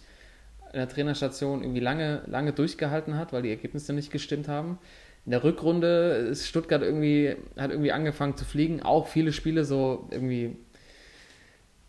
[0.72, 4.80] in der Trainerstation irgendwie lange, lange durchgehalten hat, weil die Ergebnisse nicht gestimmt haben.
[5.26, 10.08] In der Rückrunde ist Stuttgart irgendwie, hat irgendwie angefangen zu fliegen, auch viele Spiele so
[10.12, 10.56] irgendwie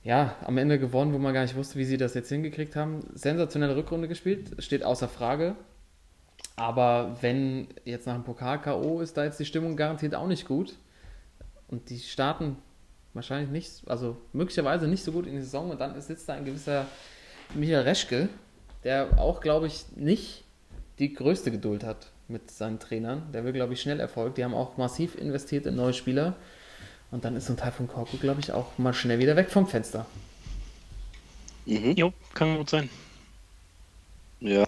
[0.05, 3.01] ja, am Ende gewonnen, wo man gar nicht wusste, wie sie das jetzt hingekriegt haben.
[3.15, 5.57] Sensationelle Rückrunde gespielt, steht außer Frage.
[6.57, 9.01] Aber wenn jetzt nach dem Pokal-K.O.
[9.01, 10.77] ist da jetzt die Stimmung garantiert auch nicht gut.
[11.69, 12.57] Und die starten
[13.13, 15.71] wahrscheinlich nicht, also möglicherweise nicht so gut in die Saison.
[15.71, 16.87] Und dann sitzt da ein gewisser
[17.55, 18.29] Michael Reschke,
[18.85, 20.45] der auch, glaube ich, nicht
[20.99, 23.33] die größte Geduld hat mit seinen Trainern.
[23.33, 24.37] Der will, glaube ich, schnell Erfolg.
[24.37, 26.37] Die haben auch massiv investiert in neue Spieler.
[27.11, 29.51] Und dann ist so ein Teil von Korku, glaube ich, auch mal schnell wieder weg
[29.51, 30.07] vom Fenster.
[31.67, 31.93] Mhm.
[31.93, 32.89] Jo, kann gut sein.
[34.41, 34.67] Ja.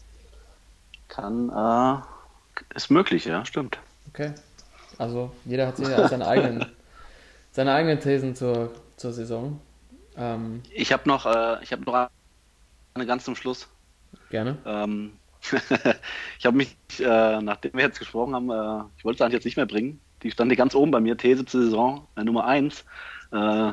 [1.17, 3.79] Kann, äh, ist möglich, ja, stimmt.
[4.09, 4.35] Okay.
[4.99, 6.67] Also jeder hat seine eigenen,
[7.53, 9.59] seine eigenen Thesen zur, zur Saison.
[10.19, 12.11] Ähm, Ich habe noch, äh, ich habe noch
[12.93, 13.67] eine ganz zum Schluss.
[14.29, 14.59] gerne.
[14.67, 15.13] Ähm,
[16.39, 19.45] ich habe mich, äh, nachdem wir jetzt gesprochen haben, äh, ich wollte es eigentlich jetzt
[19.47, 19.99] nicht mehr bringen.
[20.23, 22.85] Die stand hier ganz oben bei mir, These zur Saison, äh, Nummer 1.
[23.33, 23.73] Äh,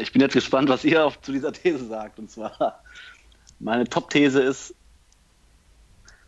[0.00, 2.18] ich bin jetzt gespannt, was ihr auf, zu dieser These sagt.
[2.18, 2.82] Und zwar,
[3.60, 4.74] meine Top-These ist,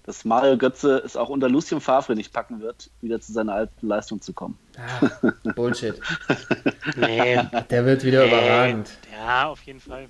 [0.08, 3.86] dass Mario Götze es auch unter Lucien Favre nicht packen wird, wieder zu seiner alten
[3.86, 4.58] Leistung zu kommen.
[4.78, 6.00] Ah, Bullshit.
[6.96, 7.38] Nee.
[7.68, 8.88] Der wird wieder überragend.
[9.12, 10.08] Ja, auf jeden Fall.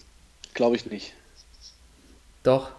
[0.55, 1.15] Glaube ich nicht.
[2.45, 2.71] Doch.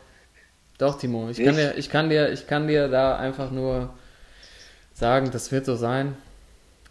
[0.78, 1.30] Doch, Timo.
[1.30, 3.94] Ich kann, dir, ich, kann dir, ich kann dir da einfach nur
[4.94, 6.16] sagen, das wird so sein,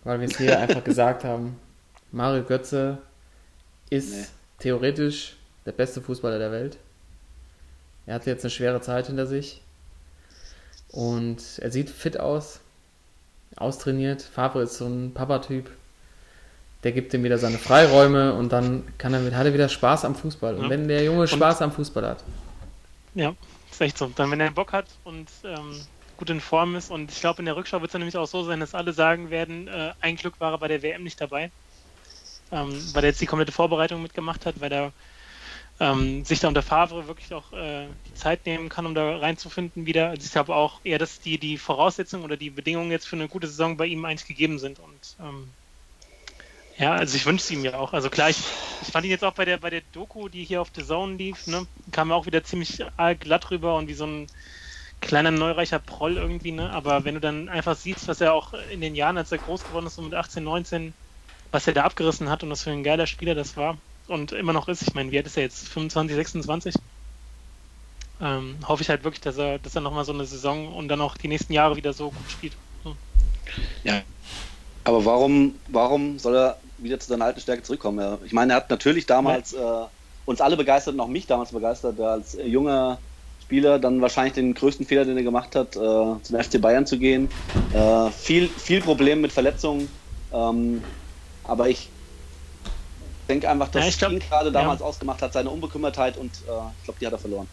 [0.05, 1.59] weil wir es hier einfach gesagt haben.
[2.13, 2.99] Mario Götze
[3.89, 4.25] ist Nee.
[4.59, 6.77] theoretisch der beste Fußballer der Welt.
[8.05, 9.63] Er hat jetzt eine schwere Zeit hinter sich.
[10.93, 12.60] Und er sieht fit aus,
[13.56, 14.23] austrainiert.
[14.23, 15.70] Favre ist so ein Papa-Typ.
[16.85, 20.15] Der gibt ihm wieder seine Freiräume und dann kann er, hat er wieder Spaß am
[20.15, 20.55] Fußball.
[20.55, 20.70] Und Ja.
[20.70, 22.19] wenn der Junge Spaß am Fußball hat,
[23.15, 23.35] Ja,
[23.70, 24.06] ist echt so.
[24.15, 25.81] Dann, wenn er Bock hat und ähm,
[26.16, 28.44] gut in Form ist und ich glaube, in der Rückschau wird es nämlich auch so
[28.44, 31.51] sein, dass alle sagen werden, äh, ein Glück war er bei der WM nicht dabei,
[32.52, 34.93] ähm, weil er jetzt die komplette Vorbereitung mitgemacht hat, weil er
[35.81, 39.87] ähm, sich da unter Favre wirklich auch äh, die Zeit nehmen kann, um da reinzufinden
[39.87, 40.09] wieder.
[40.09, 43.29] Also ich glaube auch eher, dass die, die Voraussetzungen oder die Bedingungen jetzt für eine
[43.29, 45.49] gute Saison bei ihm eigentlich gegeben sind und ähm,
[46.79, 47.93] ja, also ich wünsche es ihm ja auch.
[47.93, 48.39] Also klar, ich,
[48.83, 51.17] ich fand ihn jetzt auch bei der bei der Doku, die hier auf The Zone
[51.17, 52.83] lief, ne, kam er auch wieder ziemlich
[53.21, 54.27] glatt rüber und wie so ein
[55.01, 56.71] kleiner neureicher Proll irgendwie, ne?
[56.71, 59.65] Aber wenn du dann einfach siehst, was er auch in den Jahren, als er groß
[59.65, 60.93] geworden ist, so mit 18, 19,
[61.51, 64.52] was er da abgerissen hat und was für ein geiler Spieler das war und immer
[64.52, 65.68] noch ist, ich meine, wie alt ist er jetzt?
[65.68, 66.74] 25, 26?
[68.20, 71.01] Ähm, hoffe ich halt wirklich, dass er, dass er nochmal so eine Saison und dann
[71.01, 72.55] auch die nächsten Jahre wieder so gut spielt.
[72.82, 72.97] So.
[73.85, 74.02] Ja.
[74.85, 78.18] Aber warum, warum soll er wieder zu seiner alten Stärke zurückkommen?
[78.24, 79.59] Ich meine, er hat natürlich damals äh,
[80.24, 82.98] uns alle begeistert und auch mich damals begeistert, als junger
[83.43, 86.98] Spieler dann wahrscheinlich den größten Fehler, den er gemacht hat, äh, zum FC Bayern zu
[86.98, 87.28] gehen.
[87.72, 89.89] Äh, viel, viel Problem mit Verletzungen.
[90.32, 90.82] Ähm,
[91.44, 91.89] aber ich
[93.29, 94.83] denke einfach, dass Ja, glaub- ihn gerade damals ja.
[94.83, 97.51] ausgemacht hat, seine Unbekümmertheit und äh, ich glaube, die hat er verloren.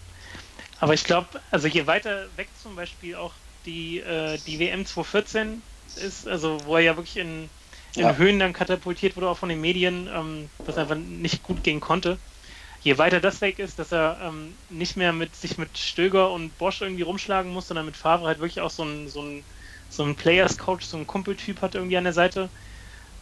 [0.79, 5.63] Aber ich glaube, also je weiter weg zum Beispiel auch die, äh, die WM 2014
[5.95, 7.51] ist, also wo er ja wirklich in,
[7.95, 8.17] in Ja.
[8.17, 12.21] Höhen dann katapultiert wurde, auch von den Medien, ähm, was einfach nicht gut gehen konnte.
[12.81, 16.57] Je weiter das weg ist, dass er ähm, nicht mehr mit sich mit Stöger und
[16.57, 19.47] Bosch irgendwie rumschlagen muss, sondern mit Favre halt wirklich auch so ein, so ein,
[19.89, 22.51] so ein Players-Coach, so ein Kumpeltyp hat irgendwie an der Seite.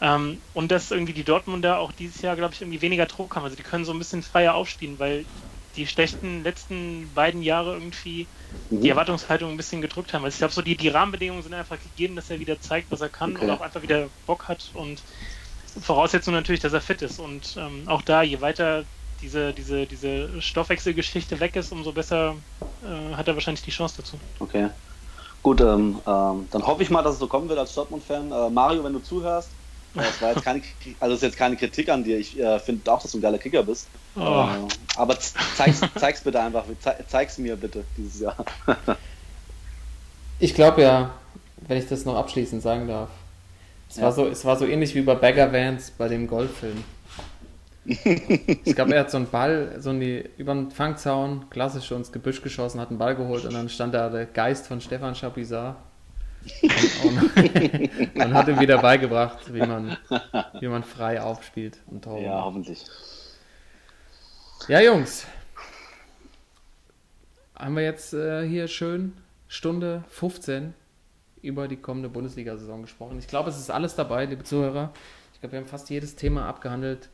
[0.04, 3.44] Ähm, und dass irgendwie die Dortmunder auch dieses Jahr, glaube ich, irgendwie weniger Druck haben.
[3.44, 5.28] Also die können so ein bisschen freier aufspielen, weil
[5.76, 8.30] die schlechten letzten beiden Jahre irgendwie
[8.70, 8.84] Mhm.
[8.84, 10.24] die Erwartungshaltung ein bisschen gedrückt haben.
[10.24, 13.00] Also ich glaube, so die, die Rahmenbedingungen sind einfach gegeben, dass er wieder zeigt, was
[13.00, 13.38] er kann Okay.
[13.38, 15.04] und auch einfach wieder Bock hat und
[15.80, 17.18] Voraussetzung natürlich, dass er fit ist.
[17.18, 18.88] Und ähm, auch da, je weiter
[19.20, 22.44] diese, diese, diese Stoffwechselgeschichte weg ist, umso besser
[22.82, 24.22] äh, hat er wahrscheinlich die Chance dazu.
[24.40, 24.70] Okay.
[25.42, 28.32] Gut, ähm, ähm, dann hoffe ich mal, dass es so kommen wird als Dortmund-Fan.
[28.32, 29.58] Äh, Mario, wenn du zuhörst,
[29.94, 30.60] es war jetzt keine,
[31.00, 32.18] also ist jetzt keine Kritik an dir.
[32.18, 33.88] Ich äh, finde auch, dass du ein geiler Kicker bist.
[34.16, 34.20] Oh.
[34.20, 36.64] Äh, aber zeig's, zeig's bitte einfach.
[36.80, 38.36] Zei- Zeig's mir bitte dieses Jahr.
[40.38, 41.10] Ich glaube ja,
[41.66, 43.08] wenn ich das noch abschließend sagen darf,
[43.88, 44.04] es, Ja.
[44.04, 46.82] war, so, es war so ähnlich wie bei Bagger Vance bei dem Golffilm.
[47.86, 52.10] ich glaube, er hat so einen Ball so in die, über den Fangzaun klassisch ins
[52.10, 55.76] Gebüsch geschossen, hat einen Ball geholt und dann stand da der Geist von Stefan Chapuisat
[58.14, 59.96] und hat ihm wieder beigebracht, wie man,
[60.60, 62.84] wie man frei aufspielt und Tore Ja, hoffentlich.
[64.68, 65.26] Ja, Jungs.
[67.54, 69.12] Haben wir jetzt äh, hier schön
[69.48, 70.74] Stunde 15
[71.42, 73.18] über die kommende Bundesliga-Saison gesprochen.
[73.18, 74.92] Ich glaube, es ist alles dabei, liebe Zuhörer.
[75.34, 77.10] Ich glaube, wir haben fast jedes Thema abgehandelt.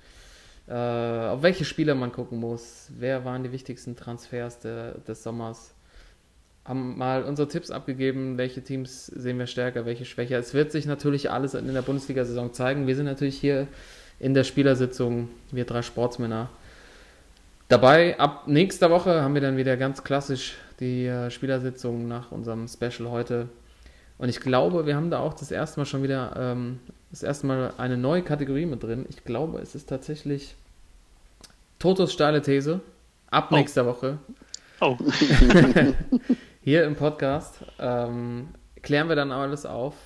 [0.68, 2.90] Äh, auf welche Spieler man gucken muss.
[2.96, 5.74] Wer waren die wichtigsten Transfers de, des Sommers?
[6.64, 10.38] Haben mal unsere Tipps abgegeben, welche Teams sehen wir stärker, welche schwächer.
[10.38, 12.86] Es wird sich natürlich alles in der Bundesliga-Saison zeigen.
[12.86, 13.66] Wir sind natürlich hier
[14.18, 16.50] in der Spielersitzung, wir drei Sportsmänner,
[17.70, 22.66] Dabei, ab nächster Woche haben wir dann wieder ganz klassisch die äh, Spielersitzung nach unserem
[22.66, 23.48] Special heute.
[24.18, 26.80] Und ich glaube, wir haben da auch das erste Mal schon wieder ähm,
[27.12, 29.06] das erste Mal eine neue Kategorie mit drin.
[29.08, 30.56] Ich glaube, es ist tatsächlich
[31.78, 32.80] Totos steile These.
[33.30, 33.54] Ab Oh.
[33.54, 34.18] nächster Woche
[34.80, 34.96] Oh,
[36.70, 39.96] hier im Podcast ähm, klären wir dann alles auf.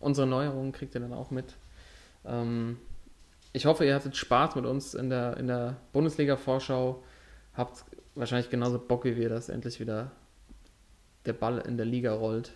[0.00, 1.54] Unsere Neuerungen kriegt ihr dann auch mit.
[2.24, 2.78] Ähm,
[3.52, 7.02] ich hoffe, ihr hattet Spaß mit uns in der, in der Bundesliga-Vorschau.
[7.54, 7.84] Habt
[8.14, 10.12] wahrscheinlich genauso Bock wie wir, dass endlich wieder
[11.26, 12.52] der Ball in der Liga rollt.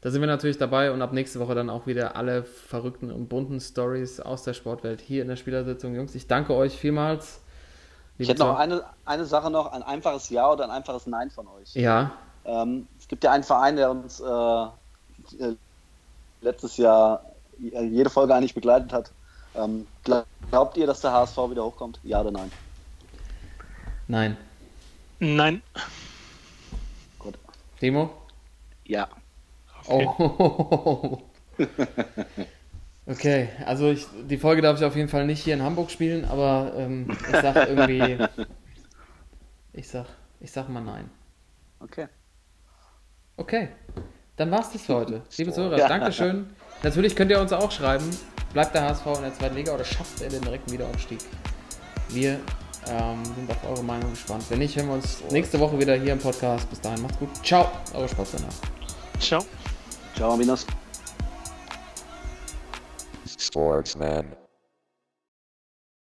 [0.00, 3.28] Da sind wir natürlich dabei und ab nächste Woche dann auch wieder alle verrückten und
[3.28, 5.96] bunten Stories aus der Sportwelt hier in der Spielersitzung.
[5.96, 7.40] Jungs, ich danke euch vielmals.
[8.18, 11.48] Ich hätte noch eine, eine Sache noch, ein einfaches Ja oder ein einfaches Nein von
[11.48, 11.74] euch.
[11.74, 12.12] Ja.
[12.44, 15.54] Ähm, es gibt ja einen Verein, der uns äh,
[16.40, 17.24] letztes Jahr
[17.58, 19.10] jede Folge eigentlich begleitet hat.
[19.54, 19.86] Ähm,
[20.50, 22.00] glaubt ihr, dass der HSV wieder hochkommt?
[22.02, 22.50] Ja oder nein?
[24.08, 24.36] Nein.
[25.20, 25.62] Nein.
[27.18, 27.38] Gut.
[27.78, 28.10] Timo?
[28.84, 29.08] Ja.
[29.86, 30.08] Okay.
[30.18, 31.22] Oh.
[33.06, 36.24] okay, also ich, die Folge darf ich auf jeden Fall nicht hier in Hamburg spielen,
[36.24, 38.18] aber ähm, ich sag irgendwie.
[39.72, 40.06] ich sag,
[40.40, 41.08] ich sag mal nein.
[41.80, 42.08] Okay.
[43.36, 43.68] Okay.
[44.36, 45.22] Dann war's das für heute.
[45.36, 45.88] Liebe Zuhörer, ja.
[45.88, 46.46] Dankeschön.
[46.82, 48.08] Natürlich könnt ihr uns auch schreiben.
[48.52, 51.18] Bleibt der HSV in der zweiten Liga oder schafft er den direkten Wiederaufstieg?
[52.08, 52.38] Wir
[52.88, 54.44] ähm, sind auf eure Meinung gespannt.
[54.48, 56.68] Wenn nicht, hören wir uns nächste Woche wieder hier im Podcast.
[56.70, 57.28] Bis dahin, macht's gut.
[57.44, 58.48] Ciao, eure Sportsender.
[59.18, 59.44] Ciao.
[60.14, 60.66] Ciao, Minos.
[63.38, 64.43] Sportsman.